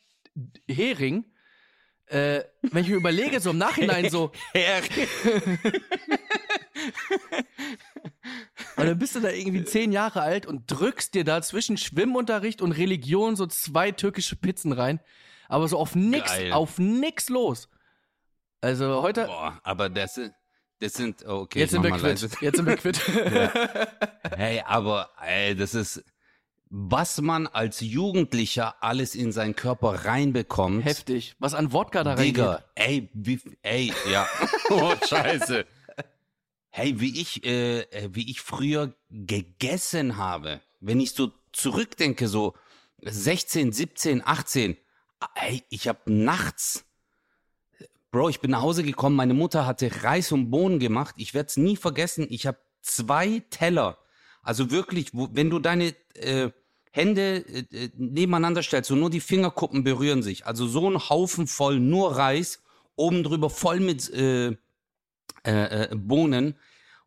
Hering. 0.68 1.24
Äh, 2.08 2.44
wenn 2.62 2.84
ich 2.84 2.90
mir 2.90 2.96
überlege, 2.96 3.40
so 3.40 3.50
im 3.50 3.58
Nachhinein 3.58 4.08
so, 4.10 4.30
Und 8.76 8.86
dann 8.86 8.98
bist 8.98 9.14
du 9.16 9.20
da 9.20 9.30
irgendwie 9.30 9.64
zehn 9.64 9.92
Jahre 9.92 10.20
alt 10.22 10.46
und 10.46 10.70
drückst 10.70 11.14
dir 11.14 11.24
da 11.24 11.40
zwischen 11.42 11.76
Schwimmunterricht 11.76 12.60
und 12.62 12.72
Religion 12.72 13.34
so 13.36 13.46
zwei 13.46 13.90
türkische 13.92 14.36
Pizzen 14.36 14.72
rein. 14.72 15.00
Aber 15.48 15.66
so 15.68 15.78
auf 15.78 15.94
nix, 15.94 16.30
Geil. 16.30 16.52
auf 16.52 16.78
nix 16.78 17.28
los. 17.28 17.68
Also 18.60 19.02
heute, 19.02 19.26
Boah, 19.26 19.60
aber 19.62 19.88
das, 19.88 20.16
ist- 20.18 20.32
das 20.80 20.92
sind, 20.94 21.24
oh, 21.26 21.40
okay, 21.42 21.60
jetzt 21.60 21.70
sind 21.70 21.82
wir 21.84 21.90
quitt. 21.92 22.02
leise. 22.02 22.28
Jetzt 22.40 22.56
sind 22.56 22.66
wir 22.66 22.76
quitt. 22.76 23.00
Hey, 24.36 24.60
aber, 24.66 25.10
ey, 25.24 25.54
das 25.56 25.72
ist, 25.74 26.04
was 26.78 27.22
man 27.22 27.46
als 27.46 27.80
Jugendlicher 27.80 28.82
alles 28.82 29.14
in 29.14 29.32
seinen 29.32 29.56
Körper 29.56 30.04
reinbekommt. 30.04 30.84
Heftig. 30.84 31.34
Was 31.38 31.54
an 31.54 31.72
Wodka 31.72 32.04
da 32.04 32.12
reingeht. 32.12 32.36
Digga, 32.36 32.64
ey, 32.74 33.08
wie, 33.14 33.40
ey, 33.62 33.94
ja. 34.12 34.28
oh, 34.70 34.92
scheiße. 35.08 35.64
Hey, 36.68 37.00
wie 37.00 37.18
ich, 37.18 37.46
äh, 37.46 37.80
äh, 37.80 38.10
wie 38.12 38.30
ich 38.30 38.42
früher 38.42 38.94
gegessen 39.08 40.18
habe. 40.18 40.60
Wenn 40.80 41.00
ich 41.00 41.12
so 41.12 41.32
zurückdenke, 41.52 42.28
so 42.28 42.54
16, 43.00 43.72
17, 43.72 44.22
18. 44.26 44.76
Ey, 45.34 45.64
ich 45.70 45.88
hab 45.88 46.06
nachts, 46.06 46.84
Bro, 48.10 48.28
ich 48.28 48.40
bin 48.40 48.50
nach 48.50 48.60
Hause 48.60 48.82
gekommen, 48.82 49.16
meine 49.16 49.34
Mutter 49.34 49.66
hatte 49.66 49.90
Reis 50.02 50.30
und 50.30 50.50
Bohnen 50.50 50.78
gemacht. 50.78 51.14
Ich 51.18 51.32
werde 51.32 51.48
es 51.48 51.56
nie 51.56 51.76
vergessen. 51.76 52.26
Ich 52.28 52.46
habe 52.46 52.58
zwei 52.82 53.42
Teller. 53.48 53.98
Also 54.42 54.70
wirklich, 54.70 55.12
wo, 55.12 55.28
wenn 55.32 55.50
du 55.50 55.58
deine 55.58 55.94
äh, 56.14 56.50
Hände 56.96 57.44
äh, 57.46 57.84
äh, 57.84 57.90
nebeneinander 57.94 58.62
stellst 58.62 58.90
und 58.90 59.00
nur 59.00 59.10
die 59.10 59.20
Fingerkuppen 59.20 59.84
berühren 59.84 60.22
sich. 60.22 60.46
Also 60.46 60.66
so 60.66 60.88
ein 60.88 60.98
Haufen 61.10 61.46
voll 61.46 61.78
nur 61.78 62.16
Reis, 62.16 62.62
oben 62.96 63.22
drüber 63.22 63.50
voll 63.50 63.80
mit 63.80 64.10
äh, 64.14 64.48
äh, 64.48 64.56
äh, 65.44 65.88
Bohnen 65.94 66.56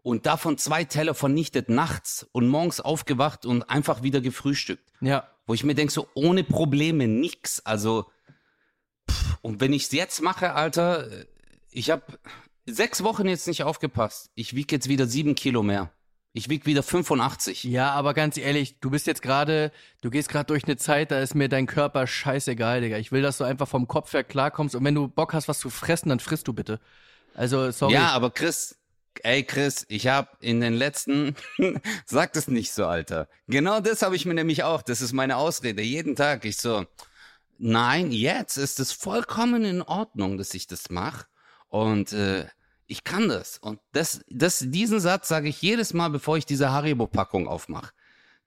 und 0.03 0.27
davon 0.27 0.59
zwei 0.59 0.83
Teller 0.83 1.15
vernichtet 1.15 1.69
nachts 1.69 2.27
und 2.31 2.47
morgens 2.47 2.79
aufgewacht 2.79 3.47
und 3.47 3.63
einfach 3.63 4.03
wieder 4.03 4.21
gefrühstückt. 4.21 4.93
Ja. 5.01 5.27
Wo 5.47 5.55
ich 5.55 5.63
mir 5.63 5.73
denke, 5.73 5.91
so 5.91 6.07
ohne 6.13 6.43
Probleme, 6.43 7.07
nix. 7.07 7.59
Also, 7.61 8.05
pff, 9.09 9.39
und 9.41 9.59
wenn 9.59 9.73
ich 9.73 9.85
es 9.85 9.91
jetzt 9.91 10.21
mache, 10.21 10.53
Alter, 10.53 11.11
äh, 11.11 11.25
ich 11.71 11.89
habe 11.89 12.03
sechs 12.67 13.03
Wochen 13.03 13.27
jetzt 13.27 13.47
nicht 13.47 13.63
aufgepasst. 13.63 14.29
Ich 14.35 14.55
wiege 14.55 14.75
jetzt 14.75 14.87
wieder 14.87 15.07
sieben 15.07 15.33
Kilo 15.33 15.63
mehr. 15.63 15.91
Ich 16.31 16.47
wiege 16.49 16.65
wieder 16.67 16.83
85. 16.83 17.63
Ja, 17.63 17.91
aber 17.91 18.13
ganz 18.13 18.37
ehrlich, 18.37 18.79
du 18.79 18.91
bist 18.91 19.07
jetzt 19.07 19.21
gerade, 19.21 19.71
du 20.01 20.11
gehst 20.11 20.29
gerade 20.29 20.45
durch 20.45 20.65
eine 20.65 20.77
Zeit, 20.77 21.09
da 21.09 21.19
ist 21.19 21.33
mir 21.33 21.49
dein 21.49 21.65
Körper 21.65 22.05
scheißegal, 22.05 22.81
Digga. 22.81 22.97
Ich 22.97 23.11
will, 23.11 23.23
dass 23.23 23.39
du 23.39 23.45
einfach 23.45 23.67
vom 23.67 23.87
Kopf 23.87 24.13
her 24.13 24.23
klarkommst 24.23 24.75
und 24.75 24.83
wenn 24.83 24.93
du 24.93 25.07
Bock 25.07 25.33
hast, 25.33 25.47
was 25.47 25.59
zu 25.59 25.71
fressen, 25.71 26.09
dann 26.09 26.19
frisst 26.19 26.47
du 26.47 26.53
bitte. 26.53 26.79
Also, 27.33 27.71
sorry. 27.71 27.93
Ja, 27.93 28.09
aber 28.11 28.29
Chris, 28.29 28.77
ey 29.23 29.43
Chris, 29.43 29.85
ich 29.89 30.07
habe 30.07 30.29
in 30.39 30.61
den 30.61 30.73
letzten, 30.73 31.35
sag 32.05 32.33
das 32.33 32.47
nicht 32.47 32.73
so, 32.73 32.85
Alter. 32.85 33.27
Genau 33.47 33.79
das 33.79 34.03
habe 34.03 34.15
ich 34.15 34.25
mir 34.25 34.35
nämlich 34.35 34.63
auch. 34.63 34.83
Das 34.83 35.01
ist 35.01 35.13
meine 35.13 35.37
Ausrede. 35.37 35.81
Jeden 35.81 36.15
Tag 36.15 36.45
ich 36.45 36.57
so, 36.57 36.85
nein, 37.57 38.11
jetzt 38.11 38.57
ist 38.57 38.79
es 38.79 38.91
vollkommen 38.91 39.63
in 39.63 39.81
Ordnung, 39.81 40.37
dass 40.37 40.53
ich 40.53 40.67
das 40.67 40.89
mache 40.89 41.25
und 41.69 42.13
äh, 42.13 42.45
ich 42.89 43.03
kann 43.03 43.29
das. 43.29 43.59
Und 43.59 43.79
das, 43.91 44.25
das, 44.29 44.65
diesen 44.67 44.99
Satz 44.99 45.27
sage 45.27 45.47
ich 45.47 45.61
jedes 45.61 45.93
Mal, 45.93 46.09
bevor 46.09 46.37
ich 46.37 46.45
diese 46.45 46.71
Haribo-Packung 46.71 47.47
aufmache. 47.47 47.91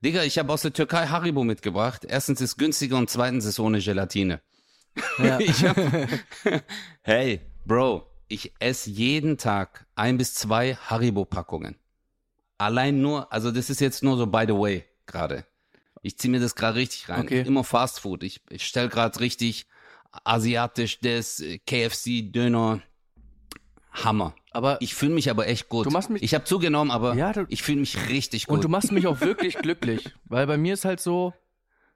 Digga, 0.05 0.25
ich 0.25 0.39
habe 0.39 0.53
aus 0.53 0.63
der 0.63 0.73
Türkei 0.73 1.07
Haribo 1.07 1.45
mitgebracht. 1.45 2.05
Erstens 2.05 2.41
ist 2.41 2.57
günstiger 2.57 2.97
und 2.99 3.09
zweitens 3.09 3.45
ist 3.45 3.61
ohne 3.61 3.79
Gelatine. 3.79 4.41
Ja. 5.19 5.39
Hab, 5.63 5.77
hey, 7.03 7.41
Bro, 7.65 8.11
ich 8.27 8.53
esse 8.59 8.91
jeden 8.91 9.39
Tag 9.39 9.87
ein 9.95 10.19
bis 10.19 10.35
zwei 10.35 10.75
Haribo-Packungen. 10.75 11.77
allein 12.59 13.01
nur, 13.01 13.33
also 13.33 13.53
das 13.53 13.71
ist 13.71 13.81
jetzt 13.81 14.03
nur 14.03 14.17
so 14.17 14.27
by 14.27 14.45
the 14.47 14.55
way 14.55 14.85
gerade. 15.07 15.47
Ich 16.03 16.19
ziehe 16.19 16.31
mir 16.33 16.41
das 16.41 16.57
gerade 16.57 16.77
richtig 16.79 17.09
rein. 17.09 17.23
Okay. 17.23 17.43
Immer 17.43 17.63
Fast 17.63 18.01
Food. 18.01 18.25
Ich, 18.25 18.41
ich 18.51 18.67
stell 18.67 18.89
gerade 18.89 19.21
richtig 19.21 19.67
asiatisch 20.25 20.99
das 20.99 21.39
äh, 21.39 21.59
KFC 21.59 22.33
Döner 22.33 22.83
Hammer. 23.93 24.35
Aber 24.53 24.79
Ich 24.81 24.95
fühle 24.95 25.13
mich 25.13 25.31
aber 25.31 25.49
echt 25.49 25.69
gut. 25.69 25.87
Du 25.87 25.91
machst 25.91 26.11
mich- 26.11 26.23
ich 26.23 26.35
habe 26.35 26.45
zugenommen, 26.45 26.91
aber 26.91 27.15
Ja, 27.15 27.33
du- 27.33 27.47
ich 27.49 27.63
fühle 27.63 27.81
mich 27.81 28.09
richtig 28.09 28.47
gut. 28.47 28.57
Und 28.57 28.65
du 28.65 28.69
machst 28.69 28.93
mich 28.93 29.07
auch 29.07 29.21
wirklich 29.21 29.57
glücklich, 29.59 30.11
weil 30.25 30.47
bei 30.47 30.57
mir 30.57 30.75
ist 30.75 30.85
halt 30.85 31.01
so, 31.01 31.35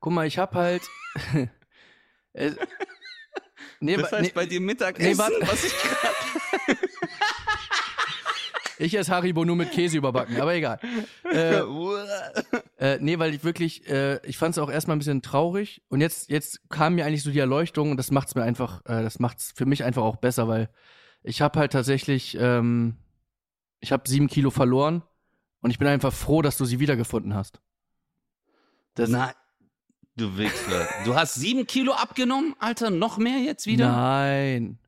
guck 0.00 0.12
mal, 0.12 0.26
ich 0.26 0.38
hab 0.38 0.54
halt. 0.54 0.82
äh, 2.34 2.50
nee, 3.80 3.96
das 3.96 4.12
heißt 4.12 4.22
nee, 4.22 4.32
bei 4.34 4.46
dir 4.46 4.60
Mittagessen, 4.60 5.10
nee, 5.12 5.18
warte. 5.18 5.36
was 5.42 5.64
ich 5.64 5.72
ich 8.78 8.94
esse 8.96 9.10
Haribo 9.10 9.44
nur 9.44 9.56
mit 9.56 9.72
Käse 9.72 9.96
überbacken, 9.96 10.38
aber 10.40 10.54
egal. 10.54 10.78
Äh, 11.24 11.60
äh, 12.78 12.98
nee, 13.00 13.18
weil 13.18 13.34
ich 13.34 13.42
wirklich, 13.42 13.88
äh, 13.88 14.20
ich 14.26 14.36
fand 14.36 14.54
es 14.54 14.58
auch 14.58 14.70
erstmal 14.70 14.96
ein 14.96 14.98
bisschen 14.98 15.22
traurig 15.22 15.82
und 15.88 16.00
jetzt, 16.02 16.28
jetzt 16.30 16.60
kam 16.68 16.94
mir 16.96 17.06
eigentlich 17.06 17.22
so 17.22 17.30
die 17.30 17.38
Erleuchtung 17.38 17.90
und 17.90 17.96
das 17.96 18.10
macht's 18.10 18.34
mir 18.34 18.42
einfach, 18.42 18.80
äh, 18.84 19.02
das 19.02 19.18
macht's 19.18 19.52
für 19.56 19.64
mich 19.66 19.82
einfach 19.84 20.02
auch 20.02 20.16
besser, 20.16 20.46
weil 20.46 20.68
ich 21.26 21.40
habe 21.42 21.58
halt 21.58 21.72
tatsächlich, 21.72 22.36
ähm, 22.40 22.96
ich 23.80 23.90
habe 23.92 24.08
sieben 24.08 24.28
Kilo 24.28 24.50
verloren 24.50 25.02
und 25.60 25.70
ich 25.70 25.78
bin 25.78 25.88
einfach 25.88 26.12
froh, 26.12 26.40
dass 26.40 26.56
du 26.56 26.64
sie 26.64 26.78
wiedergefunden 26.78 27.34
hast. 27.34 27.60
Das, 28.94 29.10
Nein, 29.10 29.34
du 30.14 30.38
Wichser. 30.38 30.88
Du 31.04 31.16
hast 31.16 31.34
sieben 31.34 31.66
Kilo 31.66 31.92
abgenommen, 31.92 32.54
Alter, 32.60 32.90
noch 32.90 33.18
mehr 33.18 33.38
jetzt 33.38 33.66
wieder? 33.66 33.90
Nein. 33.90 34.78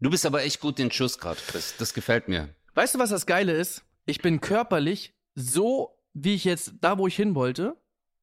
Du 0.00 0.10
bist 0.10 0.24
aber 0.24 0.44
echt 0.44 0.60
gut 0.60 0.78
in 0.78 0.92
Schuss 0.92 1.18
gerade, 1.18 1.40
Chris. 1.48 1.74
Das 1.76 1.92
gefällt 1.92 2.28
mir. 2.28 2.54
Weißt 2.74 2.94
du, 2.94 3.00
was 3.00 3.10
das 3.10 3.26
Geile 3.26 3.52
ist? 3.52 3.82
Ich 4.06 4.22
bin 4.22 4.40
körperlich 4.40 5.12
so, 5.34 5.98
wie 6.14 6.34
ich 6.34 6.44
jetzt 6.44 6.74
da, 6.80 6.98
wo 6.98 7.08
ich 7.08 7.16
hin 7.16 7.34
wollte. 7.34 7.76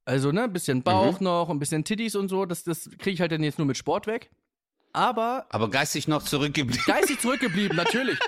Also, 0.06 0.32
ne, 0.32 0.44
ein 0.44 0.52
bisschen 0.52 0.82
Bauch 0.82 1.20
noch, 1.20 1.50
ein 1.50 1.58
bisschen 1.58 1.84
Titties 1.84 2.14
und 2.14 2.28
so. 2.28 2.46
Das, 2.46 2.64
das 2.64 2.88
kriege 2.98 3.10
ich 3.10 3.20
halt 3.20 3.32
dann 3.32 3.42
jetzt 3.42 3.58
nur 3.58 3.66
mit 3.66 3.76
Sport 3.76 4.06
weg. 4.06 4.30
Aber 4.96 5.44
Aber 5.50 5.68
geistig 5.68 6.08
noch 6.08 6.22
zurückgeblieben. 6.22 6.82
geistig 6.86 7.20
zurückgeblieben, 7.20 7.76
natürlich. 7.76 8.18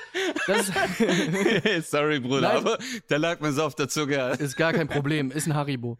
Sorry, 1.82 2.20
Bruder, 2.20 2.40
Nein. 2.48 2.56
aber 2.58 2.78
da 3.08 3.16
lag 3.16 3.40
mir 3.40 3.52
so 3.52 3.64
auf 3.64 3.74
der 3.74 3.88
Zunge. 3.88 4.32
ist 4.38 4.56
gar 4.56 4.72
kein 4.74 4.86
Problem, 4.88 5.30
ist 5.30 5.46
ein 5.46 5.54
Haribo. 5.54 5.96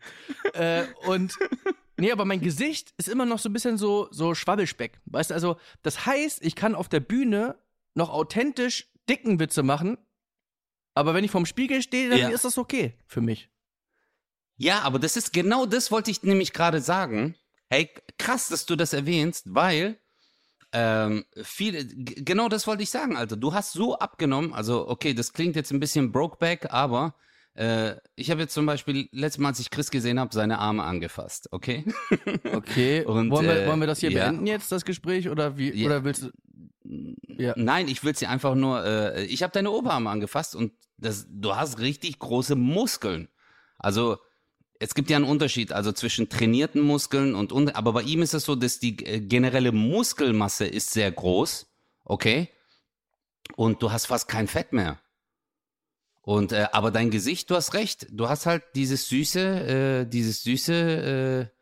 äh, 0.53 0.85
und 1.07 1.35
nee, 1.97 2.13
aber 2.13 2.25
mein 2.27 2.41
Gesicht 2.41 2.93
ist 2.99 3.09
immer 3.09 3.25
noch 3.25 3.39
so 3.39 3.49
ein 3.49 3.53
bisschen 3.55 3.79
so, 3.79 4.09
so 4.11 4.35
Schwabbelspeck. 4.35 5.01
Weißt 5.07 5.31
du, 5.31 5.35
also, 5.35 5.57
das 5.83 6.05
heißt, 6.05 6.45
ich 6.45 6.55
kann 6.55 6.75
auf 6.75 6.89
der 6.91 7.01
Bühne 7.01 7.57
noch 7.95 8.11
authentisch 8.11 8.89
dicken 9.09 9.41
Witze 9.41 9.63
machen. 9.63 9.97
Aber 10.95 11.15
wenn 11.15 11.25
ich 11.25 11.31
vorm 11.31 11.47
Spiegel 11.47 11.81
stehe, 11.83 12.11
dann 12.11 12.19
Ja. 12.19 12.29
ist 12.29 12.45
das 12.45 12.59
okay 12.59 12.93
für 13.07 13.21
mich. 13.23 13.49
Ja, 14.57 14.81
aber 14.81 14.99
das 14.99 15.17
ist 15.17 15.33
genau 15.33 15.65
das 15.65 15.91
wollte 15.91 16.11
ich 16.11 16.23
nämlich 16.25 16.53
gerade 16.53 16.81
sagen. 16.83 17.37
Hey, 17.71 17.91
krass, 18.19 18.49
dass 18.49 18.67
du 18.67 18.77
das 18.77 18.93
erwähnst, 18.93 19.55
weil 19.55 19.99
ähm, 20.73 21.25
viele, 21.43 21.85
g- 21.85 22.23
genau 22.23 22.49
das 22.49 22.67
wollte 22.67 22.83
ich 22.83 22.91
sagen, 22.91 23.17
Alter. 23.17 23.37
Du 23.37 23.55
hast 23.55 23.73
so 23.73 23.99
abgenommen, 23.99 24.53
also 24.53 24.89
okay, 24.89 25.15
das 25.15 25.33
klingt 25.33 25.57
jetzt 25.57 25.71
ein 25.73 25.81
bisschen 25.81 26.13
brokeback, 26.13 26.73
aber 26.73 27.15
äh, 27.55 27.95
ich 28.17 28.31
habe 28.31 28.43
jetzt 28.43 28.55
zum 28.55 28.67
Beispiel 28.67 29.09
letztes 29.13 29.39
Mal, 29.39 29.49
als 29.49 29.61
ich 29.61 29.71
Chris 29.71 29.91
gesehen 29.91 30.21
habe, 30.21 30.33
seine 30.35 30.59
Arme 30.59 30.83
angefasst, 30.85 31.49
okay? 31.53 31.85
Okay, 32.53 33.05
Und, 33.07 33.31
wollen, 33.31 33.47
wir, 33.47 33.63
äh, 33.65 33.67
wollen 33.67 33.81
wir 33.81 33.87
das 33.87 34.01
hier 34.01 34.11
ja. 34.11 34.25
beenden 34.31 34.47
jetzt, 34.47 34.71
das 34.71 34.85
Gespräch? 34.85 35.29
Oder 35.29 35.57
wie? 35.57 35.73
Ja. 35.75 35.87
Oder 35.87 36.05
willst 36.05 36.23
du. 36.25 36.31
Ja. 37.37 37.55
Nein, 37.57 37.89
ich 37.89 38.03
will 38.05 38.17
sie 38.17 38.27
einfach 38.27 38.55
nur, 38.55 38.85
äh, 38.85 39.25
ich 39.25 39.43
habe 39.43 39.53
deine 39.53 39.71
Oberarme 39.71 40.09
angefasst 40.11 40.55
und 40.55 40.73
das, 40.97 41.27
du 41.31 41.55
hast 41.55 41.79
richtig 41.79 42.19
große 42.19 42.57
Muskeln. 42.57 43.29
Also 43.79 44.19
es 44.79 44.95
gibt 44.95 45.11
ja 45.11 45.17
einen 45.17 45.25
Unterschied, 45.25 45.73
also 45.73 45.93
zwischen 45.93 46.29
trainierten 46.29 46.81
Muskeln 46.83 47.35
und, 47.35 47.53
und 47.53 47.75
aber 47.75 47.93
bei 47.93 48.03
ihm 48.03 48.23
ist 48.23 48.35
es 48.35 48.45
so, 48.45 48.55
dass 48.55 48.79
die 48.79 49.05
äh, 49.05 49.21
generelle 49.21 49.73
Muskelmasse 49.73 50.67
ist 50.67 50.93
sehr 50.93 51.11
groß, 51.11 51.67
okay? 52.05 52.49
Und 53.57 53.83
du 53.83 53.91
hast 53.91 54.07
fast 54.07 54.29
kein 54.29 54.47
Fett 54.47 54.73
mehr. 54.73 55.01
Und 56.23 56.53
äh, 56.53 56.69
aber 56.73 56.91
dein 56.91 57.11
Gesicht, 57.11 57.51
du 57.51 57.57
hast 57.57 57.75
recht, 57.75 58.07
du 58.11 58.29
hast 58.29 58.47
halt 58.47 58.63
dieses 58.75 59.09
süße, 59.09 59.41
äh, 59.41 60.07
dieses 60.07 60.43
süße 60.43 61.51
äh, 61.51 61.58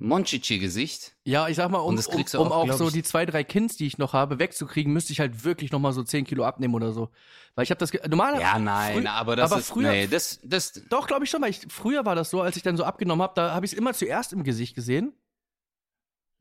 Monchichi-Gesicht. 0.00 1.12
Ja, 1.24 1.48
ich 1.48 1.56
sag 1.56 1.70
mal, 1.70 1.78
um, 1.78 1.94
um, 1.96 2.24
um 2.40 2.52
auch, 2.52 2.68
auch 2.68 2.72
so 2.72 2.88
ich- 2.88 2.94
die 2.94 3.02
zwei, 3.02 3.26
drei 3.26 3.44
Kins, 3.44 3.76
die 3.76 3.86
ich 3.86 3.98
noch 3.98 4.12
habe, 4.12 4.38
wegzukriegen, 4.38 4.92
müsste 4.92 5.12
ich 5.12 5.20
halt 5.20 5.44
wirklich 5.44 5.70
nochmal 5.72 5.92
so 5.92 6.02
10 6.02 6.24
Kilo 6.24 6.44
abnehmen 6.44 6.74
oder 6.74 6.92
so. 6.92 7.10
Weil 7.54 7.64
ich 7.64 7.70
habe 7.70 7.78
das. 7.78 7.90
ge- 7.90 8.00
Normal, 8.08 8.40
Ja, 8.40 8.58
nein, 8.58 9.06
aber 9.06 9.36
das 9.36 9.52
aber 9.52 9.60
ist, 9.60 9.68
früher, 9.68 9.90
nee, 9.90 10.06
das, 10.06 10.40
das, 10.42 10.72
Doch, 10.88 11.06
glaube 11.06 11.24
ich 11.24 11.30
schon, 11.30 11.42
weil 11.42 11.50
ich, 11.50 11.60
früher 11.68 12.04
war 12.06 12.14
das 12.14 12.30
so, 12.30 12.40
als 12.40 12.56
ich 12.56 12.62
dann 12.62 12.76
so 12.76 12.84
abgenommen 12.84 13.22
habe, 13.22 13.34
da 13.36 13.52
habe 13.54 13.66
ich 13.66 13.72
es 13.72 13.78
immer 13.78 13.92
zuerst 13.92 14.32
im 14.32 14.42
Gesicht 14.42 14.74
gesehen. 14.74 15.12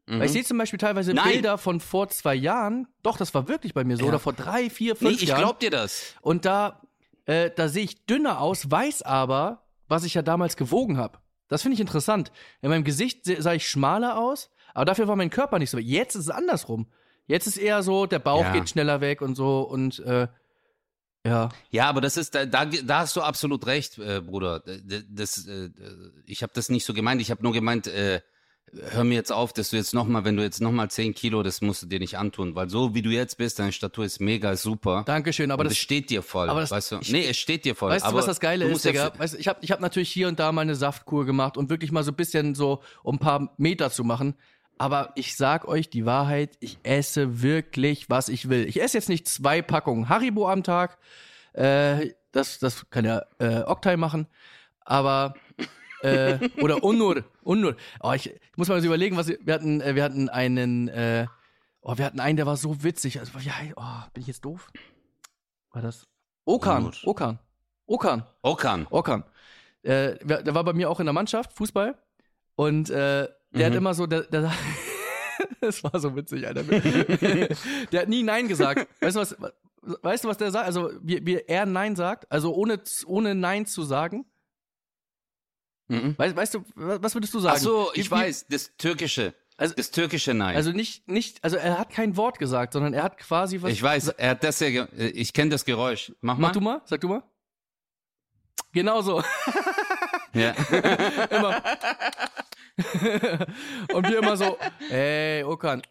Weil 0.07 0.23
ich 0.23 0.29
mhm. 0.29 0.33
sehe 0.33 0.43
zum 0.43 0.57
Beispiel 0.57 0.79
teilweise 0.79 1.13
Nein. 1.13 1.33
Bilder 1.33 1.59
von 1.59 1.79
vor 1.79 2.09
zwei 2.09 2.33
Jahren. 2.33 2.87
Doch, 3.03 3.17
das 3.17 3.33
war 3.35 3.47
wirklich 3.47 3.75
bei 3.75 3.83
mir 3.83 3.95
so. 3.95 4.03
Ja. 4.03 4.09
Oder 4.09 4.19
vor 4.19 4.33
drei, 4.33 4.69
vier, 4.71 4.93
Nee, 4.93 4.99
fünf 5.09 5.21
ich 5.21 5.29
Jahren. 5.29 5.41
glaub 5.41 5.59
dir 5.59 5.69
das. 5.69 6.15
Und 6.21 6.45
da, 6.45 6.81
äh, 7.25 7.51
da 7.55 7.67
sehe 7.69 7.83
ich 7.83 8.05
dünner 8.07 8.41
aus, 8.41 8.71
weiß 8.71 9.03
aber, 9.03 9.67
was 9.87 10.03
ich 10.05 10.15
ja 10.15 10.23
damals 10.23 10.55
gewogen 10.57 10.97
habe. 10.97 11.19
Das 11.49 11.61
finde 11.63 11.73
ich 11.73 11.81
interessant. 11.81 12.31
In 12.61 12.69
meinem 12.69 12.85
Gesicht 12.85 13.25
sah 13.25 13.53
ich 13.53 13.67
schmaler 13.67 14.17
aus, 14.17 14.49
aber 14.73 14.85
dafür 14.85 15.07
war 15.09 15.15
mein 15.17 15.29
Körper 15.29 15.59
nicht 15.59 15.69
so. 15.71 15.77
Jetzt 15.77 16.15
ist 16.15 16.25
es 16.25 16.29
andersrum. 16.29 16.87
Jetzt 17.27 17.45
ist 17.47 17.57
eher 17.57 17.83
so, 17.83 18.05
der 18.05 18.19
Bauch 18.19 18.43
Ja. 18.43 18.53
geht 18.53 18.69
schneller 18.69 19.01
weg 19.01 19.21
und 19.21 19.35
so 19.35 19.61
und 19.61 19.99
äh, 19.99 20.27
ja. 21.25 21.49
Ja, 21.69 21.89
aber 21.89 22.01
das 22.01 22.15
ist, 22.17 22.33
da, 22.33 22.45
da, 22.45 22.65
da 22.65 22.99
hast 22.99 23.15
du 23.15 23.21
absolut 23.21 23.65
recht, 23.65 23.97
äh, 23.99 24.21
Bruder. 24.21 24.63
Das, 25.09 25.45
äh, 25.47 25.69
ich 26.25 26.43
habe 26.43 26.53
das 26.55 26.69
nicht 26.69 26.85
so 26.85 26.93
gemeint. 26.93 27.21
Ich 27.21 27.29
habe 27.29 27.43
nur 27.43 27.51
gemeint, 27.51 27.87
äh, 27.87 28.21
hör 28.91 29.03
mir 29.03 29.15
jetzt 29.15 29.31
auf, 29.31 29.53
dass 29.53 29.69
du 29.71 29.77
jetzt 29.77 29.93
nochmal, 29.93 30.25
wenn 30.25 30.35
du 30.37 30.43
jetzt 30.43 30.61
nochmal 30.61 30.89
10 30.89 31.13
Kilo, 31.13 31.43
das 31.43 31.61
musst 31.61 31.83
du 31.83 31.87
dir 31.87 31.99
nicht 31.99 32.17
antun. 32.17 32.55
Weil 32.55 32.69
so 32.69 32.93
wie 32.95 33.01
du 33.01 33.09
jetzt 33.09 33.37
bist, 33.37 33.59
deine 33.59 33.71
Statur 33.71 34.05
ist 34.05 34.19
mega 34.19 34.55
super. 34.55 35.03
Dankeschön, 35.05 35.51
aber 35.51 35.63
das, 35.63 35.73
es 35.73 35.79
steht 35.79 36.09
dir 36.09 36.21
voll, 36.21 36.49
aber 36.49 36.61
das- 36.61 36.71
weißt 36.71 36.91
du? 36.93 36.97
ich- 37.01 37.11
nee, 37.11 37.25
es 37.27 37.37
steht 37.37 37.65
dir 37.65 37.75
voll. 37.75 37.91
Weißt 37.91 38.05
aber 38.05 38.13
du, 38.13 38.17
was 38.19 38.25
das 38.25 38.39
Geile 38.39 38.65
ist, 38.65 38.85
Digga? 38.85 39.11
Weißt, 39.17 39.35
ich 39.35 39.47
habe 39.47 39.59
ich 39.61 39.71
hab 39.71 39.79
natürlich 39.79 40.11
hier 40.11 40.27
und 40.27 40.39
da 40.39 40.51
mal 40.51 40.61
eine 40.61 40.75
Saftkur 40.75 41.25
gemacht 41.25 41.57
und 41.57 41.69
wirklich 41.69 41.91
mal 41.91 42.03
so 42.03 42.11
ein 42.11 42.15
bisschen 42.15 42.55
so, 42.55 42.81
um 43.03 43.15
ein 43.15 43.19
paar 43.19 43.53
Meter 43.57 43.91
zu 43.91 44.03
machen. 44.03 44.35
Aber 44.77 45.11
ich 45.15 45.35
sag 45.35 45.67
euch 45.67 45.89
die 45.89 46.05
Wahrheit, 46.05 46.55
ich 46.61 46.77
esse 46.83 47.41
wirklich, 47.41 48.09
was 48.09 48.29
ich 48.29 48.47
will. 48.47 48.65
Ich 48.65 48.81
esse 48.81 48.97
jetzt 48.97 49.09
nicht 49.09 49.27
zwei 49.27 49.61
Packungen 49.61 50.07
Haribo 50.07 50.47
am 50.49 50.63
Tag. 50.63 50.97
Äh, 51.53 52.11
das, 52.31 52.59
das 52.59 52.89
kann 52.89 53.03
ja 53.03 53.23
äh, 53.39 53.63
Oktay 53.63 53.97
machen. 53.97 54.27
Aber 54.85 55.33
äh, 56.01 56.39
oder 56.61 56.83
Unnur, 56.83 57.23
Unnur. 57.43 57.75
Oh, 58.01 58.11
ich, 58.13 58.27
ich 58.29 58.57
muss 58.57 58.67
mal 58.67 58.83
überlegen, 58.83 59.17
was 59.17 59.27
wir 59.27 59.37
wir 59.41 59.53
hatten. 59.53 59.81
Äh, 59.81 59.95
wir 59.95 60.03
hatten 60.03 60.29
einen, 60.29 60.87
äh, 60.89 61.25
oh, 61.81 61.97
wir 61.97 62.05
hatten 62.05 62.19
einen, 62.19 62.37
der 62.37 62.45
war 62.45 62.57
so 62.57 62.83
witzig. 62.83 63.19
Also, 63.19 63.37
ja, 63.39 63.53
oh, 63.75 64.09
bin 64.13 64.21
ich 64.21 64.27
jetzt 64.27 64.45
doof? 64.45 64.69
War 65.71 65.81
das? 65.81 66.07
Okan, 66.45 66.77
Unnur. 66.77 66.93
Okan, 67.05 67.39
Okan, 67.85 68.23
Okan. 68.41 68.87
Okan. 68.89 69.23
Äh, 69.83 70.17
der 70.25 70.53
war 70.53 70.63
bei 70.63 70.73
mir 70.73 70.89
auch 70.89 70.99
in 70.99 71.05
der 71.05 71.13
Mannschaft, 71.13 71.53
Fußball. 71.53 71.97
Und 72.55 72.89
äh, 72.89 73.27
der 73.51 73.65
hat 73.65 73.71
Mhm. 73.71 73.77
immer 73.77 73.93
so, 73.93 74.05
der, 74.07 74.23
der 74.23 74.51
das 75.61 75.83
war 75.83 75.99
so 75.99 76.15
witzig, 76.15 76.45
Alter. 76.47 76.63
der 77.91 78.01
hat 78.01 78.09
nie 78.09 78.23
Nein 78.23 78.47
gesagt. 78.47 78.87
Weißt 79.01 79.15
du 79.15 79.21
was? 79.21 79.35
Weißt 79.81 80.25
du, 80.25 80.27
was 80.27 80.37
der 80.37 80.51
sagt? 80.51 80.65
Also, 80.65 80.91
wie, 81.01 81.25
wie 81.25 81.35
er 81.37 81.65
Nein 81.65 81.95
sagt, 81.95 82.29
also 82.31 82.53
ohne, 82.53 82.81
ohne 83.05 83.33
Nein 83.35 83.65
zu 83.65 83.83
sagen. 83.83 84.25
Mhm. 85.89 86.15
Weißt, 86.17 86.35
weißt 86.35 86.53
du, 86.55 86.63
was 86.75 87.13
würdest 87.15 87.33
du 87.33 87.39
sagen? 87.39 87.55
Ach 87.57 87.61
so, 87.61 87.91
ich 87.93 88.07
wie- 88.07 88.11
weiß, 88.11 88.45
das 88.47 88.71
Türkische. 88.77 89.33
Also- 89.57 89.73
das 89.75 89.91
Türkische 89.91 90.33
Nein. 90.33 90.55
Also 90.55 90.71
nicht, 90.71 91.07
nicht, 91.09 91.43
also 91.43 91.57
er 91.57 91.77
hat 91.77 91.89
kein 91.89 92.15
Wort 92.15 92.39
gesagt, 92.39 92.71
sondern 92.73 92.93
er 92.93 93.03
hat 93.03 93.17
quasi 93.17 93.61
was. 93.61 93.71
ich 93.71 93.83
weiß, 93.83 94.07
er 94.09 94.29
hat 94.31 94.43
das 94.43 94.59
ja, 94.61 94.67
äh, 94.67 95.07
ich 95.09 95.33
kenne 95.33 95.51
das 95.51 95.65
Geräusch. 95.65 96.13
Mach 96.21 96.37
mal. 96.37 96.47
Mach 96.47 96.51
du 96.53 96.61
mal, 96.61 96.81
sag 96.85 97.01
du 97.01 97.09
mal. 97.09 97.23
Genau 98.71 99.01
so. 99.01 99.21
Ja. 100.33 100.51
immer. 101.31 101.61
Und 103.93 104.07
wir 104.07 104.19
immer 104.19 104.37
so, 104.37 104.57
ey, 104.89 105.43
Okan. 105.43 105.81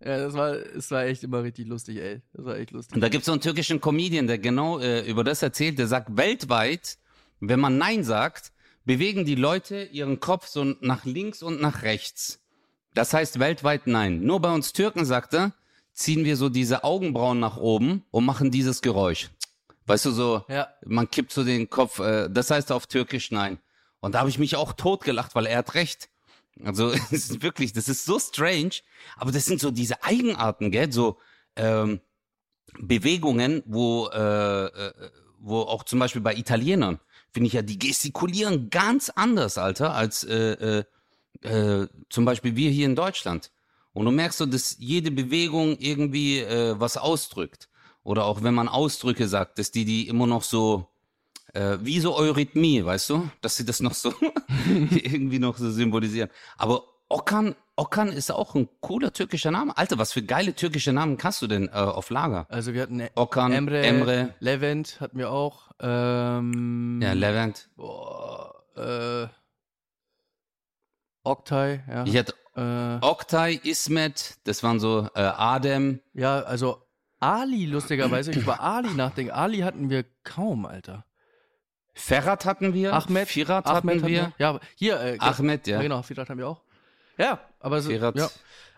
Ja, 0.00 0.18
das 0.18 0.34
war, 0.34 0.56
das 0.56 0.90
war 0.90 1.04
echt 1.04 1.24
immer 1.24 1.42
richtig 1.42 1.66
lustig, 1.66 1.98
ey. 1.98 2.22
Das 2.32 2.46
war 2.46 2.56
echt 2.56 2.70
lustig. 2.70 2.94
Und 2.94 3.00
da 3.00 3.08
gibt 3.08 3.22
es 3.22 3.26
so 3.26 3.32
einen 3.32 3.40
türkischen 3.40 3.80
Comedian, 3.80 4.26
der 4.26 4.38
genau 4.38 4.78
äh, 4.78 5.00
über 5.08 5.24
das 5.24 5.42
erzählt. 5.42 5.78
Der 5.78 5.86
sagt, 5.88 6.16
weltweit, 6.16 6.98
wenn 7.40 7.60
man 7.60 7.78
Nein 7.78 8.04
sagt, 8.04 8.52
bewegen 8.88 9.26
die 9.26 9.34
Leute 9.34 9.82
ihren 9.84 10.18
Kopf 10.18 10.46
so 10.46 10.64
nach 10.64 11.04
links 11.04 11.42
und 11.42 11.60
nach 11.60 11.82
rechts. 11.82 12.40
Das 12.94 13.12
heißt 13.12 13.38
weltweit 13.38 13.86
Nein. 13.86 14.22
Nur 14.22 14.40
bei 14.40 14.50
uns 14.50 14.72
Türken, 14.72 15.04
sagt 15.04 15.34
er, 15.34 15.52
ziehen 15.92 16.24
wir 16.24 16.38
so 16.38 16.48
diese 16.48 16.84
Augenbrauen 16.84 17.38
nach 17.38 17.58
oben 17.58 18.06
und 18.10 18.24
machen 18.24 18.50
dieses 18.50 18.80
Geräusch. 18.80 19.28
Weißt 19.84 20.06
du, 20.06 20.10
so, 20.10 20.42
Ja. 20.48 20.68
man 20.86 21.10
kippt 21.10 21.32
so 21.32 21.44
den 21.44 21.68
Kopf, 21.68 21.98
äh, 21.98 22.30
das 22.30 22.50
heißt 22.50 22.72
auf 22.72 22.86
Türkisch 22.86 23.30
Nein. 23.30 23.58
Und 24.00 24.14
da 24.14 24.20
habe 24.20 24.30
ich 24.30 24.38
mich 24.38 24.56
auch 24.56 24.72
totgelacht, 24.72 25.34
weil 25.34 25.44
er 25.44 25.58
hat 25.58 25.74
recht. 25.74 26.08
Also 26.64 26.90
es 27.12 27.12
ist 27.12 27.42
wirklich, 27.42 27.74
das 27.74 27.90
ist 27.90 28.06
so 28.06 28.18
strange, 28.18 28.70
aber 29.18 29.32
das 29.32 29.44
sind 29.44 29.60
so 29.60 29.70
diese 29.70 30.02
Eigenarten, 30.02 30.70
gell? 30.70 30.90
So 30.90 31.18
ähm, 31.56 32.00
Bewegungen, 32.80 33.62
wo, 33.66 34.08
äh, 34.08 34.64
äh, 34.66 34.92
wo 35.40 35.60
auch 35.60 35.84
zum 35.84 35.98
Beispiel 35.98 36.22
bei 36.22 36.34
Italienern, 36.34 37.00
finde 37.38 37.46
ich 37.46 37.52
ja, 37.52 37.62
die 37.62 37.78
gestikulieren 37.78 38.68
ganz 38.68 39.10
anders, 39.10 39.58
Alter, 39.58 39.94
als 39.94 40.24
äh, 40.24 40.82
äh, 41.42 41.48
äh, 41.48 41.86
zum 42.10 42.24
Beispiel 42.24 42.56
wir 42.56 42.68
hier 42.68 42.86
in 42.86 42.96
Deutschland. 42.96 43.52
Und 43.92 44.06
du 44.06 44.10
merkst 44.10 44.38
so, 44.38 44.46
dass 44.46 44.74
jede 44.80 45.12
Bewegung 45.12 45.76
irgendwie 45.78 46.40
äh, 46.40 46.74
was 46.80 46.96
ausdrückt. 46.96 47.68
Oder 48.02 48.24
auch 48.24 48.42
wenn 48.42 48.54
man 48.54 48.66
Ausdrücke 48.66 49.28
sagt, 49.28 49.60
dass 49.60 49.70
die 49.70 49.84
die 49.84 50.08
immer 50.08 50.26
noch 50.26 50.42
so, 50.42 50.88
äh, 51.54 51.78
wie 51.80 52.00
so 52.00 52.16
Eurythmie, 52.16 52.84
weißt 52.84 53.08
du? 53.10 53.30
Dass 53.40 53.54
sie 53.54 53.64
das 53.64 53.78
noch 53.78 53.94
so 53.94 54.12
irgendwie 54.90 55.38
noch 55.38 55.58
so 55.58 55.70
symbolisieren. 55.70 56.30
Aber 56.56 56.86
Okan, 57.08 57.54
Okan 57.76 58.08
ist 58.08 58.30
auch 58.30 58.54
ein 58.54 58.68
cooler 58.80 59.12
türkischer 59.12 59.50
Name. 59.50 59.76
Alter, 59.76 59.98
was 59.98 60.12
für 60.12 60.22
geile 60.22 60.54
türkische 60.54 60.92
Namen 60.92 61.16
kannst 61.16 61.40
du 61.42 61.46
denn 61.46 61.68
äh, 61.68 61.70
auf 61.72 62.10
Lager? 62.10 62.46
Also 62.50 62.74
wir 62.74 62.82
hatten 62.82 63.02
Okan, 63.14 63.52
Emre, 63.52 63.80
Emre. 63.82 64.34
Levent 64.40 65.00
hatten 65.00 65.18
wir 65.18 65.30
auch. 65.30 65.70
Ähm, 65.80 67.00
Ja, 67.02 67.12
Levent. 67.14 67.70
boah, 67.76 68.54
äh, 68.76 69.26
Oktay, 71.24 71.80
ja. 71.88 72.04
Ich 72.04 72.16
hatte 72.16 72.34
Äh, 72.56 72.98
Oktay, 73.04 73.54
Ismet, 73.62 74.36
das 74.44 74.62
waren 74.62 74.80
so 74.80 75.08
äh, 75.14 75.20
Adem. 75.20 76.00
ja, 76.14 76.40
also 76.40 76.82
Ali, 77.20 77.66
lustigerweise, 77.66 78.30
ich 78.32 78.36
über 78.38 78.60
Ali 78.60 78.92
nachdenke. 78.94 79.34
Ali 79.34 79.58
hatten 79.60 79.90
wir 79.90 80.04
kaum, 80.24 80.66
Alter. 80.66 81.04
Ferhat 81.94 82.44
hatten 82.44 82.74
wir. 82.74 82.92
Ahmed, 82.94 83.28
Firat 83.28 83.66
Ahmed 83.66 83.96
hatten 83.96 84.06
wir. 84.06 84.32
Ja, 84.38 84.50
aber 84.50 84.60
hier, 84.76 85.00
äh, 85.00 85.16
Ahmed, 85.18 85.66
ja. 85.66 85.76
ja. 85.76 85.82
Genau, 85.82 86.02
Firat 86.02 86.30
haben 86.30 86.38
wir 86.38 86.48
auch. 86.48 86.62
Ja, 87.18 87.40
aber 87.60 87.80
so, 87.82 87.90
ja. 87.90 88.12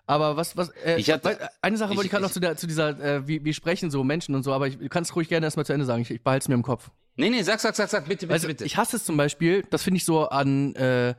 Aber 0.06 0.36
was, 0.36 0.56
was, 0.56 0.70
äh, 0.70 0.96
Ich 0.98 1.08
hatte- 1.10 1.38
eine 1.62 1.76
Sache 1.76 1.90
wollte 1.90 2.00
ich 2.02 2.06
ich- 2.06 2.10
gerade 2.10 2.24
noch 2.24 2.32
zu, 2.32 2.40
der, 2.40 2.56
zu 2.56 2.66
dieser, 2.66 2.98
äh, 2.98 3.28
wie, 3.28 3.44
wie 3.44 3.54
sprechen 3.54 3.90
so 3.92 4.02
Menschen 4.02 4.34
und 4.34 4.42
so, 4.42 4.52
aber 4.52 4.66
ich, 4.66 4.76
du 4.78 4.88
kannst 4.88 5.14
ruhig 5.14 5.28
gerne 5.28 5.46
erstmal 5.46 5.64
zu 5.66 5.72
Ende 5.72 5.86
sagen. 5.86 6.02
Ich, 6.02 6.10
ich 6.10 6.22
behalte 6.22 6.44
es 6.44 6.48
mir 6.48 6.54
im 6.54 6.62
Kopf. 6.64 6.90
Nee, 7.16 7.30
nee, 7.30 7.42
sag, 7.42 7.60
sag, 7.60 7.76
sag, 7.76 7.88
sag, 7.88 8.04
bitte, 8.08 8.26
bitte, 8.26 8.32
Also, 8.32 8.48
bitte. 8.48 8.64
ich 8.64 8.76
hasse 8.76 8.96
es 8.96 9.04
zum 9.04 9.16
Beispiel, 9.16 9.62
das 9.70 9.82
finde 9.84 9.98
ich 9.98 10.04
so 10.04 10.28
an, 10.28 10.74
äh, 10.74 11.14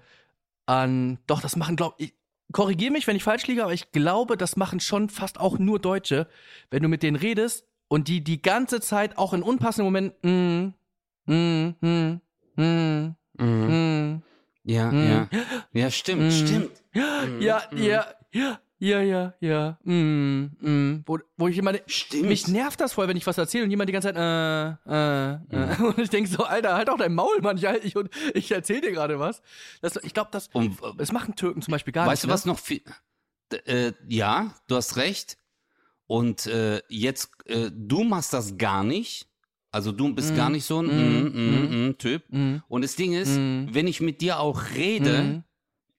an, 0.66 1.20
doch, 1.28 1.42
das 1.42 1.56
machen, 1.56 1.76
glaube 1.78 1.96
ich, 2.00 2.14
korrigiere 2.52 2.92
mich, 2.92 3.08
wenn 3.08 3.16
ich 3.16 3.24
falsch 3.24 3.48
liege, 3.48 3.64
aber 3.64 3.72
ich 3.74 3.92
glaube, 3.92 4.36
das 4.36 4.58
machen 4.58 4.80
schon 4.82 5.10
fast 5.10 5.40
auch 5.40 5.58
nur 5.58 5.80
Deutsche, 5.80 6.28
wenn 6.70 6.84
du 6.84 6.90
mit 6.90 7.02
denen 7.04 7.16
redest 7.16 7.66
und 7.88 8.08
die 8.10 8.22
die 8.24 8.42
ganze 8.42 8.82
Zeit 8.82 9.18
auch 9.18 9.34
in 9.34 9.42
unpassenden 9.42 9.86
Momenten, 9.86 10.74
mm, 11.28 11.34
mm, 11.34 11.76
mm, 11.82 12.22
mm, 12.58 13.16
mhm. 13.38 13.68
mm, 14.18 14.24
Ja, 14.64 14.92
Mhm. 14.92 15.08
ja. 15.10 15.30
Ja, 15.74 15.92
stimmt, 15.92 16.22
Mhm. 16.24 16.32
stimmt. 16.32 16.72
ja, 16.94 17.24
ja, 17.40 18.06
ja, 18.32 18.60
ja, 18.80 19.00
ja, 19.02 19.34
ja, 19.40 19.78
mm, 19.84 20.50
mm, 20.60 21.04
wo, 21.06 21.20
wo 21.38 21.48
ich 21.48 21.58
immer, 21.58 21.74
Stimmt. 21.86 22.24
mich 22.28 22.48
nervt 22.48 22.80
das 22.80 22.94
voll, 22.94 23.08
wenn 23.08 23.16
ich 23.18 23.28
was 23.28 23.38
erzähle 23.38 23.64
und 23.66 23.70
jemand 23.70 23.90
die 23.90 23.94
ganze 23.94 24.12
Zeit, 24.12 24.18
äh, 24.18 24.72
äh, 24.90 25.34
äh, 25.52 25.82
und 25.84 26.00
ich 26.00 26.10
denke 26.10 26.28
so, 26.30 26.44
Alter, 26.44 26.74
halt 26.76 26.90
auch 26.90 26.98
dein 26.98 27.14
Maul, 27.14 27.42
Mann, 27.42 27.58
ich, 27.58 27.64
ich, 27.66 27.96
und 27.96 28.10
ich 28.34 28.52
erzähl 28.52 28.82
dir 28.82 28.92
gerade 28.92 29.20
was. 29.20 29.42
Das, 29.82 29.98
ich 29.98 30.14
glaube, 30.16 30.30
das, 30.32 30.48
Und, 30.54 30.78
das 30.98 31.12
machen 31.12 31.36
Türken 31.36 31.62
zum 31.62 31.72
Beispiel 31.72 31.94
gar 31.94 32.08
weißt 32.08 32.24
du, 32.24 32.28
nicht. 32.28 32.34
was 32.34 32.46
noch 32.46 32.58
viel. 32.60 32.82
Äh, 33.66 33.94
ja, 34.08 34.56
du 34.68 34.76
hast 34.76 34.96
recht. 34.98 35.38
Und 36.08 36.46
äh, 36.48 36.82
jetzt, 36.90 37.30
äh, 37.46 37.70
du 37.72 38.04
machst 38.04 38.34
das 38.34 38.58
gar 38.58 38.84
nicht. 38.84 39.28
Also 39.72 39.92
du 39.92 40.14
bist 40.14 40.32
Mhm. 40.32 40.36
gar 40.38 40.50
nicht 40.50 40.66
so 40.66 40.82
ein 40.82 40.88
mm, 40.88 41.28
mm, 41.28 41.88
mm, 41.90 41.98
Typ. 41.98 42.24
Ne? 42.30 42.40
Mhm. 42.40 42.64
Und 42.68 42.82
das 42.84 42.96
Ding 42.96 43.14
ist, 43.14 43.36
wenn 43.38 43.88
ich 43.88 44.02
mit 44.02 44.20
dir 44.22 44.40
auch 44.40 44.62
rede, 44.76 45.44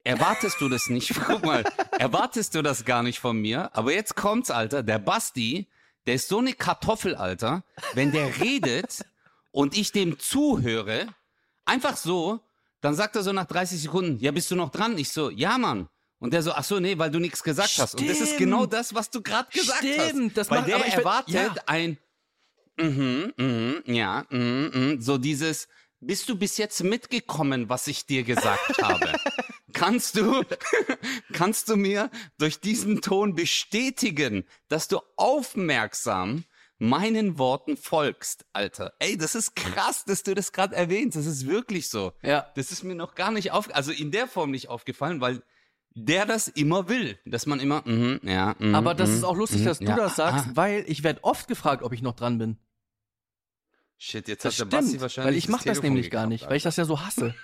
erwartest 0.05 0.61
du 0.61 0.69
das 0.69 0.89
nicht. 0.89 1.15
Guck 1.27 1.45
mal, 1.45 1.65
erwartest 1.99 2.55
du 2.55 2.63
das 2.63 2.85
gar 2.85 3.03
nicht 3.03 3.19
von 3.19 3.37
mir. 3.41 3.75
Aber 3.77 3.93
jetzt 3.93 4.15
kommt's, 4.17 4.51
Alter. 4.51 4.83
Der 4.83 4.99
Basti, 4.99 5.69
der 6.07 6.15
ist 6.17 6.29
so 6.29 6.39
eine 6.39 6.53
Kartoffel, 6.53 7.15
Alter. 7.15 7.65
Wenn 7.95 8.13
der 8.13 8.41
redet 8.41 9.05
und 9.53 9.77
ich 9.77 9.93
dem 9.93 10.19
zuhöre, 10.19 11.07
einfach 11.65 11.97
so, 11.97 12.41
dann 12.81 12.95
sagt 12.95 13.17
er 13.17 13.23
so 13.23 13.33
nach 13.33 13.47
30 13.47 13.81
Sekunden, 13.81 14.19
ja, 14.21 14.33
bist 14.33 14.51
du 14.51 14.57
noch 14.57 14.71
dran? 14.71 14.99
Ich 14.99 15.11
so, 15.11 15.31
ja, 15.31 15.57
Mann. 15.57 15.89
Und 16.19 16.33
der 16.33 16.43
so, 16.43 16.53
ach 16.53 16.65
so, 16.65 16.79
nee, 16.79 16.99
weil 16.99 17.11
du 17.11 17.19
nichts 17.21 17.43
gesagt 17.43 17.79
hast. 17.79 17.95
Und 17.95 18.09
das 18.09 18.19
ist 18.21 18.35
Stimmt. 18.35 18.39
genau 18.39 18.67
das, 18.67 18.95
was 18.95 19.11
du 19.11 19.23
gerade 19.23 19.49
gesagt 19.51 19.79
Stimmt, 19.79 20.31
hast. 20.31 20.37
das 20.37 20.51
weil 20.51 20.59
macht- 20.61 20.69
der 20.69 20.87
erwartet 20.87 21.35
ja. 21.35 21.55
ein, 21.67 21.97
mhm, 22.79 23.33
mhm, 23.37 23.83
ja, 23.87 24.25
mhm, 24.31 24.71
mhm, 24.73 25.01
so 25.01 25.19
dieses, 25.19 25.69
bist 26.01 26.29
du 26.29 26.37
bis 26.37 26.59
jetzt 26.59 26.83
mitgekommen, 26.83 27.69
was 27.69 27.87
ich 27.87 28.07
dir 28.07 28.25
gesagt 28.25 28.79
habe? 28.83 29.13
Kannst 29.73 30.17
du, 30.17 30.43
kannst 31.33 31.69
du 31.69 31.77
mir 31.77 32.11
durch 32.39 32.61
diesen 32.61 33.01
Ton 33.01 33.35
bestätigen, 33.35 34.45
dass 34.69 34.89
du 34.89 35.01
aufmerksam 35.17 36.45
meinen 36.79 37.39
Worten 37.39 37.77
folgst, 37.77 38.45
Alter? 38.53 38.93
Ey, 38.99 39.17
das 39.17 39.35
ist 39.35 39.55
krass, 39.55 40.05
dass 40.05 40.25
du 40.25 40.35
das 40.35 40.53
gerade 40.53 40.75
erwähnst. 40.75 41.17
Das 41.17 41.27
ist 41.27 41.47
wirklich 41.47 41.89
so. 41.89 42.13
Ja. 42.23 42.51
Das 42.57 42.73
ist 42.73 42.83
mir 42.83 42.95
noch 42.95 43.15
gar 43.15 43.31
nicht 43.31 43.53
auf, 43.53 43.75
also 43.75 43.93
in 43.93 44.11
der 44.11 44.27
Form 44.27 44.51
nicht 44.51 44.69
aufgefallen, 44.69 45.21
weil 45.21 45.43
der 45.95 46.27
das 46.27 46.49
immer 46.49 46.89
will, 46.89 47.19
dass 47.25 47.47
man 47.47 47.61
immer, 47.61 47.83
mhm, 47.87 48.21
ja, 48.23 48.55
mhm, 48.59 48.75
Aber 48.75 48.95
das 48.95 49.11
mhm, 49.11 49.17
ist 49.17 49.25
auch 49.25 49.37
lustig, 49.37 49.61
mhm, 49.61 49.65
dass 49.65 49.79
du 49.79 49.85
ja, 49.85 49.97
das 49.97 50.17
sagst, 50.17 50.47
ah, 50.49 50.53
weil 50.55 50.85
ich 50.87 51.03
werde 51.03 51.23
oft 51.25 51.49
gefragt, 51.49 51.83
ob 51.83 51.93
ich 51.93 52.03
noch 52.03 52.15
dran 52.15 52.39
bin. 52.39 52.59
Shit, 53.99 54.27
jetzt 54.29 54.45
Das 54.45 54.55
hat 54.55 54.73
der 54.73 54.77
Basti 54.77 54.89
stimmt, 54.89 55.03
wahrscheinlich 55.03 55.33
weil 55.33 55.39
ich 55.39 55.49
mache 55.49 55.65
das 55.65 55.75
Telefon 55.79 55.95
nämlich 55.95 56.11
gar 56.11 56.27
nicht, 56.27 56.47
weil 56.47 56.57
ich 56.57 56.63
das 56.63 56.77
ja 56.77 56.85
so 56.85 57.01
hasse. 57.01 57.35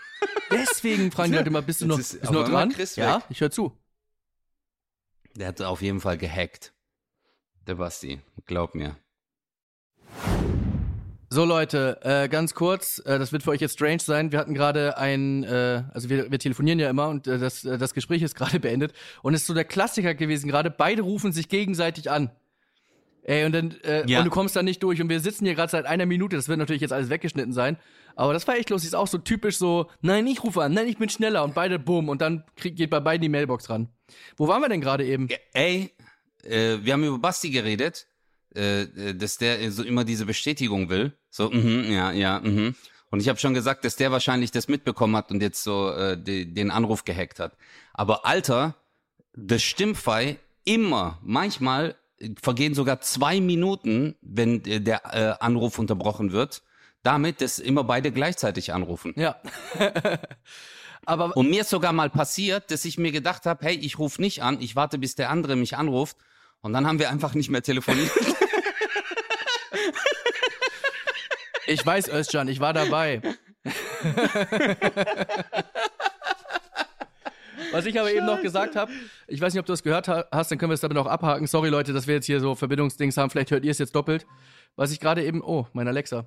Deswegen 0.50 1.12
fragen 1.12 1.30
die 1.30 1.38
Leute 1.38 1.50
immer, 1.50 1.62
bist 1.62 1.80
du 1.82 1.86
noch, 1.86 1.98
ist 1.98 2.20
bist 2.20 2.30
du 2.30 2.32
noch 2.32 2.48
dran? 2.48 2.74
Ja, 2.96 3.22
ich 3.28 3.40
höre 3.40 3.50
zu. 3.50 3.76
Der 5.36 5.48
hat 5.48 5.62
auf 5.62 5.82
jeden 5.82 6.00
Fall 6.00 6.18
gehackt. 6.18 6.72
Der 7.66 7.76
Basti, 7.76 8.20
glaub 8.46 8.74
mir. 8.74 8.96
So 11.30 11.44
Leute, 11.44 11.98
äh, 12.02 12.28
ganz 12.28 12.54
kurz, 12.54 13.00
äh, 13.04 13.18
das 13.18 13.32
wird 13.32 13.42
für 13.42 13.50
euch 13.50 13.60
jetzt 13.60 13.74
strange 13.74 14.00
sein. 14.00 14.32
Wir 14.32 14.38
hatten 14.38 14.54
gerade 14.54 14.96
ein, 14.96 15.44
äh, 15.44 15.82
also 15.92 16.08
wir, 16.08 16.30
wir 16.30 16.38
telefonieren 16.38 16.78
ja 16.78 16.88
immer 16.88 17.08
und 17.08 17.26
äh, 17.26 17.38
das, 17.38 17.64
äh, 17.66 17.76
das 17.76 17.92
Gespräch 17.92 18.22
ist 18.22 18.34
gerade 18.36 18.58
beendet 18.60 18.94
und 19.22 19.34
es 19.34 19.42
ist 19.42 19.46
so 19.46 19.54
der 19.54 19.64
Klassiker 19.66 20.14
gewesen 20.14 20.48
gerade. 20.48 20.70
Beide 20.70 21.02
rufen 21.02 21.32
sich 21.32 21.48
gegenseitig 21.48 22.10
an. 22.10 22.30
Ey, 23.24 23.44
und 23.44 23.52
dann 23.52 23.72
äh, 23.84 24.08
Ja. 24.10 24.20
und 24.20 24.24
du 24.24 24.30
kommst 24.30 24.56
da 24.56 24.62
nicht 24.62 24.82
durch 24.82 25.02
und 25.02 25.10
wir 25.10 25.20
sitzen 25.20 25.44
hier 25.44 25.54
gerade 25.54 25.70
seit 25.70 25.84
einer 25.84 26.06
Minute. 26.06 26.34
Das 26.34 26.48
wird 26.48 26.58
natürlich 26.58 26.80
jetzt 26.80 26.92
alles 26.94 27.10
weggeschnitten 27.10 27.52
sein, 27.52 27.76
aber 28.16 28.32
das 28.32 28.48
war 28.48 28.56
echt 28.56 28.70
lustig. 28.70 28.88
Ist 28.88 28.94
auch 28.94 29.06
so 29.06 29.18
typisch 29.18 29.58
so, 29.58 29.90
nein, 30.00 30.26
ich 30.26 30.42
rufe 30.42 30.62
an, 30.62 30.72
nein, 30.72 30.88
ich 30.88 30.96
bin 30.96 31.10
schneller 31.10 31.44
und 31.44 31.54
beide 31.54 31.78
bumm 31.78 32.08
und 32.08 32.22
dann 32.22 32.44
krieg, 32.56 32.74
geht 32.76 32.88
bei 32.88 33.00
beiden 33.00 33.20
die 33.20 33.28
Mailbox 33.28 33.68
ran. 33.68 33.90
Wo 34.38 34.48
waren 34.48 34.62
wir 34.62 34.70
denn 34.70 34.80
gerade 34.80 35.04
eben? 35.04 35.28
Ey, 35.52 35.90
äh, 36.42 36.78
wir 36.80 36.94
haben 36.94 37.04
über 37.04 37.18
Basti 37.18 37.50
geredet, 37.50 38.06
äh, 38.56 38.84
äh, 38.84 39.14
dass 39.14 39.36
der 39.36 39.70
so 39.72 39.82
immer 39.82 40.04
diese 40.04 40.24
Bestätigung 40.24 40.88
will. 40.88 41.12
So, 41.30 41.50
mhm, 41.50 41.90
ja, 41.90 42.12
ja, 42.12 42.40
mhm. 42.40 42.74
Und 43.10 43.20
ich 43.20 43.28
habe 43.28 43.38
schon 43.38 43.54
gesagt, 43.54 43.84
dass 43.84 43.96
der 43.96 44.12
wahrscheinlich 44.12 44.50
das 44.50 44.68
mitbekommen 44.68 45.16
hat 45.16 45.30
und 45.30 45.42
jetzt 45.42 45.62
so 45.62 45.90
äh, 45.90 46.22
die, 46.22 46.52
den 46.52 46.70
Anruf 46.70 47.04
gehackt 47.04 47.40
hat. 47.40 47.56
Aber 47.94 48.26
Alter, 48.26 48.74
das 49.34 49.62
Stimmfei 49.62 50.38
immer, 50.64 51.18
manchmal 51.22 51.96
vergehen 52.42 52.74
sogar 52.74 53.00
zwei 53.00 53.40
Minuten, 53.40 54.16
wenn 54.20 54.64
äh, 54.64 54.80
der 54.80 55.02
äh, 55.04 55.34
Anruf 55.42 55.78
unterbrochen 55.78 56.32
wird, 56.32 56.62
damit, 57.02 57.40
dass 57.40 57.58
immer 57.58 57.84
beide 57.84 58.12
gleichzeitig 58.12 58.72
anrufen. 58.72 59.14
Ja. 59.16 59.40
aber 61.06 61.36
Und 61.36 61.48
mir 61.48 61.62
ist 61.62 61.70
sogar 61.70 61.92
mal 61.92 62.10
passiert, 62.10 62.70
dass 62.70 62.84
ich 62.84 62.98
mir 62.98 63.12
gedacht 63.12 63.46
habe, 63.46 63.64
hey, 63.64 63.76
ich 63.76 63.98
rufe 63.98 64.20
nicht 64.20 64.42
an, 64.42 64.60
ich 64.60 64.76
warte, 64.76 64.98
bis 64.98 65.14
der 65.14 65.30
andere 65.30 65.56
mich 65.56 65.76
anruft. 65.76 66.16
Und 66.60 66.72
dann 66.72 66.86
haben 66.86 66.98
wir 66.98 67.08
einfach 67.08 67.34
nicht 67.34 67.50
mehr 67.50 67.62
telefoniert. 67.62 68.10
ich 71.68 71.84
weiß, 71.84 72.08
Özcan, 72.08 72.48
ich 72.48 72.60
war 72.60 72.72
dabei. 72.72 73.20
Was 77.72 77.84
ich 77.86 77.98
aber 78.00 78.10
eben 78.12 78.24
noch 78.24 78.40
gesagt 78.40 78.76
habe, 78.76 78.90
ich 79.26 79.40
weiß 79.40 79.52
nicht, 79.52 79.60
ob 79.60 79.66
du 79.66 79.72
es 79.72 79.82
gehört 79.82 80.08
ha- 80.08 80.26
hast, 80.32 80.50
dann 80.50 80.58
können 80.58 80.70
wir 80.70 80.74
es 80.74 80.80
damit 80.80 80.96
auch 80.96 81.06
abhaken. 81.06 81.46
Sorry 81.46 81.68
Leute, 81.68 81.92
dass 81.92 82.06
wir 82.06 82.14
jetzt 82.14 82.26
hier 82.26 82.40
so 82.40 82.54
Verbindungsdings 82.54 83.16
haben, 83.16 83.30
vielleicht 83.30 83.50
hört 83.50 83.64
ihr 83.64 83.70
es 83.70 83.78
jetzt 83.78 83.94
doppelt. 83.94 84.26
Was 84.76 84.90
ich 84.92 85.00
gerade 85.00 85.24
eben, 85.24 85.42
oh, 85.42 85.66
mein 85.72 85.86
Alexa. 85.88 86.24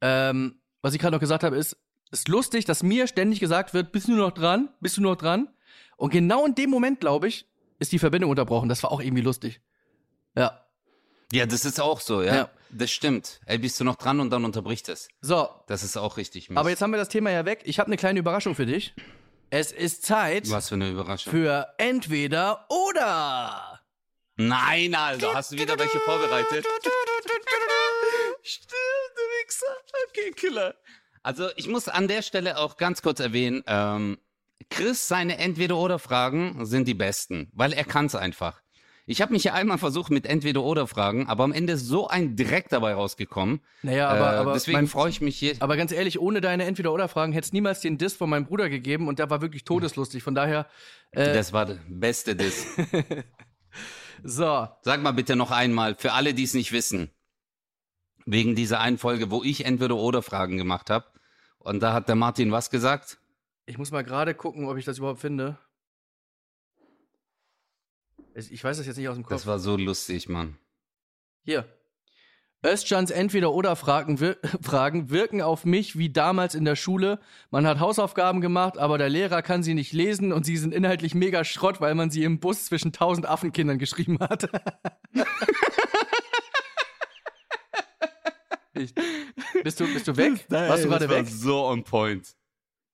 Ähm, 0.00 0.60
was 0.80 0.94
ich 0.94 1.00
gerade 1.00 1.14
noch 1.14 1.20
gesagt 1.20 1.44
habe, 1.44 1.56
ist, 1.56 1.76
ist 2.10 2.28
lustig, 2.28 2.64
dass 2.64 2.82
mir 2.82 3.06
ständig 3.06 3.38
gesagt 3.40 3.72
wird, 3.74 3.92
bist 3.92 4.08
du 4.08 4.12
noch 4.16 4.32
dran? 4.32 4.68
Bist 4.80 4.96
du 4.96 5.02
noch 5.02 5.16
dran? 5.16 5.48
Und 5.96 6.10
genau 6.10 6.44
in 6.44 6.54
dem 6.54 6.70
Moment, 6.70 6.98
glaube 7.00 7.28
ich, 7.28 7.46
ist 7.78 7.92
die 7.92 7.98
Verbindung 7.98 8.30
unterbrochen. 8.30 8.68
Das 8.68 8.82
war 8.82 8.90
auch 8.90 9.00
irgendwie 9.00 9.22
lustig. 9.22 9.60
Ja. 10.36 10.66
ja, 11.32 11.46
das 11.46 11.64
ist 11.64 11.80
auch 11.80 12.00
so, 12.00 12.22
ja. 12.22 12.34
Ja. 12.34 12.50
Das 12.74 12.90
stimmt. 12.90 13.40
Ey, 13.46 13.58
bist 13.58 13.78
du 13.78 13.84
noch 13.84 13.96
dran 13.96 14.18
und 14.20 14.30
dann 14.30 14.44
unterbricht 14.44 14.88
es. 14.88 15.08
So, 15.20 15.48
Das 15.66 15.82
ist 15.82 15.96
auch 15.96 16.16
richtig. 16.16 16.48
Mies. 16.48 16.56
aber 16.58 16.70
jetzt 16.70 16.80
haben 16.82 16.90
wir 16.90 16.96
das 16.98 17.08
Thema 17.10 17.30
ja 17.30 17.44
weg. 17.44 17.60
Ich 17.64 17.78
habe 17.78 17.88
eine 17.88 17.96
kleine 17.96 18.18
Überraschung 18.18 18.54
für 18.54 18.66
dich. 18.66 18.94
Es 19.50 19.70
ist 19.72 20.04
Zeit 20.06 20.48
Was 20.50 20.70
für 20.70 20.76
eine 20.76 20.88
Überraschung. 20.90 21.30
für 21.30 21.66
entweder 21.76 22.66
oder. 22.70 23.80
Nein, 24.36 24.94
Alter, 24.94 25.34
hast 25.34 25.52
du 25.52 25.56
wieder 25.58 25.78
welche 25.78 26.00
vorbereitet? 26.00 26.66
Stimmt, 28.42 28.72
du 29.14 29.22
Wichser. 29.44 29.66
Okay, 30.08 30.30
Killer. 30.34 30.74
Also, 31.22 31.48
ich 31.56 31.68
muss 31.68 31.88
an 31.88 32.08
der 32.08 32.22
Stelle 32.22 32.58
auch 32.58 32.76
ganz 32.76 33.02
kurz 33.02 33.20
erwähnen, 33.20 33.62
ähm, 33.66 34.18
Chris, 34.70 35.06
seine 35.06 35.38
Entweder-Oder-Fragen 35.38 36.64
sind 36.64 36.88
die 36.88 36.94
besten, 36.94 37.50
weil 37.52 37.72
er 37.72 37.84
kann's 37.84 38.14
einfach. 38.14 38.60
Ich 39.04 39.20
habe 39.20 39.32
mich 39.32 39.42
ja 39.42 39.54
einmal 39.54 39.78
versucht 39.78 40.12
mit 40.12 40.26
Entweder-Oder-Fragen, 40.26 41.26
aber 41.26 41.42
am 41.42 41.52
Ende 41.52 41.72
ist 41.72 41.86
so 41.86 42.06
ein 42.06 42.36
Dreck 42.36 42.68
dabei 42.68 42.94
rausgekommen. 42.94 43.60
Naja, 43.82 44.08
aber, 44.08 44.32
äh, 44.32 44.36
aber 44.36 44.52
deswegen 44.52 44.86
freue 44.86 45.10
ich 45.10 45.20
mich 45.20 45.36
hier. 45.36 45.56
Aber 45.58 45.76
ganz 45.76 45.90
ehrlich, 45.90 46.20
ohne 46.20 46.40
deine 46.40 46.64
Entweder-Oder-Fragen 46.64 47.32
hätte 47.32 47.46
es 47.46 47.52
niemals 47.52 47.80
den 47.80 47.98
Diss 47.98 48.14
von 48.14 48.30
meinem 48.30 48.46
Bruder 48.46 48.68
gegeben 48.68 49.08
und 49.08 49.18
der 49.18 49.28
war 49.28 49.42
wirklich 49.42 49.64
todeslustig. 49.64 50.22
Von 50.22 50.36
daher, 50.36 50.66
äh, 51.10 51.34
Das 51.34 51.52
war 51.52 51.66
der 51.66 51.78
beste 51.88 52.36
Diss. 52.36 52.64
so. 54.22 54.68
Sag 54.82 55.02
mal 55.02 55.12
bitte 55.12 55.34
noch 55.34 55.50
einmal, 55.50 55.96
für 55.96 56.12
alle, 56.12 56.32
die 56.32 56.44
es 56.44 56.54
nicht 56.54 56.70
wissen, 56.70 57.10
wegen 58.24 58.54
dieser 58.54 58.78
einen 58.78 58.98
Folge, 58.98 59.32
wo 59.32 59.42
ich 59.42 59.64
Entweder-Oder-Fragen 59.64 60.56
gemacht 60.56 60.90
habe. 60.90 61.06
Und 61.58 61.80
da 61.80 61.92
hat 61.92 62.08
der 62.08 62.14
Martin 62.14 62.52
was 62.52 62.70
gesagt? 62.70 63.18
Ich 63.66 63.78
muss 63.78 63.90
mal 63.90 64.02
gerade 64.02 64.34
gucken, 64.34 64.68
ob 64.68 64.76
ich 64.76 64.84
das 64.84 64.98
überhaupt 64.98 65.20
finde. 65.20 65.58
Ich 68.34 68.62
weiß 68.62 68.78
das 68.78 68.86
jetzt 68.86 68.96
nicht 68.96 69.08
aus 69.08 69.16
dem 69.16 69.24
Kopf. 69.24 69.32
Das 69.32 69.46
war 69.46 69.58
so 69.58 69.76
lustig, 69.76 70.28
Mann. 70.28 70.56
Hier. 71.42 71.66
Özcans 72.64 73.10
Entweder-Oder-Fragen 73.10 74.20
wir 74.20 74.36
Fragen 74.62 75.10
wirken 75.10 75.42
auf 75.42 75.64
mich 75.64 75.98
wie 75.98 76.10
damals 76.10 76.54
in 76.54 76.64
der 76.64 76.76
Schule. 76.76 77.18
Man 77.50 77.66
hat 77.66 77.80
Hausaufgaben 77.80 78.40
gemacht, 78.40 78.78
aber 78.78 78.98
der 78.98 79.08
Lehrer 79.08 79.42
kann 79.42 79.64
sie 79.64 79.74
nicht 79.74 79.92
lesen 79.92 80.32
und 80.32 80.46
sie 80.46 80.56
sind 80.56 80.72
inhaltlich 80.72 81.16
mega 81.16 81.44
Schrott, 81.44 81.80
weil 81.80 81.96
man 81.96 82.10
sie 82.10 82.22
im 82.22 82.38
Bus 82.38 82.66
zwischen 82.66 82.92
tausend 82.92 83.26
Affenkindern 83.26 83.80
geschrieben 83.80 84.18
hat. 84.20 84.48
ich, 88.74 88.94
bist, 89.64 89.80
du, 89.80 89.92
bist 89.92 90.06
du 90.06 90.16
weg? 90.16 90.46
Warst 90.48 90.84
du 90.84 90.88
gerade 90.88 91.08
das 91.08 91.16
weg? 91.16 91.24
war 91.24 91.32
so 91.32 91.66
on 91.66 91.82
point. 91.82 92.36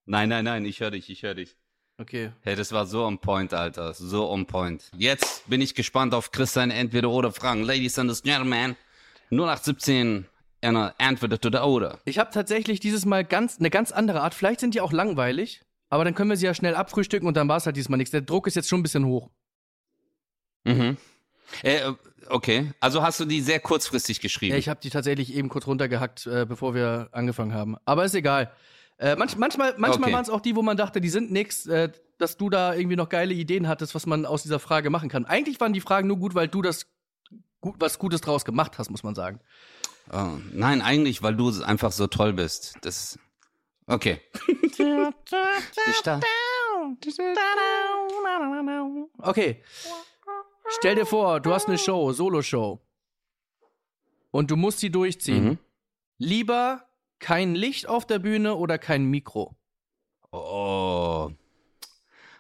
Nein, 0.06 0.30
nein, 0.30 0.46
nein, 0.46 0.64
ich 0.64 0.80
höre 0.80 0.92
dich, 0.92 1.10
ich 1.10 1.22
höre 1.22 1.34
dich. 1.34 1.58
Okay. 2.00 2.30
Hey, 2.42 2.54
das 2.54 2.70
war 2.70 2.86
so 2.86 3.04
on 3.04 3.18
point, 3.18 3.52
Alter. 3.52 3.92
So 3.92 4.30
on 4.30 4.46
point. 4.46 4.84
Jetzt 4.96 5.48
bin 5.50 5.60
ich 5.60 5.74
gespannt 5.74 6.14
auf 6.14 6.30
Chris 6.30 6.52
seine 6.52 6.74
Entweder-Oder-Fragen. 6.74 7.64
Ladies 7.64 7.98
and 7.98 8.10
Gentlemen, 8.22 8.76
0817, 9.32 10.24
eine 10.62 10.94
Entweder 10.98 11.44
oder 11.44 11.66
Oder. 11.66 11.98
Ich 12.04 12.20
habe 12.20 12.30
tatsächlich 12.32 12.78
dieses 12.78 13.04
Mal 13.04 13.24
ganz 13.24 13.58
eine 13.58 13.68
ganz 13.68 13.90
andere 13.90 14.20
Art. 14.20 14.34
Vielleicht 14.34 14.60
sind 14.60 14.74
die 14.74 14.80
auch 14.80 14.92
langweilig, 14.92 15.62
aber 15.90 16.04
dann 16.04 16.14
können 16.14 16.30
wir 16.30 16.36
sie 16.36 16.46
ja 16.46 16.54
schnell 16.54 16.76
abfrühstücken 16.76 17.26
und 17.26 17.36
dann 17.36 17.48
war 17.48 17.56
es 17.56 17.66
halt 17.66 17.76
diesmal 17.76 17.96
nichts. 17.96 18.12
Der 18.12 18.20
Druck 18.20 18.46
ist 18.46 18.54
jetzt 18.54 18.68
schon 18.68 18.78
ein 18.78 18.84
bisschen 18.84 19.04
hoch. 19.04 19.28
Mhm. 20.62 20.98
Äh, 21.64 21.92
okay, 22.28 22.70
also 22.78 23.02
hast 23.02 23.18
du 23.18 23.24
die 23.24 23.40
sehr 23.40 23.58
kurzfristig 23.58 24.20
geschrieben. 24.20 24.52
Ja, 24.52 24.58
ich 24.58 24.68
habe 24.68 24.78
die 24.80 24.90
tatsächlich 24.90 25.34
eben 25.34 25.48
kurz 25.48 25.66
runtergehackt, 25.66 26.28
äh, 26.28 26.46
bevor 26.46 26.76
wir 26.76 27.08
angefangen 27.10 27.54
haben. 27.54 27.76
Aber 27.84 28.04
ist 28.04 28.14
egal. 28.14 28.52
Äh, 28.98 29.14
manch, 29.16 29.36
manchmal 29.36 29.74
manchmal 29.78 30.08
Okay. 30.08 30.12
waren 30.12 30.22
es 30.22 30.30
auch 30.30 30.40
die, 30.40 30.56
wo 30.56 30.62
man 30.62 30.76
dachte, 30.76 31.00
die 31.00 31.08
sind 31.08 31.30
nix, 31.30 31.66
äh, 31.66 31.90
dass 32.18 32.36
du 32.36 32.50
da 32.50 32.74
irgendwie 32.74 32.96
noch 32.96 33.08
geile 33.08 33.32
Ideen 33.32 33.68
hattest, 33.68 33.94
was 33.94 34.06
man 34.06 34.26
aus 34.26 34.42
dieser 34.42 34.58
Frage 34.58 34.90
machen 34.90 35.08
kann. 35.08 35.24
Eigentlich 35.24 35.60
waren 35.60 35.72
die 35.72 35.80
Fragen 35.80 36.08
nur 36.08 36.16
gut, 36.18 36.34
weil 36.34 36.48
du 36.48 36.62
das 36.62 36.86
gut, 37.60 37.76
was 37.78 37.98
Gutes 37.98 38.20
draus 38.20 38.44
gemacht 38.44 38.76
hast, 38.78 38.90
muss 38.90 39.02
man 39.04 39.14
sagen. 39.14 39.40
oh, 40.12 40.38
nein, 40.52 40.82
eigentlich, 40.82 41.22
weil 41.22 41.36
du 41.36 41.48
einfach 41.62 41.92
so 41.92 42.06
toll 42.08 42.32
bist. 42.32 42.74
Das. 42.82 43.18
Okay. 43.86 44.20
Okay. 49.18 49.62
Stell 50.70 50.94
dir 50.96 51.06
vor, 51.06 51.40
du 51.40 51.52
hast 51.52 51.68
eine 51.68 51.78
Show, 51.78 52.12
Solo-Show. 52.12 52.80
Und 54.30 54.50
du 54.50 54.56
musst 54.56 54.80
sie 54.80 54.90
durchziehen. 54.90 55.44
Mhm. 55.44 55.58
Lieber 56.18 56.87
kein 57.18 57.54
Licht 57.54 57.88
auf 57.88 58.06
der 58.06 58.18
Bühne 58.18 58.54
oder 58.56 58.78
kein 58.78 59.04
Mikro. 59.04 59.56
Oh. 60.30 61.30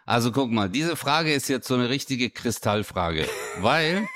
Also 0.06 0.32
guck 0.32 0.50
mal, 0.50 0.68
diese 0.68 0.96
Frage 0.96 1.32
ist 1.32 1.48
jetzt 1.48 1.68
so 1.68 1.74
eine 1.74 1.88
richtige 1.88 2.30
Kristallfrage, 2.30 3.26
weil 3.60 4.06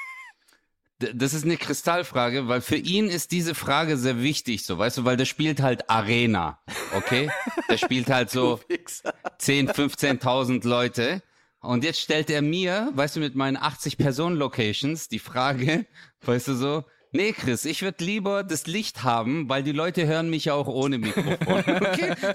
das 0.98 1.34
ist 1.34 1.44
eine 1.44 1.56
Kristallfrage, 1.56 2.48
weil 2.48 2.60
für 2.60 2.76
ihn 2.76 3.08
ist 3.08 3.32
diese 3.32 3.54
Frage 3.54 3.96
sehr 3.96 4.22
wichtig, 4.22 4.64
so 4.64 4.78
weißt 4.78 4.98
du, 4.98 5.04
weil 5.04 5.16
der 5.16 5.24
spielt 5.24 5.60
halt 5.60 5.90
Arena, 5.90 6.60
okay? 6.94 7.30
Der 7.68 7.76
spielt 7.76 8.08
halt 8.08 8.30
so 8.30 8.60
10, 9.38 9.68
15.000 9.70 10.66
Leute. 10.66 11.22
Und 11.60 11.84
jetzt 11.84 12.00
stellt 12.00 12.28
er 12.28 12.42
mir, 12.42 12.90
weißt 12.94 13.16
du, 13.16 13.20
mit 13.20 13.36
meinen 13.36 13.56
80 13.56 13.96
Personen-Locations 13.96 15.08
die 15.08 15.20
Frage, 15.20 15.86
weißt 16.22 16.48
du 16.48 16.54
so, 16.54 16.84
nee, 17.12 17.32
Chris, 17.32 17.64
ich 17.64 17.82
würde 17.82 18.04
lieber 18.04 18.42
das 18.42 18.66
Licht 18.66 19.04
haben, 19.04 19.48
weil 19.48 19.62
die 19.62 19.72
Leute 19.72 20.06
hören 20.06 20.30
mich 20.30 20.46
ja 20.46 20.54
auch 20.54 20.66
ohne 20.66 20.98
Mikrofon. 20.98 21.62
Okay? 21.82 22.14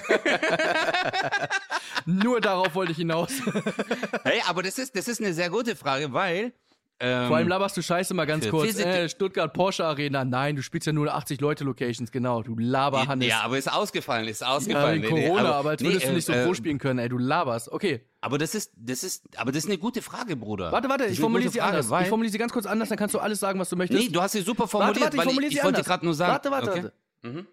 Nur 2.05 2.41
darauf 2.41 2.75
wollte 2.75 2.91
ich 2.91 2.97
hinaus. 2.97 3.31
Hey, 4.23 4.41
aber 4.47 4.63
das 4.63 4.77
ist, 4.77 4.95
das 4.95 5.07
ist 5.07 5.21
eine 5.21 5.33
sehr 5.33 5.49
gute 5.49 5.75
Frage, 5.75 6.13
weil. 6.13 6.53
Ähm, 6.99 7.27
Vor 7.27 7.37
allem 7.37 7.47
laberst 7.47 7.77
du 7.77 7.83
Scheiße 7.83 8.15
mal 8.15 8.25
ganz 8.25 8.49
kurz. 8.49 8.79
Äh, 8.79 9.07
Stuttgart 9.07 9.53
Porsche 9.53 9.85
Arena. 9.85 10.25
Nein, 10.25 10.55
du 10.55 10.63
spielst 10.63 10.87
ja 10.87 10.93
nur 10.93 11.13
80 11.13 11.39
Leute 11.41 11.63
Locations, 11.63 12.11
genau. 12.11 12.41
Du 12.41 12.57
Laberhannes. 12.57 13.27
ja, 13.27 13.41
aber 13.41 13.57
ist 13.59 13.71
ausgefallen, 13.71 14.27
ist 14.27 14.41
Ja, 14.41 14.47
ausgefallen. 14.47 15.03
wegen 15.03 15.13
Nee, 15.13 15.21
nee, 15.21 15.27
Corona, 15.27 15.51
aber, 15.53 15.69
als 15.69 15.81
nee, 15.81 15.89
würdest 15.89 16.07
du 16.07 16.13
nicht 16.13 16.25
so 16.25 16.33
äh, 16.33 16.43
pro 16.43 16.55
spielen 16.55 16.79
können, 16.79 16.97
ey, 16.97 17.07
du 17.07 17.19
laberst. 17.19 17.71
Okay, 17.71 18.01
Aber 18.21 18.39
das 18.39 18.55
ist, 18.55 18.71
das 18.75 19.03
ist, 19.03 19.25
aber 19.37 19.51
das 19.51 19.65
ist 19.65 19.69
eine 19.69 19.77
gute 19.77 20.01
Frage, 20.01 20.35
Bruder. 20.35 20.71
warte, 20.71 20.89
warte, 20.89 21.05
ich 21.05 21.19
formuliere 21.19 21.51
sie 21.51 21.59
Frage, 21.59 21.77
anders. 21.77 22.01
Ich 22.01 22.09
formuliere 22.09 22.31
sie 22.31 22.39
ganz 22.39 22.51
kurz 22.51 22.65
anders, 22.65 22.89
dann 22.89 22.97
kannst 22.97 23.13
du 23.13 23.19
alles 23.19 23.39
sagen, 23.39 23.59
was 23.59 23.69
du 23.69 23.75
möchtest. 23.75 24.01
nee, 24.03 24.09
du 24.09 24.19
hast 24.19 24.31
sie 24.31 24.41
super 24.41 24.67
formuliert, 24.67 25.01
warte, 25.01 25.17
warte, 25.17 25.29
ich 25.29 25.37
weil 25.37 25.43
ich, 25.43 25.57
ich 25.57 25.63
wollte 25.63 25.83
gerade 25.83 26.03
nur 26.03 26.15
sagen. 26.15 26.31
Warte, 26.31 26.49
warte, 26.49 26.71
okay? 26.71 26.83
warte. 27.21 27.37
Mhm. 27.37 27.47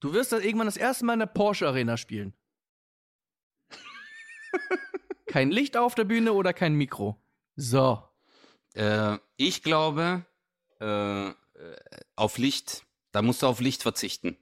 Du 0.00 0.14
wirst 0.14 0.32
das 0.32 0.42
irgendwann 0.42 0.68
das 0.68 0.78
erste 0.78 1.04
Mal 1.04 1.14
in 1.14 1.18
der 1.18 1.26
Porsche 1.26 1.66
Arena 1.66 1.98
spielen. 1.98 2.32
kein 5.26 5.50
Licht 5.50 5.76
auf 5.76 5.94
der 5.94 6.04
Bühne 6.04 6.32
oder 6.32 6.54
kein 6.54 6.74
Mikro. 6.74 7.20
So. 7.56 8.02
Äh, 8.76 9.18
ich 9.36 9.62
glaube, 9.62 10.24
äh, 10.80 11.30
auf 12.14 12.38
Licht, 12.38 12.84
da 13.12 13.22
musst 13.22 13.42
du 13.42 13.46
auf 13.46 13.60
Licht 13.60 13.82
verzichten. 13.82 14.36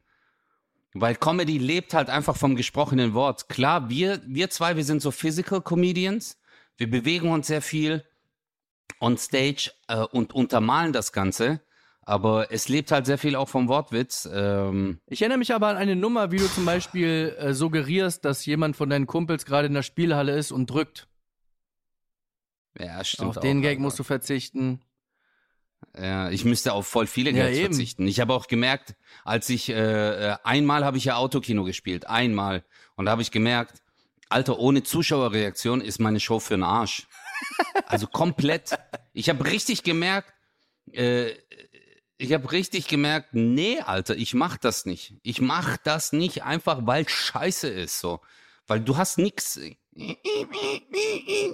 Weil 0.92 1.16
Comedy 1.16 1.58
lebt 1.58 1.94
halt 1.94 2.08
einfach 2.08 2.36
vom 2.36 2.54
gesprochenen 2.54 3.14
Wort. 3.14 3.48
Klar, 3.48 3.88
wir, 3.88 4.20
wir 4.26 4.50
zwei, 4.50 4.76
wir 4.76 4.84
sind 4.84 5.02
so 5.02 5.10
Physical 5.10 5.60
Comedians. 5.60 6.38
Wir 6.76 6.88
bewegen 6.88 7.30
uns 7.30 7.48
sehr 7.48 7.62
viel 7.62 8.04
on 9.00 9.16
stage 9.18 9.72
äh, 9.88 9.98
und 9.98 10.32
untermalen 10.32 10.92
das 10.92 11.12
Ganze. 11.12 11.60
Aber 12.02 12.52
es 12.52 12.68
lebt 12.68 12.92
halt 12.92 13.06
sehr 13.06 13.18
viel 13.18 13.34
auch 13.34 13.48
vom 13.48 13.68
Wortwitz. 13.68 14.28
Ähm, 14.30 15.00
Ich 15.06 15.22
erinnere 15.22 15.38
mich 15.38 15.54
aber 15.54 15.68
an 15.68 15.76
eine 15.76 15.96
Nummer, 15.96 16.30
wie 16.32 16.36
du 16.36 16.46
zum 16.48 16.64
Beispiel 16.64 17.34
äh, 17.38 17.54
suggerierst, 17.54 18.24
dass 18.24 18.44
jemand 18.44 18.76
von 18.76 18.90
deinen 18.90 19.06
Kumpels 19.06 19.46
gerade 19.46 19.66
in 19.68 19.74
der 19.74 19.82
Spielhalle 19.82 20.36
ist 20.36 20.52
und 20.52 20.68
drückt. 20.68 21.08
Ja, 22.78 23.04
stimmt. 23.04 23.36
Auf 23.36 23.40
den 23.42 23.58
auch, 23.58 23.62
Gag 23.62 23.70
Alter. 23.72 23.80
musst 23.82 23.98
du 23.98 24.02
verzichten. 24.04 24.80
Ja, 25.96 26.30
ich 26.30 26.44
müsste 26.44 26.72
auf 26.72 26.86
voll 26.86 27.06
viele 27.06 27.30
Ja, 27.30 27.44
Gags 27.44 27.56
eben. 27.58 27.66
verzichten. 27.74 28.08
Ich 28.08 28.20
habe 28.20 28.32
auch 28.34 28.46
gemerkt, 28.46 28.94
als 29.24 29.48
ich 29.50 29.68
äh, 29.68 29.74
äh, 30.32 30.36
einmal 30.42 30.84
habe 30.84 30.96
ich 30.96 31.04
ja 31.04 31.16
Autokino 31.16 31.64
gespielt, 31.64 32.06
einmal 32.06 32.64
und 32.96 33.04
da 33.06 33.12
habe 33.12 33.22
ich 33.22 33.30
gemerkt, 33.30 33.82
Alter, 34.28 34.58
ohne 34.58 34.82
Zuschauerreaktion 34.82 35.80
ist 35.80 36.00
meine 36.00 36.20
Show 36.20 36.40
für 36.40 36.54
den 36.54 36.62
Arsch. 36.64 37.06
Also 37.86 38.06
komplett. 38.06 38.78
Ich 39.12 39.28
habe 39.28 39.44
richtig 39.44 39.82
gemerkt, 39.82 40.32
äh, 40.92 41.32
ich 42.16 42.32
habe 42.32 42.50
richtig 42.52 42.88
gemerkt, 42.88 43.30
nee, 43.34 43.80
Alter, 43.80 44.16
ich 44.16 44.32
mach 44.34 44.56
das 44.56 44.86
nicht. 44.86 45.14
Ich 45.22 45.40
mach 45.40 45.76
das 45.76 46.12
nicht 46.12 46.44
einfach, 46.44 46.86
weil 46.86 47.06
Scheiße 47.08 47.68
ist 47.68 47.98
so, 47.98 48.20
weil 48.66 48.80
du 48.80 48.96
hast 48.96 49.18
nix. 49.18 49.60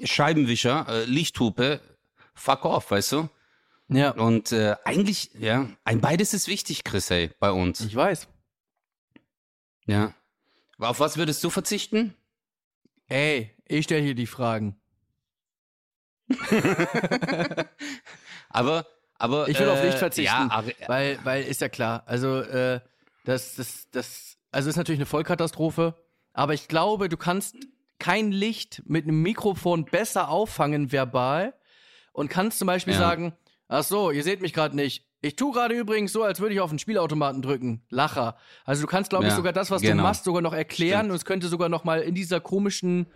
Scheibenwischer, 0.04 0.86
äh, 0.88 1.04
Lichthupe, 1.04 1.80
fuck 2.34 2.64
off, 2.64 2.90
weißt 2.90 3.12
du? 3.12 3.28
Ja, 3.88 4.10
Und 4.12 4.52
äh, 4.52 4.76
eigentlich, 4.84 5.30
ja, 5.38 5.68
ein 5.84 6.00
beides 6.00 6.32
ist 6.32 6.46
wichtig, 6.48 6.84
Chris, 6.84 7.10
ey, 7.10 7.30
bei 7.40 7.50
uns. 7.50 7.80
ich 7.80 7.94
weiß. 7.94 8.28
Ja. 9.86 10.14
Auf 10.78 11.00
was 11.00 11.16
würdest 11.16 11.42
du 11.42 11.50
verzichten? 11.50 12.14
Ey, 13.08 13.50
ich 13.66 13.84
stelle 13.84 14.02
hier 14.02 14.14
die 14.14 14.26
Fragen. 14.26 14.80
Aber, 18.50 18.86
aber. 19.18 19.48
Ich 19.48 19.58
auf 19.58 19.78
äh, 19.78 19.86
Licht 19.86 19.98
verzichten. 19.98 20.24
Ja, 20.26 20.48
aber, 20.50 20.70
Weil, 20.86 21.18
weil 21.24 21.44
ist 21.44 21.60
ja 21.60 21.68
klar. 21.68 22.02
Also, 22.06 22.40
äh, 22.40 22.80
das, 23.24 23.54
das, 23.56 23.88
das, 23.90 24.36
also 24.50 24.68
ist 24.70 24.76
natürlich 24.76 24.98
eine 24.98 25.06
Vollkatastrophe. 25.06 25.94
Aber 26.32 26.54
ich 26.54 26.68
glaube, 26.68 27.08
du 27.08 27.16
kannst 27.16 27.56
kein 28.00 28.32
Licht 28.32 28.82
mit 28.86 29.04
einem 29.04 29.22
Mikrofon 29.22 29.84
besser 29.84 30.28
auffangen 30.28 30.90
verbal 30.90 31.54
und 32.12 32.28
kannst 32.28 32.58
zum 32.58 32.66
Beispiel 32.66 32.94
Ja. 32.94 32.98
sagen, 33.00 33.32
ach 33.68 33.84
so, 33.84 34.10
ihr 34.10 34.24
seht 34.24 34.40
mich 34.42 34.52
gerade 34.52 34.74
nicht. 34.74 35.06
Ich 35.22 35.36
tue 35.36 35.52
gerade 35.52 35.74
übrigens 35.74 36.12
so, 36.12 36.22
als 36.24 36.40
würde 36.40 36.54
ich 36.54 36.60
auf 36.60 36.70
den 36.70 36.78
Spielautomaten 36.78 37.42
drücken. 37.42 37.82
Lacher. 37.90 38.36
Also 38.64 38.80
du 38.82 38.88
kannst, 38.88 39.10
glaube 39.10 39.26
ich, 39.26 39.30
Ja, 39.30 39.36
sogar 39.36 39.52
das, 39.52 39.70
was 39.70 39.82
du 39.82 39.88
genau. 39.88 40.02
machst, 40.02 40.24
sogar 40.24 40.40
noch 40.42 40.54
erklären 40.54 41.00
Stimmt. 41.00 41.10
und 41.10 41.16
es 41.16 41.24
könnte 41.26 41.48
sogar 41.48 41.68
noch 41.68 41.84
mal 41.84 42.00
in 42.00 42.14
dieser 42.14 42.40
komischen, 42.40 43.06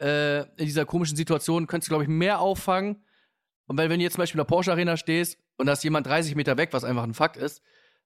äh, 0.00 0.40
in 0.42 0.66
dieser 0.66 0.84
komischen 0.84 1.16
Situation, 1.16 1.66
könntest 1.66 1.88
du, 1.88 1.92
glaube 1.92 2.04
ich, 2.04 2.08
mehr 2.10 2.40
auffangen. 2.40 3.02
Und 3.66 3.78
weil, 3.78 3.88
wenn 3.90 3.98
du 3.98 4.04
jetzt 4.04 4.14
zum 4.14 4.22
Beispiel 4.22 4.38
in 4.38 4.44
der 4.44 4.48
Porsche 4.54 4.72
Arena 4.72 4.96
stehst 4.98 5.38
und 5.56 5.66
da 5.66 5.72
ist 5.72 5.82
jemand 5.84 6.06
30 6.06 6.34
Meter 6.36 6.56
weg, 6.58 6.68
was 6.72 6.84
einfach 6.84 7.02
ein 7.02 7.14
Fakt 7.14 7.36
ist, 7.38 7.62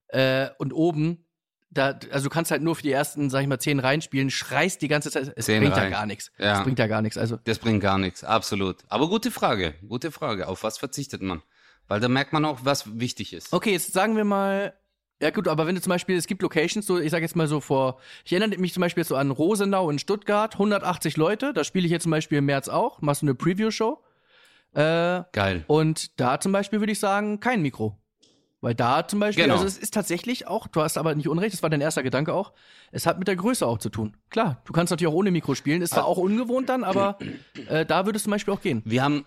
äh, 0.09 0.49
und 0.59 0.73
oben, 0.73 1.25
da, 1.73 1.99
also 2.11 2.25
du 2.29 2.31
kannst 2.31 2.51
halt 2.51 2.63
nur 2.63 2.77
für 2.77 2.83
die 2.83 2.93
ersten, 2.93 3.31
sag 3.31 3.41
ich 3.43 3.49
mal, 3.49 3.59
zehn 3.59 3.79
reinspielen, 3.81 4.31
schreist 4.31 4.83
die 4.83 4.89
ganze 4.89 5.11
Zeit, 5.11 5.33
es 5.37 5.47
Zehn 5.47 5.61
bringt 5.63 5.77
ja 5.77 5.83
rein. 5.83 5.91
gar 5.93 6.07
nichts. 6.07 6.31
Ja. 6.39 6.59
Es 6.59 6.63
bringt 6.65 6.79
ja 6.79 6.87
gar 6.87 7.03
nichts. 7.03 7.17
Also 7.19 7.39
Das 7.45 7.59
bringt 7.59 7.83
gar 7.83 7.99
nichts, 7.99 8.25
absolut. 8.25 8.79
Aber 8.89 9.09
gute 9.09 9.31
Frage, 9.31 9.75
gute 9.89 10.11
Frage. 10.13 10.49
Auf 10.49 10.63
was 10.63 10.79
verzichtet 10.79 11.23
man? 11.23 11.43
Weil 11.89 12.01
da 12.01 12.09
merkt 12.09 12.33
man 12.33 12.45
auch, 12.45 12.61
was 12.63 12.99
wichtig 13.01 13.33
ist. 13.33 13.53
Okay, 13.53 13.73
jetzt 13.73 13.93
sagen 13.93 14.17
wir 14.17 14.25
mal, 14.25 14.75
ja 15.21 15.31
gut, 15.31 15.49
aber 15.49 15.67
wenn 15.67 15.75
du 15.75 15.81
zum 15.81 15.91
Beispiel, 15.91 16.17
es 16.17 16.27
gibt 16.27 16.43
Locations, 16.43 16.85
so, 16.87 16.99
ich 16.99 17.11
sag 17.11 17.23
jetzt 17.23 17.37
mal 17.37 17.47
so 17.47 17.61
vor, 17.61 17.99
ich 18.25 18.33
erinnere 18.33 18.59
mich 18.61 18.73
zum 18.73 18.81
Beispiel 18.81 19.03
jetzt 19.03 19.09
so 19.09 19.17
an 19.17 19.31
Rosenau 19.31 19.89
in 19.91 19.99
Stuttgart, 19.99 20.55
180 20.55 21.17
Leute, 21.17 21.53
da 21.53 21.65
spiele 21.65 21.87
ich 21.87 21.93
jetzt 21.93 22.03
zum 22.03 22.11
Beispiel 22.13 22.39
im 22.39 22.47
März 22.47 22.69
auch, 22.69 23.01
machst 23.01 23.23
du 23.23 23.27
eine 23.27 23.35
Preview-Show. 23.35 24.03
Äh, 24.75 25.23
Geil. 25.33 25.65
und 25.67 26.19
da 26.19 26.41
zum 26.41 26.51
Beispiel 26.53 26.81
würde 26.81 26.93
ich 26.93 26.99
sagen, 26.99 27.41
kein 27.41 27.61
Mikro. 27.63 27.99
Weil 28.63 28.77
da 28.77 29.07
zum 29.09 29.19
Beispiel, 29.19 29.43
Genau. 29.45 29.55
also 29.57 29.67
es 29.67 29.77
ist 29.77 29.93
tatsächlich 29.93 30.47
auch, 30.47 30.69
du 30.69 30.81
hast 30.83 30.97
aber 30.97 31.17
nicht 31.17 31.29
unrecht, 31.29 31.53
das 31.53 31.65
war 31.65 31.69
dein 31.69 31.81
erster 31.81 32.05
Gedanke 32.05 32.33
auch, 32.33 32.53
es 32.93 33.07
hat 33.07 33.19
mit 33.19 33.27
der 33.27 33.35
Größe 33.35 33.67
auch 33.67 33.79
zu 33.79 33.91
tun. 33.91 34.17
Klar, 34.31 34.63
du 34.65 34.73
kannst 34.73 34.93
natürlich 34.93 35.13
auch 35.13 35.17
ohne 35.17 35.33
Mikro 35.33 35.57
spielen, 35.57 35.83
ist 35.83 35.93
zwar 35.95 36.05
auch 36.07 36.17
ungewohnt 36.17 36.69
dann, 36.69 36.85
aber 36.85 37.19
äh, 37.69 37.85
da 37.85 38.07
würde 38.07 38.19
es 38.19 38.23
zum 38.23 38.31
Beispiel 38.31 38.55
auch 38.55 38.61
gehen. 38.61 38.81
Wir 38.85 39.03
haben, 39.03 39.27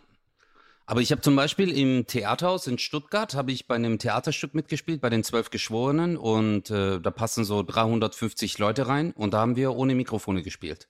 aber 0.85 1.01
ich 1.01 1.11
habe 1.11 1.19
zum 1.21 1.35
Beispiel 1.35 1.69
im 1.77 2.07
Theaterhaus 2.07 2.65
in 2.67 2.77
Stuttgart, 2.77 3.35
habe 3.35 3.51
ich 3.51 3.67
bei 3.67 3.75
einem 3.75 3.99
Theaterstück 3.99 4.55
mitgespielt, 4.55 5.01
bei 5.01 5.09
den 5.09 5.21
Zwölf 5.25 5.49
Geschworenen 5.49 6.15
und 6.15 6.69
äh, 6.69 7.01
da 7.01 7.11
passen 7.11 7.43
so 7.43 7.61
350 7.61 8.57
Leute 8.57 8.87
rein 8.87 9.11
und 9.11 9.33
da 9.33 9.39
haben 9.39 9.57
wir 9.57 9.75
ohne 9.75 9.95
Mikrofone 9.95 10.43
gespielt. 10.43 10.87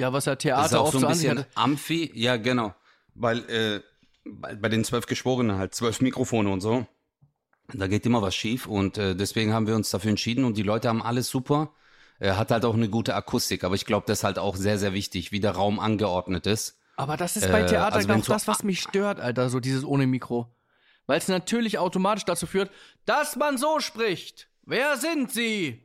Ja, 0.00 0.12
was 0.12 0.24
ja 0.24 0.32
Das 0.34 0.38
ist 0.38 0.42
Theater 0.42 0.80
auch 0.80 0.86
oft 0.86 0.98
so 0.98 1.06
ein 1.06 1.12
bisschen. 1.12 1.44
Amphi, 1.54 2.10
ja 2.12 2.36
genau, 2.38 2.74
weil 3.14 3.38
äh, 3.48 3.80
bei, 4.24 4.54
bei 4.54 4.68
den 4.68 4.84
Zwölf 4.84 5.06
Geschworenen 5.06 5.56
halt 5.58 5.74
zwölf 5.74 6.00
Mikrofone 6.00 6.50
und 6.50 6.60
so, 6.60 6.86
da 7.74 7.86
geht 7.86 8.04
immer 8.06 8.22
was 8.22 8.34
schief 8.34 8.66
und 8.66 8.98
äh, 8.98 9.14
deswegen 9.14 9.52
haben 9.52 9.66
wir 9.66 9.74
uns 9.76 9.90
dafür 9.90 10.10
entschieden 10.10 10.44
und 10.44 10.56
die 10.56 10.62
Leute 10.62 10.88
haben 10.88 11.02
alles 11.02 11.28
super. 11.28 11.72
Er 12.18 12.36
hat 12.36 12.50
halt 12.50 12.64
auch 12.64 12.74
eine 12.74 12.88
gute 12.88 13.14
Akustik, 13.14 13.64
aber 13.64 13.74
ich 13.74 13.84
glaube, 13.86 14.04
das 14.06 14.18
ist 14.20 14.24
halt 14.24 14.38
auch 14.38 14.54
sehr, 14.56 14.78
sehr 14.78 14.92
wichtig, 14.92 15.32
wie 15.32 15.40
der 15.40 15.52
Raum 15.52 15.80
angeordnet 15.80 16.46
ist. 16.46 16.78
Aber 16.96 17.16
das 17.16 17.36
ist 17.36 17.50
bei 17.50 17.62
Äh, 17.62 17.66
Theater 17.66 17.96
also 17.96 18.06
genau 18.06 18.18
wenn 18.18 18.22
so- 18.22 18.32
das, 18.32 18.46
was 18.46 18.62
mich 18.62 18.80
stört, 18.80 19.18
Alter, 19.18 19.48
so 19.48 19.58
dieses 19.58 19.84
ohne 19.84 20.06
Mikro. 20.06 20.54
Weil 21.06 21.18
es 21.18 21.26
natürlich 21.26 21.78
automatisch 21.78 22.24
dazu 22.24 22.46
führt, 22.46 22.70
dass 23.06 23.34
man 23.36 23.58
so 23.58 23.80
spricht. 23.80 24.48
Wer 24.64 24.96
sind 24.98 25.32
Sie? 25.32 25.84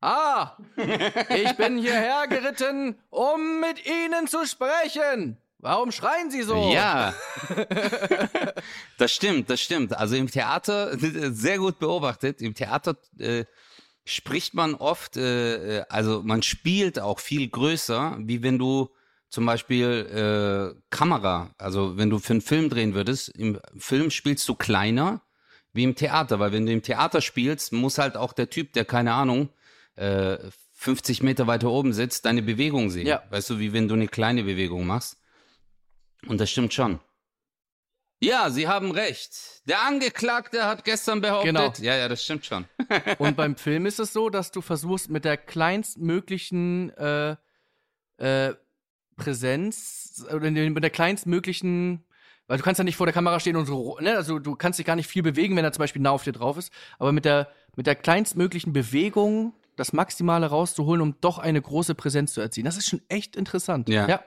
Ah, 0.00 0.56
ich 0.76 1.52
bin 1.56 1.78
hierher 1.78 2.26
geritten, 2.26 2.98
um 3.10 3.60
mit 3.60 3.84
Ihnen 3.86 4.26
zu 4.26 4.44
sprechen. 4.46 5.36
Warum 5.62 5.92
schreien 5.92 6.30
Sie 6.30 6.42
so? 6.42 6.72
Ja, 6.72 7.14
das 8.98 9.12
stimmt, 9.12 9.50
das 9.50 9.60
stimmt. 9.60 9.96
Also 9.96 10.16
im 10.16 10.30
Theater, 10.30 10.96
sehr 10.98 11.58
gut 11.58 11.78
beobachtet, 11.78 12.40
im 12.40 12.54
Theater 12.54 12.96
äh, 13.18 13.44
spricht 14.06 14.54
man 14.54 14.74
oft, 14.74 15.18
äh, 15.18 15.80
äh, 15.80 15.84
also 15.88 16.22
man 16.24 16.42
spielt 16.42 16.98
auch 16.98 17.20
viel 17.20 17.48
größer, 17.48 18.16
wie 18.20 18.42
wenn 18.42 18.58
du 18.58 18.88
zum 19.28 19.44
Beispiel 19.44 20.74
äh, 20.74 20.80
Kamera, 20.88 21.50
also 21.58 21.96
wenn 21.98 22.08
du 22.08 22.18
für 22.18 22.32
einen 22.32 22.40
Film 22.40 22.70
drehen 22.70 22.94
würdest, 22.94 23.28
im 23.28 23.60
Film 23.76 24.10
spielst 24.10 24.48
du 24.48 24.54
kleiner 24.54 25.22
wie 25.72 25.84
im 25.84 25.94
Theater, 25.94 26.40
weil 26.40 26.52
wenn 26.52 26.66
du 26.66 26.72
im 26.72 26.82
Theater 26.82 27.20
spielst, 27.20 27.72
muss 27.72 27.98
halt 27.98 28.16
auch 28.16 28.32
der 28.32 28.50
Typ, 28.50 28.72
der 28.72 28.84
keine 28.84 29.12
Ahnung, 29.12 29.50
äh, 29.94 30.38
50 30.72 31.22
Meter 31.22 31.46
weiter 31.46 31.70
oben 31.70 31.92
sitzt, 31.92 32.24
deine 32.24 32.42
Bewegung 32.42 32.90
sehen. 32.90 33.06
Ja. 33.06 33.22
Weißt 33.28 33.50
du, 33.50 33.58
wie 33.58 33.74
wenn 33.74 33.86
du 33.86 33.94
eine 33.94 34.08
kleine 34.08 34.42
Bewegung 34.42 34.86
machst. 34.86 35.19
Und 36.26 36.40
das 36.40 36.50
stimmt 36.50 36.74
schon. 36.74 37.00
Ja, 38.22 38.50
Sie 38.50 38.68
haben 38.68 38.90
recht. 38.90 39.62
Der 39.66 39.82
Angeklagte 39.82 40.66
hat 40.66 40.84
gestern 40.84 41.22
behauptet. 41.22 41.54
Genau. 41.54 41.72
Ja, 41.80 41.96
ja, 41.96 42.06
das 42.08 42.22
stimmt 42.22 42.44
schon. 42.44 42.66
Und 43.18 43.36
beim 43.36 43.56
Film 43.56 43.86
ist 43.86 43.98
es 43.98 44.12
so, 44.12 44.28
dass 44.28 44.50
du 44.52 44.60
versuchst 44.60 45.08
mit 45.08 45.24
der 45.24 45.38
kleinstmöglichen 45.38 46.90
äh, 46.98 47.36
äh, 48.18 48.54
Präsenz 49.16 50.26
oder 50.34 50.50
mit 50.50 50.82
der 50.82 50.90
kleinstmöglichen, 50.90 52.04
weil 52.46 52.58
du 52.58 52.62
kannst 52.62 52.78
ja 52.78 52.84
nicht 52.84 52.96
vor 52.96 53.06
der 53.06 53.14
Kamera 53.14 53.40
stehen 53.40 53.56
und 53.56 53.66
so, 53.66 53.98
ne? 54.00 54.16
Also 54.16 54.38
du 54.38 54.54
kannst 54.54 54.78
dich 54.78 54.86
gar 54.86 54.96
nicht 54.96 55.08
viel 55.08 55.22
bewegen, 55.22 55.56
wenn 55.56 55.64
er 55.64 55.72
zum 55.72 55.80
Beispiel 55.80 56.02
nah 56.02 56.10
auf 56.10 56.24
dir 56.24 56.32
drauf 56.32 56.58
ist. 56.58 56.72
Aber 56.98 57.12
mit 57.12 57.24
der 57.24 57.48
mit 57.76 57.86
der 57.86 57.94
kleinstmöglichen 57.94 58.72
Bewegung 58.72 59.54
das 59.76 59.92
Maximale 59.94 60.46
rauszuholen, 60.46 61.00
um 61.00 61.16
doch 61.20 61.38
eine 61.38 61.62
große 61.62 61.94
Präsenz 61.94 62.34
zu 62.34 62.40
erzielen. 62.42 62.66
Das 62.66 62.76
ist 62.76 62.88
schon 62.88 63.00
echt 63.08 63.36
interessant. 63.36 63.88
Ja. 63.88 64.06
ja. 64.06 64.22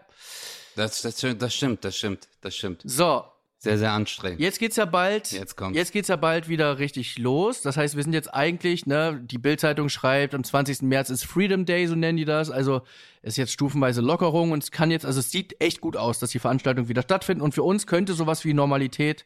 Das, 0.76 1.01
das, 1.01 1.17
stimmt, 1.17 1.41
das 1.41 1.53
stimmt, 1.53 1.84
das 1.86 1.97
stimmt, 1.97 2.28
das 2.41 2.55
stimmt. 2.55 2.82
So, 2.84 3.24
Sehr, 3.59 3.78
sehr 3.78 3.91
anstrengend. 3.93 4.41
Jetzt 4.41 4.59
geht's 4.59 4.76
ja 4.76 4.86
bald. 4.86 5.32
Jetzt 5.32 5.55
kommt's. 5.55 5.78
Jetzt 5.78 5.93
geht's 5.93 6.09
ja 6.09 6.17
bald 6.17 6.49
wieder 6.49 6.80
richtig 6.80 7.17
los. 7.17 7.61
Das 7.61 7.78
heißt, 7.78 7.95
wir 7.95 8.03
sind 8.03 8.11
jetzt 8.13 8.34
eigentlich, 8.34 8.86
ne, 8.86 9.21
die 9.24 9.38
Bildzeitung 9.38 9.88
schreibt, 9.88 10.36
am 10.36 10.43
20. 10.43 10.82
März 10.82 11.09
ist 11.09 11.24
Freedom 11.24 11.65
Day, 11.65 11.88
so 11.88 11.95
nennen 11.95 12.17
die 12.17 12.26
das. 12.26 12.49
Also 12.51 12.82
ist 13.21 13.38
jetzt 13.38 13.53
stufenweise 13.53 14.01
Lockerung 14.01 14.51
und 14.51 14.63
es 14.63 14.71
kann 14.71 14.91
jetzt, 14.91 15.05
also 15.05 15.21
es 15.21 15.32
sieht 15.32 15.61
echt 15.61 15.80
gut 15.80 15.95
aus, 15.95 16.19
dass 16.19 16.32
die 16.32 16.39
Veranstaltungen 16.39 16.89
wieder 16.89 17.03
stattfinden. 17.03 17.41
Und 17.41 17.53
für 17.53 17.63
uns 17.63 17.88
könnte 17.88 18.13
sowas 18.13 18.43
wie 18.43 18.53
Normalität 18.53 19.26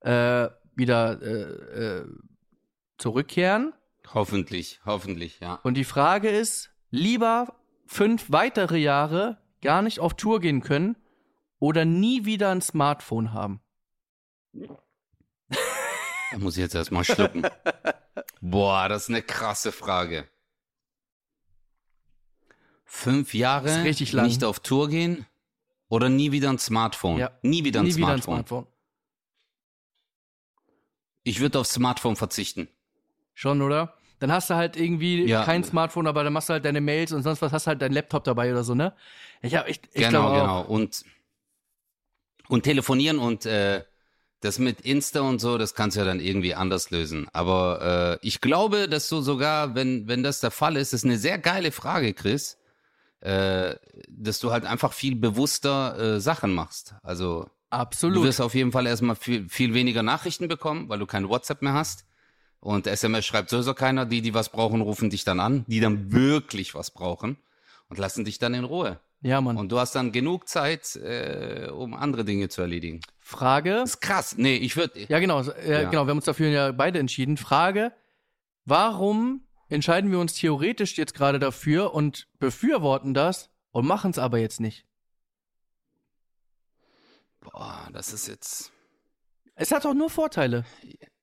äh, 0.00 0.48
wieder 0.74 1.20
äh, 1.20 1.98
äh, 1.98 2.04
zurückkehren. 2.96 3.74
Hoffentlich, 4.14 4.80
hoffentlich, 4.86 5.40
ja. 5.40 5.60
Und 5.62 5.74
die 5.74 5.84
Frage 5.84 6.30
ist, 6.30 6.70
lieber 6.90 7.54
fünf 7.86 8.26
weitere 8.28 8.78
Jahre 8.78 9.36
gar 9.60 9.82
nicht 9.82 10.00
auf 10.00 10.14
Tour 10.14 10.40
gehen 10.40 10.62
können 10.62 10.96
oder 11.58 11.84
nie 11.84 12.24
wieder 12.24 12.50
ein 12.50 12.62
Smartphone 12.62 13.32
haben. 13.32 13.60
Da 14.52 16.38
muss 16.38 16.56
ich 16.56 16.62
jetzt 16.62 16.74
erstmal 16.74 17.04
schlucken. 17.04 17.42
Boah, 18.40 18.88
das 18.88 19.04
ist 19.04 19.08
eine 19.10 19.22
krasse 19.22 19.72
Frage. 19.72 20.28
Fünf 22.84 23.34
Jahre 23.34 23.84
richtig 23.84 24.12
lang. 24.12 24.26
nicht 24.26 24.44
auf 24.44 24.60
Tour 24.60 24.88
gehen 24.88 25.26
oder 25.88 26.08
nie 26.08 26.32
wieder 26.32 26.50
ein 26.50 26.58
Smartphone? 26.58 27.18
Ja. 27.18 27.30
Nie 27.42 27.64
wieder 27.64 27.80
ein 27.80 27.86
nie 27.86 27.96
wieder 27.96 28.08
ein 28.08 28.22
Smartphone. 28.22 28.46
Smartphone. 28.46 28.66
Ich 31.22 31.40
würde 31.40 31.58
aufs 31.58 31.74
Smartphone 31.74 32.16
verzichten. 32.16 32.68
Schon, 33.34 33.60
oder? 33.60 33.97
Dann 34.20 34.32
hast 34.32 34.50
du 34.50 34.54
halt 34.54 34.76
irgendwie 34.76 35.28
Ja. 35.28 35.44
kein 35.44 35.64
Smartphone, 35.64 36.06
aber 36.06 36.24
dann 36.24 36.32
machst 36.32 36.48
du 36.48 36.54
halt 36.54 36.64
deine 36.64 36.80
Mails 36.80 37.12
und 37.12 37.22
sonst 37.22 37.40
was, 37.42 37.52
hast 37.52 37.66
halt 37.66 37.80
deinen 37.82 37.92
Laptop 37.92 38.24
dabei 38.24 38.50
oder 38.50 38.64
so, 38.64 38.74
ne? 38.74 38.92
Ich 39.42 39.54
hab 39.54 39.68
echt, 39.68 39.86
ich 39.92 40.00
genau, 40.00 40.32
genau. 40.32 40.62
Und, 40.62 41.04
und 42.48 42.62
telefonieren 42.62 43.18
und 43.18 43.46
äh, 43.46 43.84
das 44.40 44.58
mit 44.58 44.80
Insta 44.82 45.20
und 45.20 45.40
so, 45.40 45.58
das 45.58 45.74
kannst 45.74 45.96
du 45.96 46.00
ja 46.00 46.06
dann 46.06 46.20
irgendwie 46.20 46.54
anders 46.54 46.90
lösen. 46.90 47.28
Aber 47.32 48.18
äh, 48.22 48.26
ich 48.26 48.40
glaube, 48.40 48.88
dass 48.88 49.08
du 49.08 49.20
sogar, 49.20 49.74
wenn, 49.74 50.08
wenn 50.08 50.22
das 50.22 50.40
der 50.40 50.50
Fall 50.50 50.76
ist, 50.76 50.92
das 50.92 51.00
ist 51.00 51.04
eine 51.04 51.18
sehr 51.18 51.38
geile 51.38 51.72
Frage, 51.72 52.14
Chris, 52.14 52.56
äh, 53.20 53.74
dass 54.08 54.38
du 54.38 54.52
halt 54.52 54.64
einfach 54.64 54.92
viel 54.92 55.16
bewusster 55.16 56.16
äh, 56.16 56.20
Sachen 56.20 56.54
machst. 56.54 56.94
Also 57.02 57.46
Du 57.70 57.70
Absolut. 57.70 58.24
wirst 58.24 58.40
auf 58.40 58.54
jeden 58.54 58.72
Fall 58.72 58.86
erstmal 58.86 59.16
viel, 59.16 59.48
viel 59.48 59.74
weniger 59.74 60.02
Nachrichten 60.02 60.48
bekommen, 60.48 60.88
weil 60.88 60.98
du 60.98 61.06
kein 61.06 61.28
WhatsApp 61.28 61.60
mehr 61.60 61.74
hast. 61.74 62.06
Und 62.60 62.86
SMS 62.86 63.24
schreibt 63.24 63.50
sowieso 63.50 63.74
keiner. 63.74 64.04
Die, 64.06 64.20
die 64.20 64.34
was 64.34 64.48
brauchen, 64.50 64.80
rufen 64.80 65.10
dich 65.10 65.24
dann 65.24 65.40
an, 65.40 65.64
die 65.68 65.80
dann 65.80 66.12
wirklich 66.12 66.74
was 66.74 66.90
brauchen 66.90 67.36
und 67.88 67.98
lassen 67.98 68.24
dich 68.24 68.38
dann 68.38 68.54
in 68.54 68.64
Ruhe. 68.64 69.00
Ja, 69.20 69.40
Mann. 69.40 69.56
Und 69.56 69.70
du 69.72 69.78
hast 69.80 69.94
dann 69.94 70.12
genug 70.12 70.48
Zeit, 70.48 70.94
äh, 70.96 71.68
um 71.72 71.94
andere 71.94 72.24
Dinge 72.24 72.48
zu 72.48 72.60
erledigen. 72.60 73.00
Frage. 73.18 73.70
Das 73.74 73.90
ist 73.90 74.00
krass. 74.00 74.36
Nee, 74.36 74.56
ich 74.56 74.76
würde. 74.76 75.00
Ja, 75.08 75.18
genau, 75.18 75.42
äh, 75.42 75.82
Ja. 75.82 75.90
genau, 75.90 76.04
wir 76.06 76.10
haben 76.10 76.18
uns 76.18 76.24
dafür 76.24 76.48
ja 76.50 76.70
beide 76.72 76.98
entschieden. 77.00 77.36
Frage, 77.36 77.92
warum 78.64 79.42
entscheiden 79.68 80.10
wir 80.10 80.18
uns 80.20 80.34
theoretisch 80.34 80.96
jetzt 80.98 81.14
gerade 81.14 81.38
dafür 81.38 81.94
und 81.94 82.28
befürworten 82.38 83.12
das 83.12 83.50
und 83.72 83.86
machen 83.86 84.12
es 84.12 84.18
aber 84.18 84.38
jetzt 84.38 84.60
nicht? 84.60 84.84
Boah, 87.40 87.88
das 87.92 88.12
ist 88.12 88.28
jetzt. 88.28 88.72
Es 89.54 89.72
hat 89.72 89.84
doch 89.84 89.94
nur 89.94 90.10
Vorteile. 90.10 90.64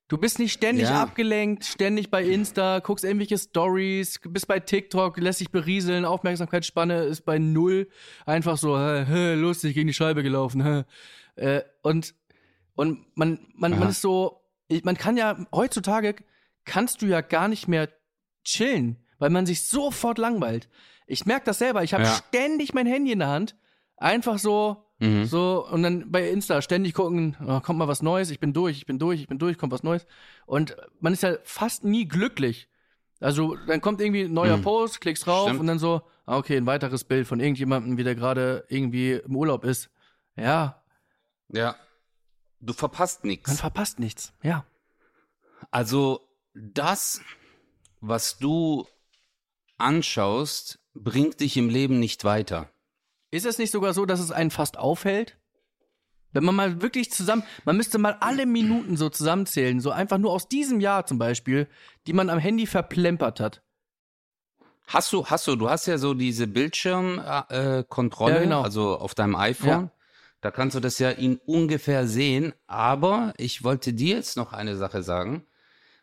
Du 0.08 0.18
bist 0.20 0.38
nicht 0.38 0.54
ständig 0.54 0.90
Ja. 0.90 1.02
abgelenkt, 1.02 1.66
ständig 1.66 2.12
bei 2.12 2.24
Insta, 2.24 2.78
guckst 2.80 3.04
irgendwelche 3.04 3.40
Stories, 3.40 4.20
bist 4.24 4.48
bei 4.48 4.60
TikTok, 4.60 5.18
lässt 5.18 5.40
dich 5.40 5.50
berieseln, 5.50 6.06
Aufmerksamkeitsspanne 6.06 7.06
ist 7.06 7.22
bei 7.26 7.40
null. 7.40 7.90
Einfach 8.28 8.58
so, 8.58 8.78
hä, 8.78 9.04
hä, 9.08 9.34
lustig, 9.34 9.74
gegen 9.74 9.88
die 9.88 9.94
Scheibe 9.96 10.22
gelaufen. 10.22 10.64
Hä. 10.64 10.84
Äh, 11.36 11.62
und 11.82 12.14
und 12.76 13.06
man, 13.16 13.40
man, 13.56 13.72
man 13.80 13.90
ist 13.90 14.02
so, 14.02 14.42
man 14.84 14.98
kann 14.98 15.16
ja, 15.18 15.38
heutzutage 15.54 16.16
kannst 16.66 17.02
du 17.02 17.06
ja 17.08 17.22
gar 17.22 17.48
nicht 17.48 17.68
mehr 17.68 17.90
chillen, 18.44 18.98
weil 19.18 19.30
man 19.30 19.46
sich 19.46 19.66
sofort 19.66 20.18
langweilt. 20.18 20.68
Ich 21.08 21.26
merke 21.26 21.46
das 21.46 21.58
selber, 21.60 21.84
ich 21.84 21.94
habe 21.94 22.04
Ja. 22.04 22.10
ständig 22.28 22.74
mein 22.74 22.86
Handy 22.86 23.12
in 23.14 23.20
der 23.20 23.30
Hand, 23.30 23.56
einfach 23.98 24.38
so, 24.40 24.85
Mhm. 25.00 25.26
so, 25.26 25.68
und 25.68 25.84
dann 25.84 26.10
bei 26.12 26.30
Insta 26.30 26.62
ständig 26.62 26.94
gucken, 26.94 27.36
oh, 27.46 27.60
kommt 27.60 27.80
mal 27.80 27.88
was 27.88 28.02
Neues, 28.02 28.30
ich 28.30 28.40
bin 28.40 28.54
durch, 28.54 28.78
ich 28.78 28.86
bin 28.86 28.98
durch, 28.98 29.20
ich 29.22 29.28
bin 29.28 29.38
durch, 29.40 29.58
kommt 29.58 29.74
was 29.74 29.84
Neues. 29.84 30.06
Und 30.46 30.76
man 31.02 31.12
ist 31.14 31.24
ja 31.24 31.36
fast 31.44 31.84
nie 31.84 32.08
glücklich. 32.08 32.70
Also, 33.20 33.56
dann 33.68 33.82
kommt 33.82 34.00
irgendwie 34.02 34.24
ein 34.24 34.34
neuer 34.34 34.58
Mhm. 34.58 34.62
Post, 34.64 35.02
klickst 35.02 35.26
drauf 35.26 35.48
Stimmt. 35.48 35.60
und 35.62 35.68
dann 35.68 35.80
so, 35.80 36.02
ah, 36.26 36.38
okay, 36.38 36.58
ein 36.58 36.66
weiteres 36.66 37.04
Bild 37.04 37.28
von 37.28 37.40
irgendjemandem, 37.40 37.98
wie 37.98 38.04
der 38.04 38.16
gerade 38.16 38.66
irgendwie 38.70 39.14
im 39.14 39.36
Urlaub 39.36 39.64
ist. 39.66 39.90
Ja, 40.36 40.82
Ja. 41.50 41.76
Du 42.62 42.74
verpasst 42.74 43.24
man 43.24 43.30
nichts. 43.32 43.60
verpasst 43.60 44.00
nichts. 44.00 44.34
Ja. 44.44 44.66
Also, 45.72 46.22
das 46.54 47.22
was 48.02 48.38
du 48.38 48.86
anschaust, 49.78 50.80
bringt 50.94 51.40
dich 51.42 51.58
im 51.58 51.70
Leben 51.70 52.00
nicht 52.00 52.24
weiter. 52.24 52.70
Ist 53.36 53.46
es 53.46 53.58
nicht 53.58 53.72
sogar 53.72 53.94
so, 53.94 54.06
dass 54.06 54.22
es 54.22 54.32
einen 54.32 54.50
fast 54.50 54.78
aufhält? 54.78 55.36
Wenn 56.32 56.46
man 56.46 56.56
mal 56.56 56.82
wirklich 56.82 57.12
zusammen, 57.12 57.44
man 57.66 57.76
müsste 57.76 57.98
mal 57.98 58.16
alle 58.22 58.46
Minuten 58.46 58.96
so 58.96 59.10
zusammenzählen, 59.10 59.82
so 59.82 59.92
einfach 59.92 60.18
nur 60.18 60.32
aus 60.32 60.48
diesem 60.48 60.80
Jahr 60.80 61.06
zum 61.06 61.18
Beispiel, 61.18 61.68
die 62.08 62.14
man 62.14 62.30
am 62.30 62.40
Handy 62.40 62.66
verplempert 62.66 63.42
hat. 63.42 63.62
Hast 64.88 65.12
du, 65.12 65.26
hast 65.26 65.48
du, 65.48 65.58
du 65.58 65.70
hast 65.70 65.86
ja 65.86 65.98
so 65.98 66.14
diese 66.14 66.48
Bildschirmkontrolle, 66.48 68.34
äh, 68.34 68.38
Ja, 68.38 68.44
genau. 68.44 68.62
also 68.62 68.98
auf 68.98 69.16
deinem 69.16 69.36
iPhone. 69.36 69.68
Ja. 69.68 69.92
Da 70.40 70.52
kannst 70.52 70.78
du 70.78 70.80
das 70.80 70.98
ja 71.00 71.10
in 71.10 71.36
ungefähr 71.46 72.08
sehen. 72.08 72.54
Aber 72.68 73.34
ich 73.36 73.66
wollte 73.66 73.92
dir 73.92 74.16
jetzt 74.16 74.38
noch 74.38 74.54
eine 74.54 74.78
Sache 74.78 75.04
sagen. 75.04 75.46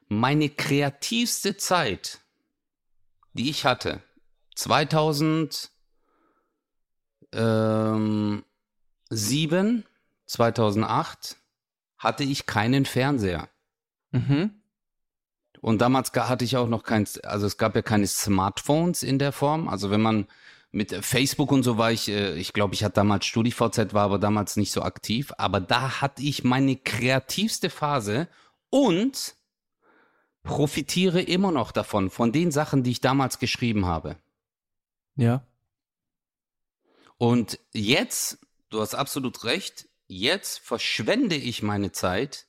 Meine 0.06 0.50
kreativste 0.50 1.56
Zeit, 1.56 2.20
die 3.32 3.48
ich 3.48 3.64
hatte, 3.64 4.02
2007, 7.32 9.84
2008, 10.26 11.36
hatte 11.98 12.24
ich 12.24 12.46
keinen 12.46 12.84
Fernseher. 12.84 13.48
Mhm. 14.10 14.50
Und 15.60 15.80
damals 15.80 16.12
hatte 16.12 16.44
ich 16.44 16.56
auch 16.56 16.68
noch 16.68 16.82
kein, 16.82 17.06
also 17.22 17.46
es 17.46 17.56
gab 17.56 17.76
ja 17.76 17.82
keine 17.82 18.06
Smartphones 18.06 19.02
in 19.02 19.18
der 19.18 19.32
Form. 19.32 19.68
Also 19.68 19.90
wenn 19.90 20.02
man 20.02 20.26
mit 20.72 20.92
Facebook 21.04 21.52
und 21.52 21.62
so 21.62 21.78
war 21.78 21.92
ich, 21.92 22.08
äh, 22.08 22.34
ich 22.34 22.52
glaube, 22.52 22.74
ich 22.74 22.82
hatte 22.82 22.94
damals 22.94 23.26
StudiVZ, 23.26 23.94
war 23.94 24.04
aber 24.04 24.18
damals 24.18 24.56
nicht 24.56 24.72
so 24.72 24.82
aktiv. 24.82 25.32
Aber 25.38 25.60
da 25.60 26.00
hatte 26.00 26.22
ich 26.22 26.44
meine 26.44 26.76
kreativste 26.76 27.70
Phase 27.70 28.28
und 28.70 29.36
profitiere 30.42 31.20
immer 31.20 31.52
noch 31.52 31.70
davon, 31.70 32.10
von 32.10 32.32
den 32.32 32.50
Sachen, 32.50 32.82
die 32.82 32.90
ich 32.90 33.00
damals 33.00 33.38
geschrieben 33.38 33.86
habe. 33.86 34.16
Ja. 35.14 35.46
Und 37.22 37.60
jetzt, 37.72 38.40
du 38.70 38.80
hast 38.80 38.96
absolut 38.96 39.44
recht, 39.44 39.86
jetzt 40.08 40.58
verschwende 40.58 41.36
ich 41.36 41.62
meine 41.62 41.92
Zeit 41.92 42.48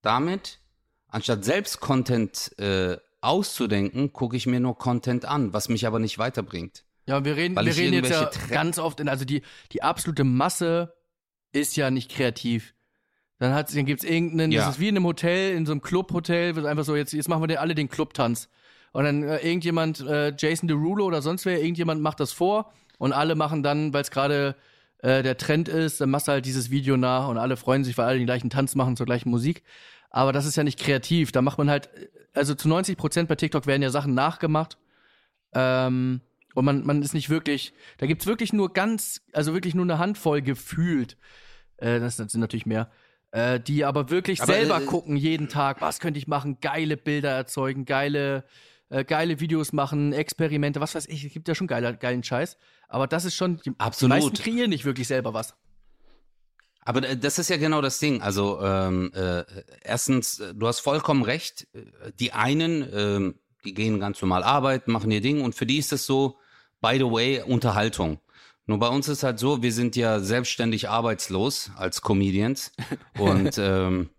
damit, 0.00 0.60
anstatt 1.08 1.44
selbst 1.44 1.80
Content 1.80 2.58
äh, 2.58 2.96
auszudenken, 3.20 4.14
gucke 4.14 4.34
ich 4.34 4.46
mir 4.46 4.60
nur 4.60 4.78
Content 4.78 5.26
an, 5.26 5.52
was 5.52 5.68
mich 5.68 5.86
aber 5.86 5.98
nicht 5.98 6.16
weiterbringt. 6.16 6.86
Ja, 7.04 7.22
wir 7.26 7.36
reden, 7.36 7.54
wir 7.54 7.76
reden 7.76 7.92
jetzt 7.92 8.08
ja 8.08 8.30
ganz 8.48 8.78
oft, 8.78 8.98
in, 8.98 9.10
also 9.10 9.26
die, 9.26 9.42
die 9.72 9.82
absolute 9.82 10.24
Masse 10.24 10.94
ist 11.52 11.76
ja 11.76 11.90
nicht 11.90 12.10
kreativ. 12.10 12.72
Dann, 13.40 13.52
hat, 13.52 13.76
dann 13.76 13.84
gibt's 13.84 14.04
irgendeinen, 14.04 14.52
Ja. 14.52 14.64
das 14.64 14.76
ist 14.76 14.80
wie 14.80 14.88
in 14.88 14.96
einem 14.96 15.04
Hotel, 15.04 15.54
in 15.54 15.66
so 15.66 15.72
einem 15.72 15.82
Clubhotel, 15.82 16.56
wird 16.56 16.64
einfach 16.64 16.84
so, 16.84 16.96
jetzt, 16.96 17.12
jetzt 17.12 17.28
machen 17.28 17.42
wir 17.42 17.46
den, 17.48 17.58
alle 17.58 17.74
den 17.74 17.90
Clubtanz. 17.90 18.48
Und 18.92 19.04
dann 19.04 19.22
äh, 19.22 19.46
irgendjemand, 19.46 20.00
äh, 20.00 20.32
Jason 20.34 20.66
Derulo 20.66 21.04
oder 21.04 21.20
sonst 21.20 21.44
wer, 21.44 21.60
irgendjemand 21.60 22.00
macht 22.00 22.20
das 22.20 22.32
vor 22.32 22.72
und 23.02 23.12
alle 23.12 23.34
machen 23.34 23.64
dann, 23.64 23.92
weil 23.92 24.02
es 24.02 24.12
gerade 24.12 24.54
äh, 24.98 25.24
der 25.24 25.36
Trend 25.36 25.68
ist, 25.68 26.00
dann 26.00 26.08
machst 26.08 26.28
du 26.28 26.32
halt 26.32 26.46
dieses 26.46 26.70
Video 26.70 26.96
nach 26.96 27.26
und 27.26 27.36
alle 27.36 27.56
freuen 27.56 27.82
sich, 27.82 27.98
weil 27.98 28.06
alle 28.06 28.18
den 28.18 28.26
gleichen 28.26 28.48
Tanz 28.48 28.76
machen 28.76 28.96
zur 28.96 29.06
gleichen 29.06 29.28
Musik. 29.28 29.64
Aber 30.08 30.32
das 30.32 30.46
ist 30.46 30.54
ja 30.54 30.62
nicht 30.62 30.78
kreativ. 30.78 31.32
Da 31.32 31.42
macht 31.42 31.58
man 31.58 31.68
halt, 31.68 31.90
also 32.32 32.54
zu 32.54 32.68
90 32.68 32.96
Prozent 32.96 33.28
bei 33.28 33.34
TikTok 33.34 33.66
werden 33.66 33.82
ja 33.82 33.90
Sachen 33.90 34.14
nachgemacht. 34.14 34.78
Ähm, 35.52 36.20
und 36.54 36.64
man, 36.64 36.86
man 36.86 37.02
ist 37.02 37.12
nicht 37.12 37.28
wirklich, 37.28 37.72
da 37.98 38.06
gibt's 38.06 38.26
wirklich 38.26 38.52
nur 38.52 38.72
ganz, 38.72 39.20
also 39.32 39.52
wirklich 39.52 39.74
nur 39.74 39.84
eine 39.84 39.98
Handvoll 39.98 40.40
gefühlt. 40.40 41.16
Äh, 41.78 41.98
das 41.98 42.18
sind 42.18 42.32
natürlich 42.36 42.66
mehr. 42.66 42.88
Äh, 43.32 43.58
die 43.58 43.84
aber 43.84 44.10
wirklich 44.10 44.40
Aber, 44.40 44.52
selber 44.52 44.80
äh, 44.80 44.84
gucken 44.84 45.16
jeden 45.16 45.48
Tag, 45.48 45.80
was 45.80 45.98
könnte 45.98 46.18
ich 46.18 46.28
machen, 46.28 46.58
geile 46.60 46.96
Bilder 46.96 47.30
erzeugen, 47.30 47.84
geile, 47.84 48.44
äh, 48.90 49.02
geile 49.04 49.40
Videos 49.40 49.72
machen, 49.72 50.12
Experimente, 50.12 50.80
was 50.80 50.94
weiß 50.94 51.08
ich, 51.08 51.24
es 51.24 51.32
gibt 51.32 51.48
ja 51.48 51.56
schon 51.56 51.66
geile, 51.66 51.96
geilen 51.96 52.22
Scheiß. 52.22 52.58
Aber 52.92 53.06
das 53.06 53.24
ist 53.24 53.34
schon, 53.34 53.58
die 53.64 53.72
Absolut. 53.78 54.18
meisten 54.18 54.34
kreieren 54.34 54.68
nicht 54.68 54.84
wirklich 54.84 55.08
selber 55.08 55.32
was. 55.32 55.54
Aber 56.84 57.08
äh, 57.08 57.16
das 57.16 57.38
ist 57.38 57.48
ja 57.48 57.56
genau 57.56 57.80
das 57.80 57.98
Ding. 57.98 58.20
Also 58.20 58.60
ähm, 58.60 59.10
äh, 59.14 59.44
erstens, 59.82 60.40
äh, 60.40 60.54
du 60.54 60.66
hast 60.66 60.80
vollkommen 60.80 61.22
recht. 61.22 61.66
Die 62.20 62.32
einen, 62.34 62.86
ähm, 62.94 63.38
die 63.64 63.72
gehen 63.72 63.98
ganz 63.98 64.20
normal 64.20 64.42
arbeiten, 64.42 64.92
machen 64.92 65.10
ihr 65.10 65.22
Ding 65.22 65.40
und 65.40 65.54
für 65.54 65.64
die 65.64 65.78
ist 65.78 65.92
es 65.92 66.04
so, 66.04 66.38
by 66.82 66.98
the 66.98 67.04
way, 67.04 67.40
Unterhaltung. 67.40 68.20
Nur 68.66 68.78
bei 68.78 68.88
uns 68.88 69.08
ist 69.08 69.22
halt 69.22 69.38
so, 69.38 69.62
wir 69.62 69.72
sind 69.72 69.96
ja 69.96 70.20
selbstständig 70.20 70.90
arbeitslos 70.90 71.70
als 71.76 72.02
Comedians 72.02 72.72
und 73.18 73.56
ähm, 73.56 74.10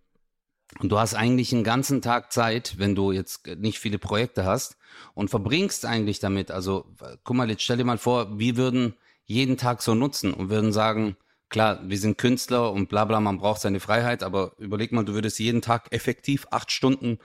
und 0.79 0.91
du 0.91 0.99
hast 0.99 1.13
eigentlich 1.13 1.53
einen 1.53 1.63
ganzen 1.63 2.01
Tag 2.01 2.31
Zeit, 2.31 2.75
wenn 2.77 2.95
du 2.95 3.11
jetzt 3.11 3.47
nicht 3.47 3.79
viele 3.79 3.99
Projekte 3.99 4.45
hast 4.45 4.77
und 5.13 5.29
verbringst 5.29 5.85
eigentlich 5.85 6.19
damit. 6.19 6.51
Also, 6.51 6.85
guck 7.23 7.35
mal, 7.35 7.49
jetzt 7.49 7.63
stell 7.63 7.77
dir 7.77 7.85
mal 7.85 7.97
vor, 7.97 8.39
wir 8.39 8.57
würden 8.57 8.95
jeden 9.25 9.57
Tag 9.57 9.81
so 9.81 9.95
nutzen 9.95 10.33
und 10.33 10.49
würden 10.49 10.73
sagen, 10.73 11.15
klar, 11.49 11.79
wir 11.83 11.97
sind 11.97 12.17
Künstler 12.17 12.71
und 12.71 12.89
bla 12.89 13.05
bla, 13.05 13.19
man 13.19 13.37
braucht 13.37 13.61
seine 13.61 13.79
Freiheit, 13.79 14.23
aber 14.23 14.53
überleg 14.57 14.91
mal, 14.91 15.05
du 15.05 15.13
würdest 15.13 15.39
jeden 15.39 15.61
Tag 15.61 15.87
effektiv 15.91 16.47
acht 16.51 16.71
Stunden 16.71 17.19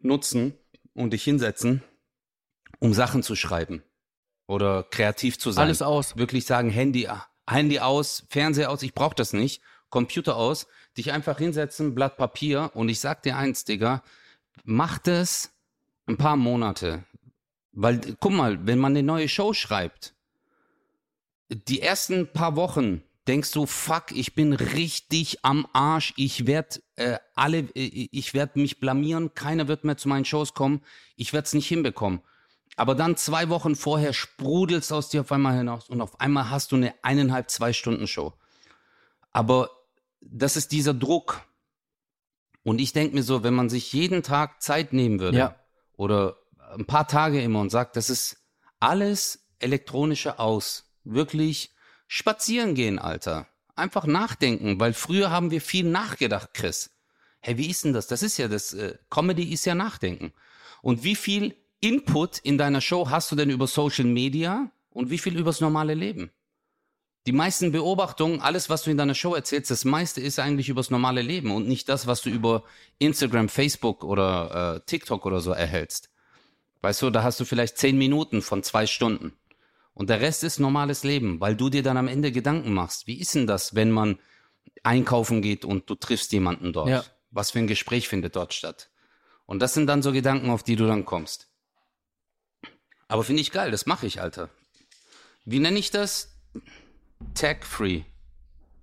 nutzen 0.00 0.54
und 0.94 1.12
dich 1.12 1.22
hinsetzen, 1.22 1.82
um 2.80 2.94
Sachen 2.94 3.22
zu 3.22 3.36
schreiben 3.36 3.82
oder 4.46 4.82
kreativ 4.84 5.38
zu 5.38 5.50
sein 5.52 5.64
Alles 5.64 5.82
aus. 5.82 6.16
wirklich 6.16 6.46
sagen, 6.46 6.70
Handy, 6.70 7.08
Handy 7.48 7.80
aus, 7.80 8.24
Fernseher 8.30 8.70
aus, 8.70 8.82
ich 8.82 8.94
brauche 8.94 9.14
das 9.14 9.32
nicht, 9.32 9.62
Computer 9.90 10.36
aus, 10.36 10.66
dich 10.96 11.12
einfach 11.12 11.38
hinsetzen, 11.38 11.94
Blatt 11.94 12.16
Papier 12.16 12.70
und 12.74 12.88
ich 12.88 13.00
sag 13.00 13.22
dir 13.22 13.36
eins, 13.36 13.64
Digga, 13.64 14.02
mach 14.64 14.98
das 14.98 15.52
ein 16.06 16.16
paar 16.16 16.36
Monate. 16.36 17.04
Weil, 17.72 18.00
guck 18.20 18.32
mal, 18.32 18.66
wenn 18.66 18.78
man 18.78 18.92
eine 18.92 19.02
neue 19.02 19.28
Show 19.28 19.52
schreibt, 19.52 20.14
die 21.50 21.80
ersten 21.80 22.28
paar 22.32 22.56
Wochen 22.56 23.02
denkst 23.26 23.52
du, 23.52 23.66
fuck, 23.66 24.12
ich 24.12 24.34
bin 24.34 24.52
richtig 24.52 25.44
am 25.44 25.66
Arsch, 25.72 26.12
ich 26.16 26.46
werd 26.46 26.82
äh, 26.96 27.18
alle, 27.34 27.60
äh, 27.74 28.08
ich 28.12 28.34
werd 28.34 28.56
mich 28.56 28.80
blamieren, 28.80 29.34
keiner 29.34 29.66
wird 29.66 29.84
mehr 29.84 29.96
zu 29.96 30.08
meinen 30.08 30.24
Shows 30.24 30.54
kommen, 30.54 30.82
ich 31.16 31.32
werd's 31.32 31.54
nicht 31.54 31.68
hinbekommen. 31.68 32.20
Aber 32.76 32.94
dann 32.94 33.16
zwei 33.16 33.48
Wochen 33.48 33.76
vorher 33.76 34.12
sprudelst 34.12 34.92
aus 34.92 35.08
dir 35.08 35.22
auf 35.22 35.32
einmal 35.32 35.56
hinaus 35.56 35.88
und 35.88 36.00
auf 36.00 36.20
einmal 36.20 36.50
hast 36.50 36.72
du 36.72 36.76
eine 36.76 36.94
eineinhalb, 37.02 37.50
zwei 37.50 37.72
Stunden 37.72 38.06
Show. 38.06 38.34
Aber 39.32 39.70
das 40.30 40.56
ist 40.56 40.72
dieser 40.72 40.94
Druck. 40.94 41.42
Und 42.62 42.80
ich 42.80 42.92
denke 42.92 43.14
mir 43.14 43.22
so, 43.22 43.42
wenn 43.42 43.54
man 43.54 43.68
sich 43.68 43.92
jeden 43.92 44.22
Tag 44.22 44.62
Zeit 44.62 44.92
nehmen 44.92 45.20
würde 45.20 45.38
Ja. 45.38 45.56
oder 45.96 46.36
ein 46.76 46.86
paar 46.86 47.06
Tage 47.06 47.42
immer 47.42 47.60
und 47.60 47.70
sagt, 47.70 47.96
das 47.96 48.10
ist 48.10 48.38
alles 48.80 49.46
elektronische 49.58 50.38
aus. 50.38 50.90
Wirklich 51.04 51.74
spazieren 52.06 52.74
gehen, 52.74 52.98
Alter. 52.98 53.46
Einfach 53.76 54.06
nachdenken, 54.06 54.80
weil 54.80 54.94
früher 54.94 55.30
haben 55.30 55.50
wir 55.50 55.60
viel 55.60 55.84
nachgedacht, 55.84 56.54
Chris. 56.54 56.90
Hey, 57.40 57.58
wie 57.58 57.68
ist 57.68 57.84
denn 57.84 57.92
das? 57.92 58.06
Das 58.06 58.22
ist 58.22 58.38
ja 58.38 58.48
das, 58.48 58.72
äh, 58.72 58.96
Comedy 59.10 59.52
ist 59.52 59.66
ja 59.66 59.74
Nachdenken. 59.74 60.32
Und 60.80 61.04
wie 61.04 61.16
viel 61.16 61.54
Input 61.80 62.38
in 62.38 62.56
deiner 62.56 62.80
Show 62.80 63.10
hast 63.10 63.30
du 63.30 63.36
denn 63.36 63.50
über 63.50 63.66
Social 63.66 64.06
Media 64.06 64.70
und 64.90 65.10
wie 65.10 65.18
viel 65.18 65.36
übers 65.38 65.60
normale 65.60 65.92
Leben? 65.94 66.30
Die 67.26 67.32
meisten 67.32 67.72
Beobachtungen, 67.72 68.40
alles, 68.40 68.68
was 68.68 68.82
du 68.82 68.90
in 68.90 68.98
deiner 68.98 69.14
Show 69.14 69.34
erzählst, 69.34 69.70
das 69.70 69.86
meiste 69.86 70.20
ist 70.20 70.38
eigentlich 70.38 70.68
übers 70.68 70.90
normale 70.90 71.22
Leben 71.22 71.52
und 71.52 71.66
nicht 71.66 71.88
das, 71.88 72.06
was 72.06 72.20
du 72.20 72.28
über 72.28 72.64
Instagram, 72.98 73.48
Facebook 73.48 74.04
oder 74.04 74.76
äh, 74.76 74.80
TikTok 74.86 75.24
oder 75.24 75.40
so 75.40 75.52
erhältst. 75.52 76.10
Weißt 76.82 77.00
du, 77.00 77.08
da 77.08 77.22
hast 77.22 77.40
du 77.40 77.46
vielleicht 77.46 77.78
zehn 77.78 77.96
Minuten 77.96 78.42
von 78.42 78.62
zwei 78.62 78.86
Stunden. 78.86 79.32
Und 79.94 80.10
der 80.10 80.20
Rest 80.20 80.44
ist 80.44 80.58
normales 80.58 81.02
Leben, 81.02 81.40
weil 81.40 81.56
du 81.56 81.70
dir 81.70 81.82
dann 81.82 81.96
am 81.96 82.08
Ende 82.08 82.30
Gedanken 82.30 82.74
machst. 82.74 83.06
Wie 83.06 83.18
ist 83.18 83.34
denn 83.34 83.46
das, 83.46 83.74
wenn 83.74 83.90
man 83.90 84.18
einkaufen 84.82 85.40
geht 85.40 85.64
und 85.64 85.88
du 85.88 85.94
triffst 85.94 86.30
jemanden 86.32 86.74
dort? 86.74 86.90
Ja. 86.90 87.04
Was 87.30 87.52
für 87.52 87.60
ein 87.60 87.66
Gespräch 87.66 88.06
findet 88.06 88.36
dort 88.36 88.52
statt? 88.52 88.90
Und 89.46 89.60
das 89.60 89.72
sind 89.72 89.86
dann 89.86 90.02
so 90.02 90.12
Gedanken, 90.12 90.50
auf 90.50 90.62
die 90.62 90.76
du 90.76 90.86
dann 90.86 91.06
kommst. 91.06 91.48
Aber 93.08 93.24
finde 93.24 93.40
ich 93.40 93.50
geil, 93.50 93.70
das 93.70 93.86
mache 93.86 94.06
ich, 94.06 94.20
Alter. 94.20 94.50
Wie 95.44 95.60
nenne 95.60 95.78
ich 95.78 95.90
das? 95.90 96.34
Tech-free. 97.34 98.02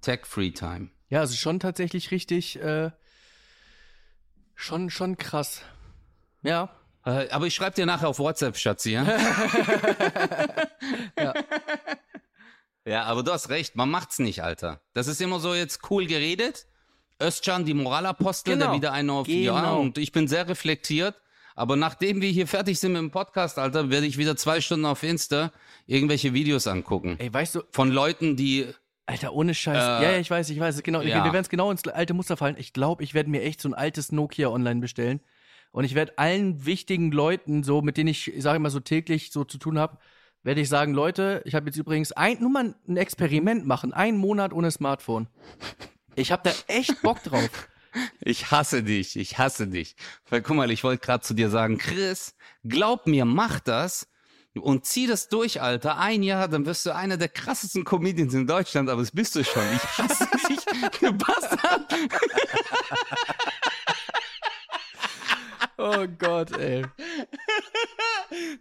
Tech-free 0.02 0.52
Time. 0.52 0.90
Ja, 1.10 1.20
also 1.20 1.36
schon 1.36 1.60
tatsächlich 1.60 2.12
richtig, 2.12 2.60
äh, 2.62 2.92
schon, 4.56 4.90
schon 4.90 5.18
krass. 5.18 5.62
Ja. 6.42 6.70
Äh, 7.06 7.30
aber 7.30 7.48
ich 7.48 7.56
schreibe 7.56 7.76
dir 7.76 7.86
nachher 7.86 8.08
auf 8.10 8.20
WhatsApp, 8.20 8.58
Schatzi, 8.58 8.92
ja? 8.92 9.06
Ja. 11.18 11.34
Ja, 12.86 13.04
aber 13.04 13.22
du 13.24 13.32
hast 13.32 13.50
recht, 13.50 13.76
man 13.76 13.90
macht's 13.90 14.18
nicht, 14.20 14.44
Alter. 14.44 14.82
Das 14.94 15.08
ist 15.08 15.22
immer 15.22 15.40
so 15.40 15.54
jetzt 15.54 15.82
cool 15.92 16.08
geredet. 16.08 16.66
Özcan, 17.22 17.64
die 17.66 17.76
Moralapostel, 17.76 18.54
Genau. 18.56 18.66
der 18.68 18.76
wieder 18.76 18.92
eine 18.94 19.14
auf 19.14 19.28
Ja, 19.28 19.60
Genau. 19.60 19.80
und 19.80 20.00
ich 20.00 20.12
bin 20.12 20.28
sehr 20.28 20.48
reflektiert. 20.48 21.16
Aber 21.54 21.76
nachdem 21.76 22.22
wir 22.22 22.30
hier 22.30 22.48
fertig 22.48 22.80
sind 22.80 22.94
mit 22.94 23.02
dem 23.02 23.12
Podcast, 23.12 23.60
Alter, 23.60 23.92
werde 23.92 24.08
ich 24.08 24.18
wieder 24.18 24.36
zwei 24.36 24.62
Stunden 24.62 24.86
auf 24.86 25.04
Insta 25.04 25.52
irgendwelche 25.86 26.34
Videos 26.34 26.68
angucken. 26.68 27.16
Ey, 27.20 27.34
weißt 27.34 27.56
du, 27.56 27.62
Von 27.72 27.92
Leuten, 27.92 28.36
die, 28.36 28.68
Alter, 29.06 29.34
ohne 29.34 29.54
Scheiß. 29.54 29.76
Äh, 29.76 30.04
ja, 30.04 30.12
ja, 30.12 30.18
ich 30.20 30.30
weiß, 30.30 30.50
ich 30.50 30.60
weiß. 30.60 30.84
Genau, 30.84 31.02
ja. 31.02 31.24
wir 31.24 31.34
werden 31.34 31.44
es 31.44 31.50
genau 31.50 31.70
ins 31.70 31.86
alte 31.88 32.14
Muster 32.14 32.38
fallen. 32.38 32.56
Ich 32.58 32.72
glaube, 32.72 33.04
ich 33.04 33.14
werde 33.14 33.30
mir 33.30 33.42
echt 33.42 33.62
so 33.62 33.70
ein 33.70 33.74
altes 33.74 34.12
Nokia 34.12 34.48
online 34.48 34.80
bestellen 34.80 35.20
Und 35.72 35.84
ich 35.84 35.96
werde 35.96 36.18
allen 36.18 36.66
wichtigen 36.66 37.12
Leuten, 37.12 37.64
so 37.64 37.82
mit 37.82 37.98
denen 37.98 38.10
ich, 38.10 38.34
ich 38.34 38.42
sage 38.42 38.58
immer 38.58 38.70
so 38.70 38.80
täglich 38.80 39.32
so 39.32 39.44
zu 39.44 39.58
tun 39.58 39.78
habe, 39.78 39.98
werde 40.44 40.62
ich 40.62 40.70
sagen, 40.70 40.94
Leute, 40.94 41.42
ich 41.46 41.56
habe 41.56 41.68
jetzt 41.68 41.78
übrigens 41.78 42.12
ein, 42.14 42.40
nur 42.40 42.50
mal 42.50 42.76
ein 42.88 42.98
Experiment 42.98 43.66
machen, 43.66 43.94
einen 43.94 44.18
Monat 44.18 44.54
ohne 44.54 44.72
Smartphone. 44.72 45.28
Ich 46.16 46.32
habe 46.32 46.50
da 46.50 46.74
echt 46.74 47.02
Bock 47.02 47.22
drauf. 47.24 47.70
Ich 48.22 48.52
hasse 48.52 48.84
dich, 48.84 49.18
ich 49.18 49.38
hasse 49.38 49.68
dich. 49.68 49.96
Weil 50.30 50.42
guck 50.42 50.56
mal, 50.56 50.72
ich 50.72 50.84
wollte 50.84 51.06
gerade 51.06 51.24
zu 51.24 51.34
dir 51.34 51.50
sagen, 51.50 51.78
Chris, 51.78 52.36
glaub 52.64 53.06
mir, 53.06 53.26
mach 53.26 53.60
das 53.60 54.08
und 54.60 54.86
zieh 54.86 55.08
das 55.08 55.30
durch, 55.30 55.62
Alter. 55.62 55.98
Ein 55.98 56.24
Jahr, 56.24 56.48
dann 56.48 56.66
wirst 56.66 56.86
du 56.86 56.94
einer 56.96 57.18
der 57.18 57.30
krassesten 57.30 57.84
Comedians 57.86 58.34
in 58.34 58.46
Deutschland, 58.48 58.90
aber 58.90 59.02
das 59.02 59.12
bist 59.12 59.36
du 59.36 59.44
schon. 59.44 59.64
Ich 59.74 59.98
hasse 59.98 60.28
dich, 60.50 60.60
du 61.00 61.14
Bastard. 61.14 61.94
Oh 65.78 66.06
Gott, 66.20 66.56
ey. 66.58 66.84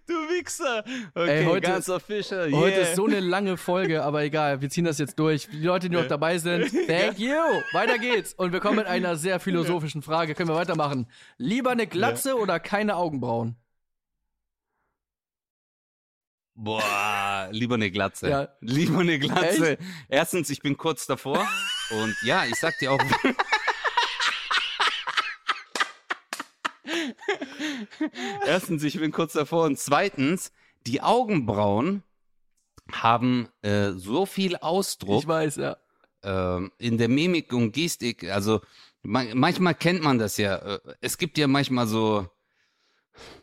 Du 0.07 0.15
Wichser. 0.15 0.83
Okay, 1.15 1.41
Ey, 1.41 1.45
heute- 1.45 1.69
ganz 1.69 1.89
official. 1.89 2.49
Yeah. 2.51 2.59
Heute 2.61 2.77
ist 2.81 2.97
so 2.97 3.07
eine 3.07 3.21
lange 3.21 3.57
Folge, 3.57 4.03
aber 4.03 4.23
egal, 4.23 4.61
wir 4.63 4.71
ziehen 4.71 4.85
das 4.85 4.99
jetzt 4.99 5.19
durch. 5.19 5.49
Die 5.49 5.63
Leute, 5.63 5.89
die 5.91 5.97
noch 5.97 6.07
dabei 6.09 6.39
sind, 6.39 6.71
thank 6.89 7.19
you. 7.19 7.35
Weiter 7.73 7.99
geht's. 7.99 8.33
Und 8.35 8.53
wir 8.53 8.61
kommen 8.61 8.77
mit 8.77 8.87
einer 8.87 9.17
sehr 9.17 9.39
philosophischen 9.39 10.03
Frage. 10.03 10.35
Können 10.35 10.49
wir 10.49 10.57
weitermachen? 10.57 11.07
Lieber 11.37 11.71
eine 11.71 11.87
Glatze 11.87 12.37
oder 12.37 12.59
keine 12.59 12.97
Augenbrauen? 12.97 13.57
Boah, 16.63 17.49
lieber 17.53 17.77
eine 17.77 17.91
Glatze. 17.91 18.29
Ja. 18.29 18.49
Lieber 18.61 18.99
eine 18.99 19.19
Glatze. 19.19 19.79
Erstens, 20.11 20.51
ich 20.51 20.61
bin 20.61 20.77
kurz 20.77 21.07
davor. 21.07 21.49
Und 21.91 22.15
ja, 22.23 22.45
ich 22.45 22.57
sag 22.57 22.79
dir 22.79 22.93
auch. 22.93 23.01
Erstens, 28.47 28.85
ich 28.85 28.99
bin 28.99 29.11
kurz 29.11 29.33
davor. 29.33 29.65
Und 29.65 29.79
zweitens, 29.79 30.53
die 30.87 31.01
Augenbrauen 31.01 32.03
haben 32.93 33.49
äh, 33.63 33.93
so 33.93 34.27
viel 34.27 34.57
Ausdruck 34.57 35.23
Ich 35.23 35.29
weiß, 35.29 35.57
ja. 35.57 35.79
ähm, 36.23 36.73
in 36.77 36.99
der 36.99 37.09
Mimik 37.09 37.55
und 37.55 37.73
Gestik, 37.73 38.29
also 38.29 38.61
man, 39.03 39.29
manchmal 39.35 39.75
kennt 39.75 40.03
man 40.03 40.19
das 40.19 40.37
ja. 40.37 40.57
äh, 40.57 40.79
Es 41.01 41.17
gibt 41.17 41.39
ja 41.39 41.47
manchmal 41.47 41.87
so, 41.87 42.29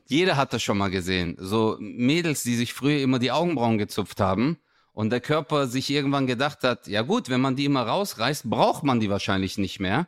jeder 0.07 0.37
hat 0.37 0.53
das 0.53 0.63
schon 0.63 0.77
mal 0.77 0.89
gesehen, 0.89 1.35
so 1.39 1.77
Mädels, 1.79 2.43
die 2.43 2.55
sich 2.55 2.73
früher 2.73 3.01
immer 3.01 3.19
die 3.19 3.31
Augenbrauen 3.31 3.77
gezupft 3.77 4.19
haben 4.19 4.57
und 4.93 5.09
der 5.09 5.21
Körper 5.21 5.67
sich 5.67 5.89
irgendwann 5.89 6.27
gedacht 6.27 6.63
hat, 6.63 6.87
ja 6.87 7.01
gut, 7.01 7.29
wenn 7.29 7.41
man 7.41 7.55
die 7.55 7.65
immer 7.65 7.83
rausreißt, 7.83 8.49
braucht 8.49 8.83
man 8.83 8.99
die 8.99 9.09
wahrscheinlich 9.09 9.57
nicht 9.57 9.79
mehr. 9.79 10.07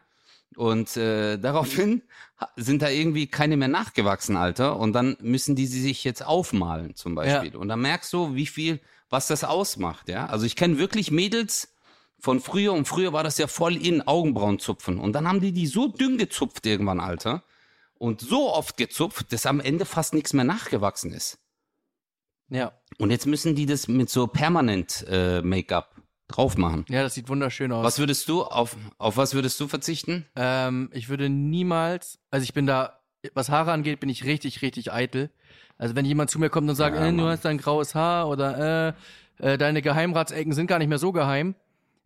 Und 0.56 0.98
äh, 0.98 1.38
daraufhin 1.38 2.02
sind 2.56 2.82
da 2.82 2.90
irgendwie 2.90 3.28
keine 3.28 3.58
mehr 3.58 3.68
nachgewachsen, 3.68 4.36
Alter. 4.36 4.78
Und 4.78 4.94
dann 4.94 5.16
müssen 5.22 5.56
die 5.56 5.68
sie 5.68 5.82
sich 5.82 6.04
jetzt 6.04 6.26
aufmalen, 6.26 6.96
zum 6.96 7.16
Beispiel. 7.16 7.56
Und 7.56 7.68
dann 7.68 7.82
merkst 7.82 8.12
du, 8.14 8.36
wie 8.36 8.48
viel, 8.48 8.80
was 9.10 9.28
das 9.28 9.44
ausmacht, 9.44 10.10
ja. 10.10 10.26
Also 10.26 10.46
ich 10.46 10.56
kenne 10.56 10.80
wirklich 10.80 11.12
Mädels 11.12 11.74
von 12.20 12.40
früher 12.40 12.74
und 12.74 12.88
früher 12.88 13.14
war 13.14 13.24
das 13.24 13.38
ja 13.38 13.48
voll 13.48 13.78
in 13.78 14.06
Augenbrauen 14.06 14.60
zupfen. 14.60 15.00
Und 15.00 15.14
dann 15.14 15.28
haben 15.28 15.40
die 15.40 15.52
die 15.52 15.68
so 15.68 15.88
dünn 15.88 16.18
gezupft 16.18 16.66
irgendwann, 16.66 17.00
Alter. 17.00 17.44
Und 18.00 18.22
so 18.22 18.52
oft 18.52 18.78
gezupft, 18.78 19.32
dass 19.32 19.46
am 19.46 19.60
Ende 19.60 19.86
fast 19.86 20.14
nichts 20.14 20.34
mehr 20.34 20.46
nachgewachsen 20.46 21.12
ist. 21.12 21.38
Ja. 22.50 22.72
Und 22.98 23.12
jetzt 23.12 23.28
müssen 23.28 23.56
die 23.56 23.66
das 23.66 23.88
mit 23.88 24.10
so 24.10 24.26
permanent 24.26 25.06
äh, 25.08 25.42
Make-up 25.42 25.96
drauf 26.28 26.58
machen. 26.58 26.86
Ja, 26.90 27.04
das 27.04 27.14
sieht 27.14 27.30
wunderschön 27.30 27.72
aus. 27.72 27.84
Was 27.84 28.00
würdest 28.00 28.28
du, 28.30 28.44
auf, 28.44 28.76
auf 28.98 29.18
was 29.18 29.34
würdest 29.34 29.60
du 29.60 29.68
verzichten? 29.68 30.26
Ähm, 30.36 30.90
ich 30.94 31.10
würde 31.10 31.30
niemals, 31.30 32.20
also 32.32 32.44
ich 32.44 32.54
bin 32.54 32.66
da, 32.66 33.02
was 33.34 33.50
Haare 33.50 33.72
angeht, 33.72 34.00
bin 34.00 34.10
ich 34.10 34.24
richtig, 34.24 34.62
richtig 34.62 34.92
eitel. 34.92 35.30
Also 35.78 35.96
wenn 35.96 36.06
jemand 36.06 36.30
zu 36.30 36.40
mir 36.40 36.50
kommt 36.50 36.70
und 36.70 36.76
sagt, 36.76 36.96
Ja, 36.96 37.08
äh, 37.08 37.14
du 37.14 37.24
hast 37.24 37.46
ein 37.46 37.58
graues 37.58 37.96
Haar 37.96 38.30
oder 38.30 38.94
äh, 39.40 39.54
äh, 39.54 39.58
deine 39.58 39.82
Geheimratsecken 39.82 40.54
sind 40.54 40.68
gar 40.68 40.80
nicht 40.80 40.90
mehr 40.90 41.00
so 41.00 41.12
geheim, 41.12 41.56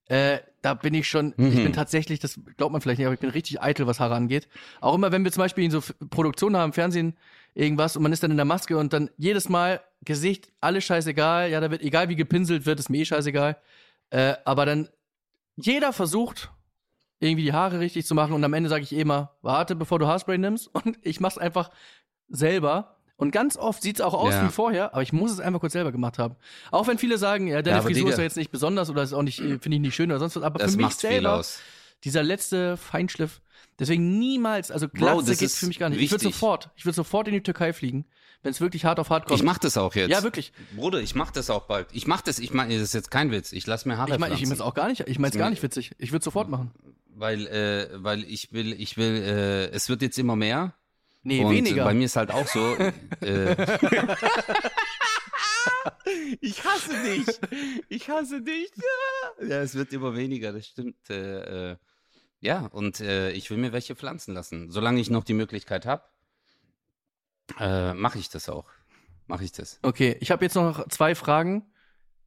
äh, 0.08 0.40
da 0.64 0.74
bin 0.74 0.94
ich 0.96 1.08
schon, 1.08 1.34
ich 1.38 1.38
Mhm. 1.38 1.64
bin 1.64 1.74
tatsächlich, 1.74 2.20
das 2.20 2.40
glaubt 2.58 2.72
man 2.72 2.82
vielleicht 2.82 2.98
nicht, 2.98 3.06
aber 3.06 3.14
ich 3.14 3.20
bin 3.20 3.30
richtig 3.30 3.62
eitel, 3.62 3.86
was 3.86 4.00
Haare 4.00 4.16
angeht. 4.16 4.48
Auch 4.82 4.96
immer, 4.96 5.12
wenn 5.12 5.24
wir 5.24 5.32
zum 5.32 5.42
Beispiel 5.42 5.64
in 5.66 5.72
so 5.72 5.82
Produktionen 6.10 6.58
haben, 6.58 6.74
Fernsehen, 6.74 7.16
irgendwas 7.54 7.96
und 7.96 8.02
man 8.04 8.12
ist 8.12 8.24
dann 8.24 8.32
in 8.32 8.38
der 8.38 8.46
Maske 8.46 8.78
und 8.78 8.94
dann 8.94 9.12
jedes 9.18 9.48
Mal 9.50 9.82
Gesicht, 10.04 10.52
alles 10.62 10.84
scheißegal, 10.86 11.52
ja, 11.52 11.60
da 11.60 11.70
wird, 11.70 11.84
egal 11.84 12.10
wie 12.10 12.16
gepinselt 12.16 12.66
wird, 12.66 12.80
ist 12.80 12.90
mir 12.90 13.02
eh 13.02 13.06
scheißegal. 13.06 13.58
Äh, 14.10 14.34
aber 14.46 14.66
dann 14.66 14.90
jeder 15.58 15.94
versucht, 15.94 16.52
irgendwie 17.20 17.44
die 17.44 17.54
Haare 17.54 17.80
richtig 17.80 18.06
zu 18.06 18.16
machen 18.16 18.34
und 18.34 18.44
am 18.44 18.54
Ende 18.54 18.70
sage 18.70 18.84
ich 18.84 18.92
eh 18.96 19.02
immer, 19.02 19.36
warte, 19.42 19.76
bevor 19.76 20.00
du 20.00 20.08
Haarspray 20.08 20.38
nimmst 20.38 20.68
und 20.74 20.98
ich 21.04 21.20
mach's 21.20 21.38
einfach 21.38 21.70
selber. 22.30 22.96
Und 23.16 23.32
ganz 23.32 23.56
oft 23.58 23.82
sieht's 23.84 24.02
auch 24.02 24.14
aus 24.16 24.34
Ja. 24.34 24.46
wie 24.48 24.52
vorher, 24.52 24.94
aber 24.94 25.04
ich 25.04 25.14
muss 25.14 25.32
es 25.32 25.40
einfach 25.40 25.60
kurz 25.60 25.74
selber 25.74 25.92
gemacht 25.92 26.18
haben. 26.18 26.36
Auch 26.72 26.88
wenn 26.88 26.98
viele 26.98 27.18
sagen, 27.18 27.48
ja, 27.48 27.62
deine 27.62 27.78
Ja, 27.78 27.84
Frisur 27.84 28.06
Digga- 28.08 28.12
ist 28.14 28.18
ja 28.18 28.24
jetzt 28.24 28.38
nicht 28.38 28.52
besonders 28.52 28.90
oder 28.90 29.04
ist 29.04 29.14
auch 29.14 29.22
nicht, 29.22 29.40
äh, 29.40 29.60
finde 29.60 29.76
ich 29.76 29.82
nicht 29.82 29.96
schön 29.96 30.10
oder 30.12 30.20
sonst 30.20 30.36
was, 30.36 30.44
aber 30.44 30.68
für 30.68 30.76
mich 30.78 30.94
selber, 30.96 31.44
dieser 32.04 32.24
letzte 32.24 32.76
Feinschliff, 32.76 33.42
deswegen 33.80 34.18
niemals, 34.20 34.72
also 34.72 34.88
Bro, 34.88 34.98
Glatze 34.98 35.26
das 35.32 35.38
geht 35.38 35.52
für 35.52 35.68
mich 35.68 35.80
gar 35.80 35.90
nicht. 35.90 36.02
Ich 36.02 36.12
würde 36.12 36.24
wichtig. 36.26 36.36
sofort, 36.36 36.72
ich 36.76 36.86
würde 36.86 36.96
sofort 36.96 37.28
in 37.28 37.34
die 37.36 37.44
Türkei 37.44 37.72
fliegen, 37.72 38.06
wenn 38.42 38.52
es 38.52 38.60
wirklich 38.60 38.84
hart 38.84 39.00
auf 39.00 39.10
hart 39.10 39.26
kommt. 39.28 39.40
Ich 39.40 39.46
mach 39.46 39.58
das 39.60 39.78
auch 39.78 39.94
jetzt. 39.96 40.10
ja, 40.10 40.24
wirklich. 40.24 40.52
Bruder, 40.76 41.00
ich 41.00 41.16
mach 41.16 41.32
das 41.32 41.50
auch 41.50 41.64
bald. 41.68 41.88
Ich 41.94 42.08
mach 42.08 42.22
das, 42.22 42.40
ich 42.40 42.52
meine, 42.54 42.74
das 42.74 42.82
ist 42.84 42.94
jetzt 42.94 43.12
kein 43.12 43.32
Witz. 43.32 43.54
Ich 43.54 43.68
lass 43.68 43.86
mir 43.86 43.98
Haare 43.98 44.12
Ich 44.12 44.20
meine, 44.20 44.36
ich 44.36 44.42
es 44.44 44.60
auch 44.60 44.74
gar 44.74 44.90
nicht, 44.90 45.02
ich 45.08 45.20
meine 45.20 45.30
es 45.30 45.36
Ist 45.36 45.40
gar 45.40 45.50
nicht 45.52 45.64
witzig. 45.64 45.92
Ich 46.00 46.12
würde 46.12 46.26
sofort 46.26 46.50
machen. 46.50 46.72
Weil, 47.16 47.46
äh, 47.48 47.90
weil 47.94 48.24
ich 48.24 48.52
will, 48.52 48.74
ich 48.74 48.98
will, 48.98 49.16
äh, 49.24 49.66
es 49.70 49.88
wird 49.88 50.02
jetzt 50.02 50.18
immer 50.18 50.36
mehr. 50.36 50.74
Nee, 51.24 51.44
und 51.44 51.52
weniger. 51.52 51.86
bei 51.86 51.94
mir 51.94 52.06
ist 52.06 52.16
halt 52.16 52.32
auch 52.32 52.48
so. 52.48 52.76
äh, 53.22 53.56
ich 56.42 56.64
hasse 56.64 56.94
dich. 57.04 57.40
Ich 57.90 58.10
hasse 58.10 58.42
dich. 58.42 58.72
Ja, 59.42 59.62
es 59.62 59.74
wird 59.76 59.92
immer 59.94 60.16
weniger, 60.16 60.54
das 60.54 60.68
stimmt. 60.68 60.96
Äh, 61.10 61.72
äh, 61.72 61.76
ja, 62.40 62.68
und 62.68 63.00
äh, 63.00 63.32
ich 63.32 63.50
will 63.50 63.58
mir 63.58 63.74
welche 63.74 63.96
pflanzen 63.96 64.34
lassen. 64.34 64.70
Solange 64.70 65.02
ich 65.02 65.10
noch 65.10 65.24
die 65.24 65.34
Möglichkeit 65.34 65.86
habe, 65.86 66.04
äh, 67.60 67.94
mache 67.94 68.20
ich 68.20 68.30
das 68.30 68.48
auch. 68.48 68.70
Mache 69.28 69.44
ich 69.44 69.52
das. 69.52 69.80
Okay, 69.82 70.16
ich 70.20 70.32
habe 70.32 70.46
jetzt 70.46 70.56
noch 70.56 70.88
zwei 70.90 71.16
Fragen. 71.16 71.66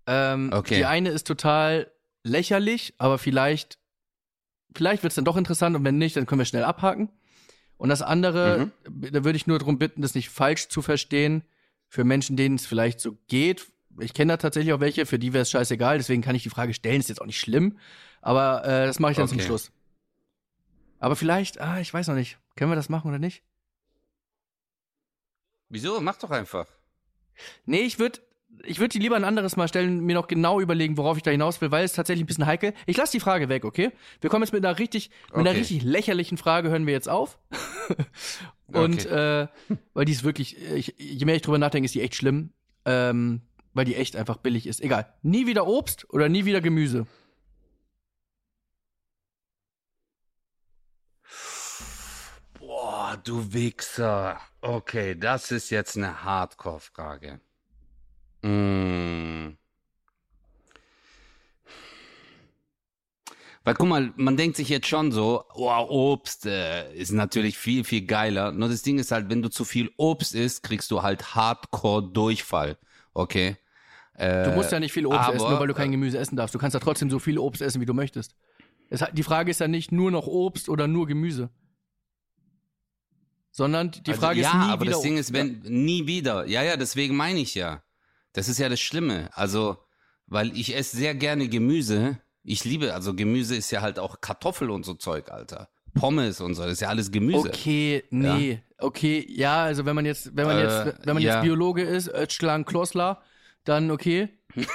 Ähm, 0.06 0.50
Okay. 0.52 0.76
Die 0.76 0.84
eine 0.84 1.10
ist 1.10 1.26
total 1.26 1.90
lächerlich, 2.22 2.94
aber 2.98 3.18
vielleicht, 3.18 3.78
vielleicht 4.74 5.02
wird 5.02 5.12
es 5.12 5.16
dann 5.16 5.24
doch 5.24 5.36
interessant 5.36 5.76
und 5.76 5.84
wenn 5.84 5.96
nicht, 5.98 6.16
dann 6.16 6.26
können 6.26 6.40
wir 6.40 6.46
schnell 6.46 6.64
abhaken. 6.64 7.10
Und 7.78 7.90
das 7.90 8.02
andere, 8.02 8.70
da 8.84 9.24
würde 9.24 9.36
ich 9.36 9.46
nur 9.46 9.58
darum 9.58 9.78
bitten, 9.78 10.02
das 10.02 10.14
nicht 10.14 10.30
falsch 10.30 10.68
zu 10.68 10.80
verstehen 10.82 11.42
für 11.88 12.04
Menschen, 12.04 12.36
denen 12.36 12.56
es 12.56 12.66
vielleicht 12.66 13.00
so 13.00 13.16
geht. 13.28 13.66
Ich 13.98 14.14
kenne 14.14 14.32
da 14.32 14.36
tatsächlich 14.38 14.72
auch 14.72 14.80
welche, 14.80 15.06
für 15.06 15.18
die 15.18 15.32
wäre 15.32 15.42
es 15.42 15.50
scheißegal, 15.50 15.98
deswegen 15.98 16.22
kann 16.22 16.34
ich 16.34 16.42
die 16.42 16.50
Frage 16.50 16.74
stellen, 16.74 17.00
ist 17.00 17.08
jetzt 17.08 17.20
auch 17.20 17.26
nicht 17.26 17.40
schlimm, 17.40 17.78
aber 18.20 18.64
äh, 18.64 18.86
das 18.86 18.98
mache 18.98 19.12
ich 19.12 19.18
dann 19.18 19.28
zum 19.28 19.38
Okay. 19.38 19.46
Schluss. 19.46 19.72
Aber 20.98 21.16
vielleicht, 21.16 21.60
ah, 21.60 21.80
ich 21.80 21.92
weiß 21.92 22.08
noch 22.08 22.14
nicht, 22.14 22.38
können 22.56 22.70
wir 22.70 22.76
das 22.76 22.88
machen 22.88 23.08
oder 23.08 23.18
nicht? 23.18 23.42
Wieso? 25.68 26.00
Mach 26.00 26.16
doch 26.16 26.30
einfach. 26.30 26.66
Nee, 27.64 27.80
ich 27.80 27.98
würde 27.98 28.20
ich 28.64 28.78
würd 28.80 28.94
die 28.94 28.98
lieber 28.98 29.16
ein 29.16 29.24
anderes 29.24 29.56
Mal 29.56 29.68
stellen, 29.68 30.00
mir 30.00 30.14
noch 30.14 30.28
genau 30.28 30.60
überlegen, 30.60 30.96
worauf 30.96 31.16
ich 31.16 31.22
da 31.22 31.30
hinaus 31.30 31.60
will, 31.60 31.70
weil 31.70 31.84
es 31.84 31.92
tatsächlich 31.92 32.24
ein 32.24 32.26
bisschen 32.26 32.46
heikel. 32.46 32.72
Ich 32.86 32.96
lasse 32.96 33.12
die 33.12 33.20
Frage 33.20 33.48
weg, 33.48 33.64
okay? 33.64 33.92
Wir 34.20 34.30
kommen 34.30 34.42
jetzt 34.42 34.52
mit 34.52 34.64
einer 34.64 34.78
richtig, 34.78 35.10
mit 35.28 35.40
einer 35.40 35.50
Okay. 35.50 35.58
richtig 35.60 35.82
lächerlichen 35.82 36.38
Frage, 36.38 36.70
hören 36.70 36.86
wir 36.86 36.92
jetzt 36.92 37.08
auf. 37.08 37.38
Und 38.66 39.06
äh, 39.06 39.46
weil 39.94 40.04
die 40.04 40.12
ist 40.12 40.24
wirklich, 40.24 40.56
ich, 40.72 40.94
je 40.98 41.24
mehr 41.24 41.36
ich 41.36 41.42
drüber 41.42 41.58
nachdenke, 41.58 41.84
ist 41.84 41.94
die 41.94 42.02
echt 42.02 42.14
schlimm. 42.16 42.50
Ähm, 42.84 43.42
weil 43.74 43.84
die 43.84 43.94
echt 43.94 44.16
einfach 44.16 44.38
billig 44.38 44.66
ist. 44.66 44.80
Egal. 44.80 45.12
Nie 45.22 45.46
wieder 45.46 45.66
Obst 45.66 46.08
oder 46.10 46.28
nie 46.30 46.46
wieder 46.46 46.60
Gemüse. 46.62 47.06
Boah, 52.58 53.16
du 53.22 53.52
Wichser. 53.52 54.40
Okay, 54.60 55.14
das 55.14 55.50
ist 55.50 55.70
jetzt 55.70 55.96
eine 55.96 56.24
Hardcore-Frage. 56.24 57.40
Mm. 58.46 59.56
Weil 63.64 63.74
guck 63.74 63.88
mal, 63.88 64.12
man 64.14 64.36
denkt 64.36 64.56
sich 64.56 64.68
jetzt 64.68 64.86
schon 64.86 65.10
so, 65.10 65.44
oh, 65.54 65.86
Obst 65.88 66.46
äh, 66.46 66.94
ist 66.94 67.10
natürlich 67.10 67.58
viel, 67.58 67.82
viel 67.82 68.06
geiler. 68.06 68.52
Nur 68.52 68.68
das 68.68 68.82
Ding 68.82 69.00
ist 69.00 69.10
halt, 69.10 69.28
wenn 69.28 69.42
du 69.42 69.48
zu 69.50 69.64
viel 69.64 69.90
Obst 69.96 70.36
isst, 70.36 70.62
kriegst 70.62 70.92
du 70.92 71.02
halt 71.02 71.34
Hardcore-Durchfall. 71.34 72.78
Okay? 73.12 73.56
Äh, 74.14 74.44
Du 74.44 74.52
musst 74.52 74.70
ja 74.70 74.78
nicht 74.78 74.92
viel 74.92 75.04
Obst 75.06 75.18
aber, 75.18 75.34
essen, 75.34 75.48
nur 75.50 75.58
weil 75.58 75.66
du 75.66 75.74
kein 75.74 75.88
äh, 75.88 75.92
Gemüse 75.92 76.16
essen 76.16 76.36
darfst. 76.36 76.54
Du 76.54 76.60
kannst 76.60 76.74
ja 76.74 76.80
trotzdem 76.80 77.10
so 77.10 77.18
viel 77.18 77.38
Obst 77.38 77.60
essen, 77.60 77.80
wie 77.80 77.86
du 77.86 77.94
möchtest. 77.94 78.36
Es, 78.88 79.02
die 79.12 79.24
Frage 79.24 79.50
ist 79.50 79.58
ja 79.58 79.66
nicht 79.66 79.90
nur 79.90 80.12
noch 80.12 80.28
Obst 80.28 80.68
oder 80.68 80.86
nur 80.86 81.08
Gemüse. 81.08 81.50
Sondern 83.50 83.90
die 83.90 84.10
Also, 84.10 84.20
Frage 84.20 84.40
ja, 84.42 84.48
ist 84.48 84.54
nie 84.54 84.72
aber 84.72 84.82
wieder 84.82 84.92
das 84.92 85.02
Ding 85.02 85.14
Obst. 85.14 85.30
ist, 85.30 85.32
wenn 85.32 85.58
nie 85.62 86.06
wieder. 86.06 86.46
Ja, 86.46 86.62
ja, 86.62 86.76
deswegen 86.76 87.16
meine 87.16 87.40
ich 87.40 87.56
ja. 87.56 87.82
Das 88.36 88.48
ist 88.48 88.58
ja 88.58 88.68
das 88.68 88.80
Schlimme. 88.80 89.30
Also, 89.32 89.78
weil 90.26 90.54
ich 90.54 90.76
esse 90.76 90.94
sehr 90.98 91.14
gerne 91.14 91.48
Gemüse. 91.48 92.18
Ich 92.42 92.66
liebe, 92.66 92.92
also 92.92 93.14
Gemüse 93.14 93.56
ist 93.56 93.70
ja 93.70 93.80
halt 93.80 93.98
auch 93.98 94.20
Kartoffel 94.20 94.70
und 94.70 94.84
so 94.84 94.92
Zeug, 94.92 95.30
Alter. 95.30 95.70
Pommes 95.94 96.42
und 96.42 96.54
so, 96.54 96.62
das 96.64 96.72
ist 96.72 96.80
ja 96.80 96.88
alles 96.88 97.10
Gemüse. 97.10 97.48
Okay, 97.48 98.04
nee. 98.10 98.60
Okay, 98.76 99.24
ja, 99.26 99.64
also 99.64 99.86
wenn 99.86 99.94
man 99.94 100.04
jetzt, 100.04 100.36
wenn 100.36 100.46
man 100.46 100.58
Äh, 100.58 100.62
jetzt, 100.64 101.06
wenn 101.06 101.14
man 101.14 101.22
ja. 101.22 101.36
jetzt 101.36 101.44
Biologe 101.44 101.82
ist, 101.82 102.08
Özcan 102.08 102.66
Klosler, 102.66 103.22
dann 103.64 103.90
okay. 103.90 104.28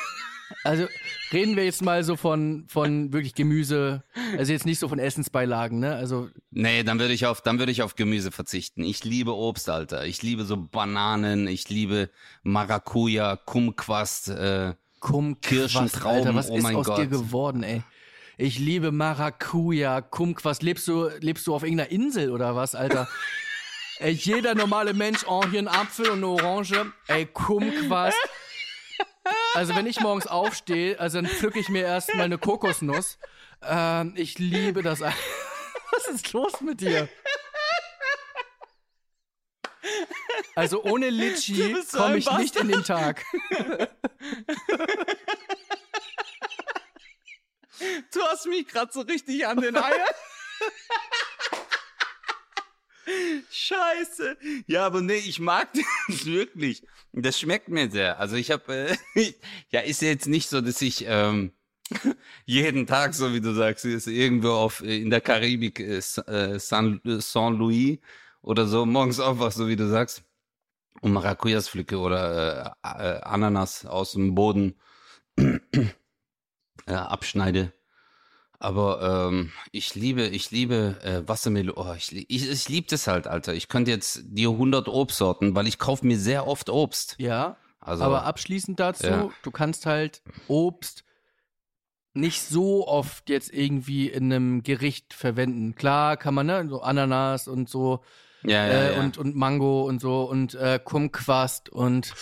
Also 0.64 0.88
reden 1.32 1.56
wir 1.56 1.66
jetzt 1.66 1.82
mal 1.82 2.04
so 2.04 2.16
von, 2.16 2.66
von 2.68 3.14
wirklich 3.14 3.34
Gemüse, 3.34 4.04
also 4.38 4.52
jetzt 4.52 4.66
nicht 4.66 4.80
so 4.80 4.88
von 4.88 5.00
Essensbeilagen, 5.00 5.80
ne? 5.80 5.96
Also 5.96 6.30
Nee, 6.52 6.84
dann 6.84 7.00
würde 7.00 7.14
ich 7.14 7.26
auf, 7.26 7.42
dann 7.42 7.60
würde 7.60 7.72
ich 7.72 7.82
auf 7.82 7.96
Gemüse 7.96 8.32
verzichten. 8.32 8.84
Ich 8.84 9.04
liebe 9.04 9.34
Obst, 9.36 9.70
Alter. 9.70 10.06
Ich 10.06 10.22
liebe 10.22 10.44
so 10.44 10.58
Bananen, 10.58 11.48
ich 11.48 11.70
liebe 11.70 12.10
Maracuja, 12.44 13.36
Kumquast, 13.38 14.30
äh, 14.30 14.74
Kumquats, 15.00 15.48
Kirschen, 15.48 15.88
Trauben, 15.92 16.18
Alter, 16.18 16.36
was 16.36 16.50
oh 16.50 16.58
ist 16.58 16.66
aus 16.66 16.86
dir 16.86 17.08
Gott. 17.08 17.10
geworden, 17.10 17.64
ey? 17.64 17.84
Ich 18.38 18.60
liebe 18.60 18.92
Maracuja, 18.92 20.02
Kumquats. 20.02 20.62
Lebst 20.62 20.88
du, 20.88 21.10
lebst 21.20 21.46
du 21.48 21.56
auf 21.56 21.64
irgendeiner 21.64 21.92
Insel 21.92 22.32
oder 22.32 22.56
was, 22.56 22.76
Alter? 22.76 23.08
ey, 24.00 24.12
jeder 24.12 24.56
normale 24.56 24.94
Mensch, 24.94 25.26
oh, 25.28 25.44
hier 25.50 25.60
ein 25.60 25.68
Apfel 25.68 26.10
und 26.10 26.18
eine 26.18 26.28
Orange. 26.28 26.92
Ey, 27.08 27.26
Kumquats. 27.26 28.16
Also 29.54 29.76
wenn 29.76 29.86
ich 29.86 30.00
morgens 30.00 30.28
aufstehe, 30.28 31.00
also 31.00 31.22
dann 31.22 31.30
pflücke 31.30 31.60
ich 31.60 31.70
mir 31.70 31.84
erstmal 31.84 32.26
eine 32.26 32.38
Kokosnuss. 32.38 33.20
Ähm, 33.64 34.14
ich 34.16 34.40
liebe 34.40 34.82
das. 34.82 35.02
Was 35.92 36.08
ist 36.08 36.32
los 36.34 36.62
mit 36.62 36.82
dir? 36.82 37.10
Also 40.56 40.84
ohne 40.84 41.10
Litschi 41.10 41.76
komme 41.92 42.18
ich 42.18 42.32
nicht 42.32 42.56
in 42.56 42.70
den 42.70 42.84
Tag. 42.84 43.24
Du 48.14 48.22
hast 48.24 48.46
mich 48.46 48.68
gerade 48.68 48.92
so 48.92 49.02
richtig 49.02 49.46
an 49.48 49.60
den 49.60 49.76
Eiern. 49.76 50.08
Scheiße. 53.52 54.38
Ja, 54.68 54.86
aber 54.86 55.02
nee, 55.02 55.16
ich 55.16 55.40
mag 55.40 55.70
das 56.08 56.26
wirklich. 56.26 56.84
Das 57.14 57.40
schmeckt 57.40 57.70
mir 57.70 57.90
sehr. 57.90 58.20
Also 58.20 58.36
ich 58.36 58.52
habe, 58.52 58.98
äh, 59.16 59.34
ja, 59.70 59.82
ist 59.82 60.02
jetzt 60.02 60.28
nicht 60.28 60.50
so, 60.50 60.62
dass 60.62 60.82
ich 60.82 61.06
ähm, 61.08 61.52
jeden 62.46 62.88
Tag, 62.88 63.14
so 63.14 63.34
wie 63.34 63.42
du 63.42 63.54
sagst, 63.54 63.86
ist 63.86 64.08
irgendwo 64.08 64.52
auf 64.52 64.82
äh, 64.82 65.02
in 65.02 65.10
der 65.10 65.22
Karibik, 65.22 65.80
äh, 65.80 65.98
äh, 65.98 66.60
San, 66.60 67.02
äh, 67.06 67.20
Saint 67.20 67.58
Louis 67.60 68.00
oder 68.42 68.68
so, 68.68 68.86
morgens 68.86 69.20
aufwach, 69.20 69.52
so 69.52 69.68
wie 69.68 69.76
du 69.76 69.90
sagst, 69.90 70.24
und 71.02 71.14
Maracujas 71.14 71.70
pflücke 71.70 71.98
oder 71.98 72.76
äh, 72.84 72.88
äh, 72.88 73.22
Ananas 73.22 73.86
aus 73.86 74.14
dem 74.14 74.36
Boden 74.36 74.80
äh, 75.38 75.92
abschneide. 76.88 77.74
Aber 78.62 79.28
ähm, 79.32 79.52
ich 79.72 79.96
liebe, 79.96 80.22
ich 80.28 80.52
liebe 80.52 80.98
äh, 81.04 81.28
Wassermelone. 81.28 81.74
Oh, 81.76 81.94
ich, 81.98 82.16
ich, 82.30 82.50
ich 82.50 82.70
liebe 82.70 82.86
das 82.88 83.08
halt, 83.08 83.26
Alter. 83.28 83.54
Ich 83.56 83.68
könnte 83.70 83.90
jetzt 83.90 84.22
dir 84.26 84.50
100 84.52 84.88
Obstsorten, 84.88 85.56
weil 85.56 85.68
ich 85.68 85.80
kaufe 85.80 86.06
mir 86.06 86.20
sehr 86.20 86.46
oft 86.48 86.70
Obst. 86.70 87.16
Ja, 87.18 87.58
Also, 87.80 88.04
aber 88.04 88.24
abschließend 88.26 88.80
dazu, 88.80 89.08
Ja. 89.08 89.30
du 89.42 89.50
kannst 89.52 89.88
halt 89.88 90.22
Obst 90.48 91.04
nicht 92.14 92.42
so 92.44 92.88
oft 92.88 93.30
jetzt 93.30 93.52
irgendwie 93.52 94.08
in 94.10 94.32
einem 94.32 94.64
Gericht 94.64 95.14
verwenden. 95.14 95.74
Klar 95.76 96.16
kann 96.18 96.34
man, 96.36 96.46
ne, 96.46 96.68
so 96.70 96.82
Ananas 96.82 97.48
und 97.48 97.68
so 97.70 98.04
ja, 98.44 98.68
ja, 98.68 98.74
äh, 98.74 98.94
ja. 98.96 99.00
Und, 99.02 99.18
und 99.18 99.36
Mango 99.36 99.84
und 99.84 100.02
so 100.02 100.24
und 100.24 100.54
äh, 100.56 100.80
Kumquast 100.84 101.70
und 101.70 102.14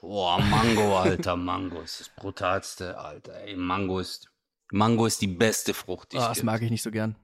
Boah, 0.00 0.40
Mango, 0.40 0.96
Alter, 0.98 1.36
Mango 1.36 1.80
ist 1.80 2.00
das 2.00 2.08
brutalste, 2.08 2.98
Alter. 2.98 3.34
Ey, 3.42 3.56
Mango 3.56 3.98
ist, 3.98 4.30
Mango 4.72 5.06
ist 5.06 5.20
die 5.22 5.26
beste 5.28 5.74
Frucht, 5.74 6.12
die 6.12 6.16
oh, 6.16 6.20
es 6.20 6.26
das 6.28 6.34
gibt. 6.38 6.46
mag 6.46 6.62
ich 6.62 6.70
nicht 6.70 6.82
so 6.82 6.90
gern. 6.90 7.16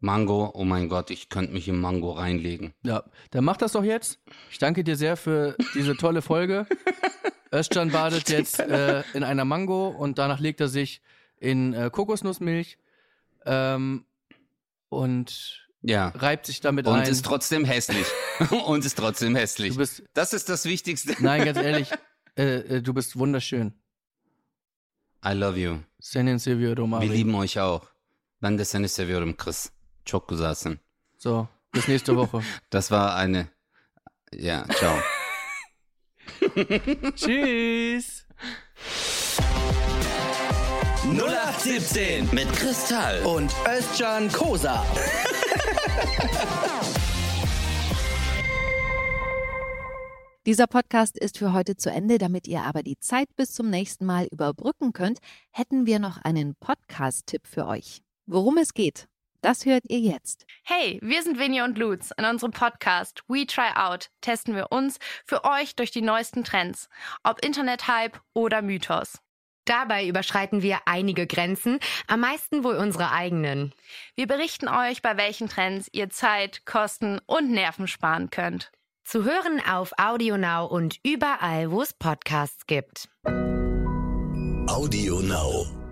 Mango, 0.00 0.50
oh 0.54 0.64
mein 0.64 0.88
Gott, 0.88 1.10
ich 1.10 1.28
könnte 1.30 1.52
mich 1.52 1.68
in 1.68 1.80
Mango 1.80 2.12
reinlegen. 2.12 2.74
Ja, 2.82 3.04
dann 3.30 3.44
mach 3.44 3.56
das 3.56 3.72
doch 3.72 3.84
jetzt. 3.84 4.20
Ich 4.50 4.58
danke 4.58 4.84
dir 4.84 4.96
sehr 4.96 5.16
für 5.16 5.56
diese 5.74 5.96
tolle 5.96 6.20
Folge. 6.22 6.66
Özcan 7.52 7.90
badet 7.90 8.28
jetzt 8.28 8.58
äh, 8.60 9.02
in 9.14 9.24
einer 9.24 9.44
Mango 9.44 9.88
und 9.88 10.18
danach 10.18 10.38
legt 10.40 10.60
er 10.60 10.68
sich 10.68 11.00
in 11.38 11.72
äh, 11.72 11.90
Kokosnussmilch 11.90 12.76
ähm, 13.46 14.04
und 14.90 15.66
Ja. 15.80 16.08
reibt 16.08 16.46
sich 16.46 16.60
damit 16.60 16.86
Und 16.86 16.94
ein. 16.94 17.08
ist 17.10 17.24
trotzdem 17.24 17.64
hässlich. 17.64 18.06
Und 18.66 18.84
ist 18.84 18.98
trotzdem 18.98 19.34
hässlich. 19.34 19.72
du 19.72 19.78
bist, 19.78 20.02
Das 20.12 20.32
ist 20.34 20.48
das 20.50 20.66
Wichtigste. 20.66 21.14
nein, 21.20 21.44
ganz 21.44 21.56
ehrlich, 21.58 21.90
äh, 22.36 22.56
äh, 22.76 22.82
du 22.82 22.92
bist 22.92 23.18
wunderschön. 23.18 23.72
I 25.24 25.32
love 25.32 25.58
you. 25.58 25.78
Senin 26.06 26.36
seviyorum 26.36 26.90
Wir 26.90 26.98
abi. 26.98 27.10
lieben 27.10 27.34
euch 27.34 27.60
auch. 27.60 27.82
Ben 28.42 28.58
de 28.58 28.64
seni 28.64 28.88
seviyorum 28.88 29.36
Chris. 29.36 29.70
Çok 30.04 30.28
güzelsin. 30.28 30.78
So, 31.18 31.48
bis 31.74 31.88
nächste 31.88 32.16
Woche. 32.16 32.42
Das 32.72 32.90
war 32.90 33.16
eine. 33.16 33.46
Ja, 34.32 34.64
ciao. 34.78 34.98
Tschüss. 37.16 38.24
0817 41.04 42.28
mit 42.32 42.52
Kristall. 42.52 43.24
Und 43.24 43.52
Özcan 43.66 44.32
Kosa. 44.32 44.86
Dieser 50.46 50.68
Podcast 50.68 51.18
ist 51.18 51.38
für 51.38 51.52
heute 51.52 51.74
zu 51.76 51.90
Ende. 51.90 52.18
Damit 52.18 52.46
ihr 52.46 52.62
aber 52.62 52.84
die 52.84 53.00
Zeit 53.00 53.34
bis 53.34 53.52
zum 53.52 53.68
nächsten 53.68 54.06
Mal 54.06 54.28
überbrücken 54.30 54.92
könnt, 54.92 55.18
hätten 55.50 55.86
wir 55.86 55.98
noch 55.98 56.18
einen 56.18 56.54
Podcast-Tipp 56.54 57.48
für 57.48 57.66
euch. 57.66 58.00
Worum 58.26 58.56
es 58.56 58.72
geht, 58.72 59.08
das 59.40 59.66
hört 59.66 59.82
ihr 59.88 59.98
jetzt. 59.98 60.46
Hey, 60.62 61.00
wir 61.02 61.24
sind 61.24 61.40
Vinny 61.40 61.62
und 61.62 61.78
Lutz. 61.78 62.12
In 62.16 62.24
unserem 62.24 62.52
Podcast 62.52 63.24
We 63.26 63.44
Try 63.44 63.72
Out 63.74 64.10
testen 64.20 64.54
wir 64.54 64.70
uns 64.70 64.98
für 65.24 65.42
euch 65.42 65.74
durch 65.74 65.90
die 65.90 66.00
neuesten 66.00 66.44
Trends, 66.44 66.88
ob 67.24 67.44
Internet-Hype 67.44 68.20
oder 68.32 68.62
Mythos. 68.62 69.18
Dabei 69.64 70.06
überschreiten 70.06 70.62
wir 70.62 70.78
einige 70.86 71.26
Grenzen, 71.26 71.80
am 72.06 72.20
meisten 72.20 72.62
wohl 72.62 72.76
unsere 72.76 73.10
eigenen. 73.10 73.74
Wir 74.14 74.28
berichten 74.28 74.68
euch, 74.68 75.02
bei 75.02 75.16
welchen 75.16 75.48
Trends 75.48 75.88
ihr 75.90 76.08
Zeit, 76.08 76.64
Kosten 76.66 77.18
und 77.26 77.50
Nerven 77.50 77.88
sparen 77.88 78.30
könnt. 78.30 78.70
Zu 79.06 79.22
hören 79.22 79.62
auf 79.64 79.92
AudioNow 79.98 80.68
und 80.68 80.98
überall, 81.04 81.70
wo 81.70 81.80
es 81.80 81.92
Podcasts 81.92 82.66
gibt. 82.66 83.08
Audio 84.66 85.20
Now. 85.20 85.85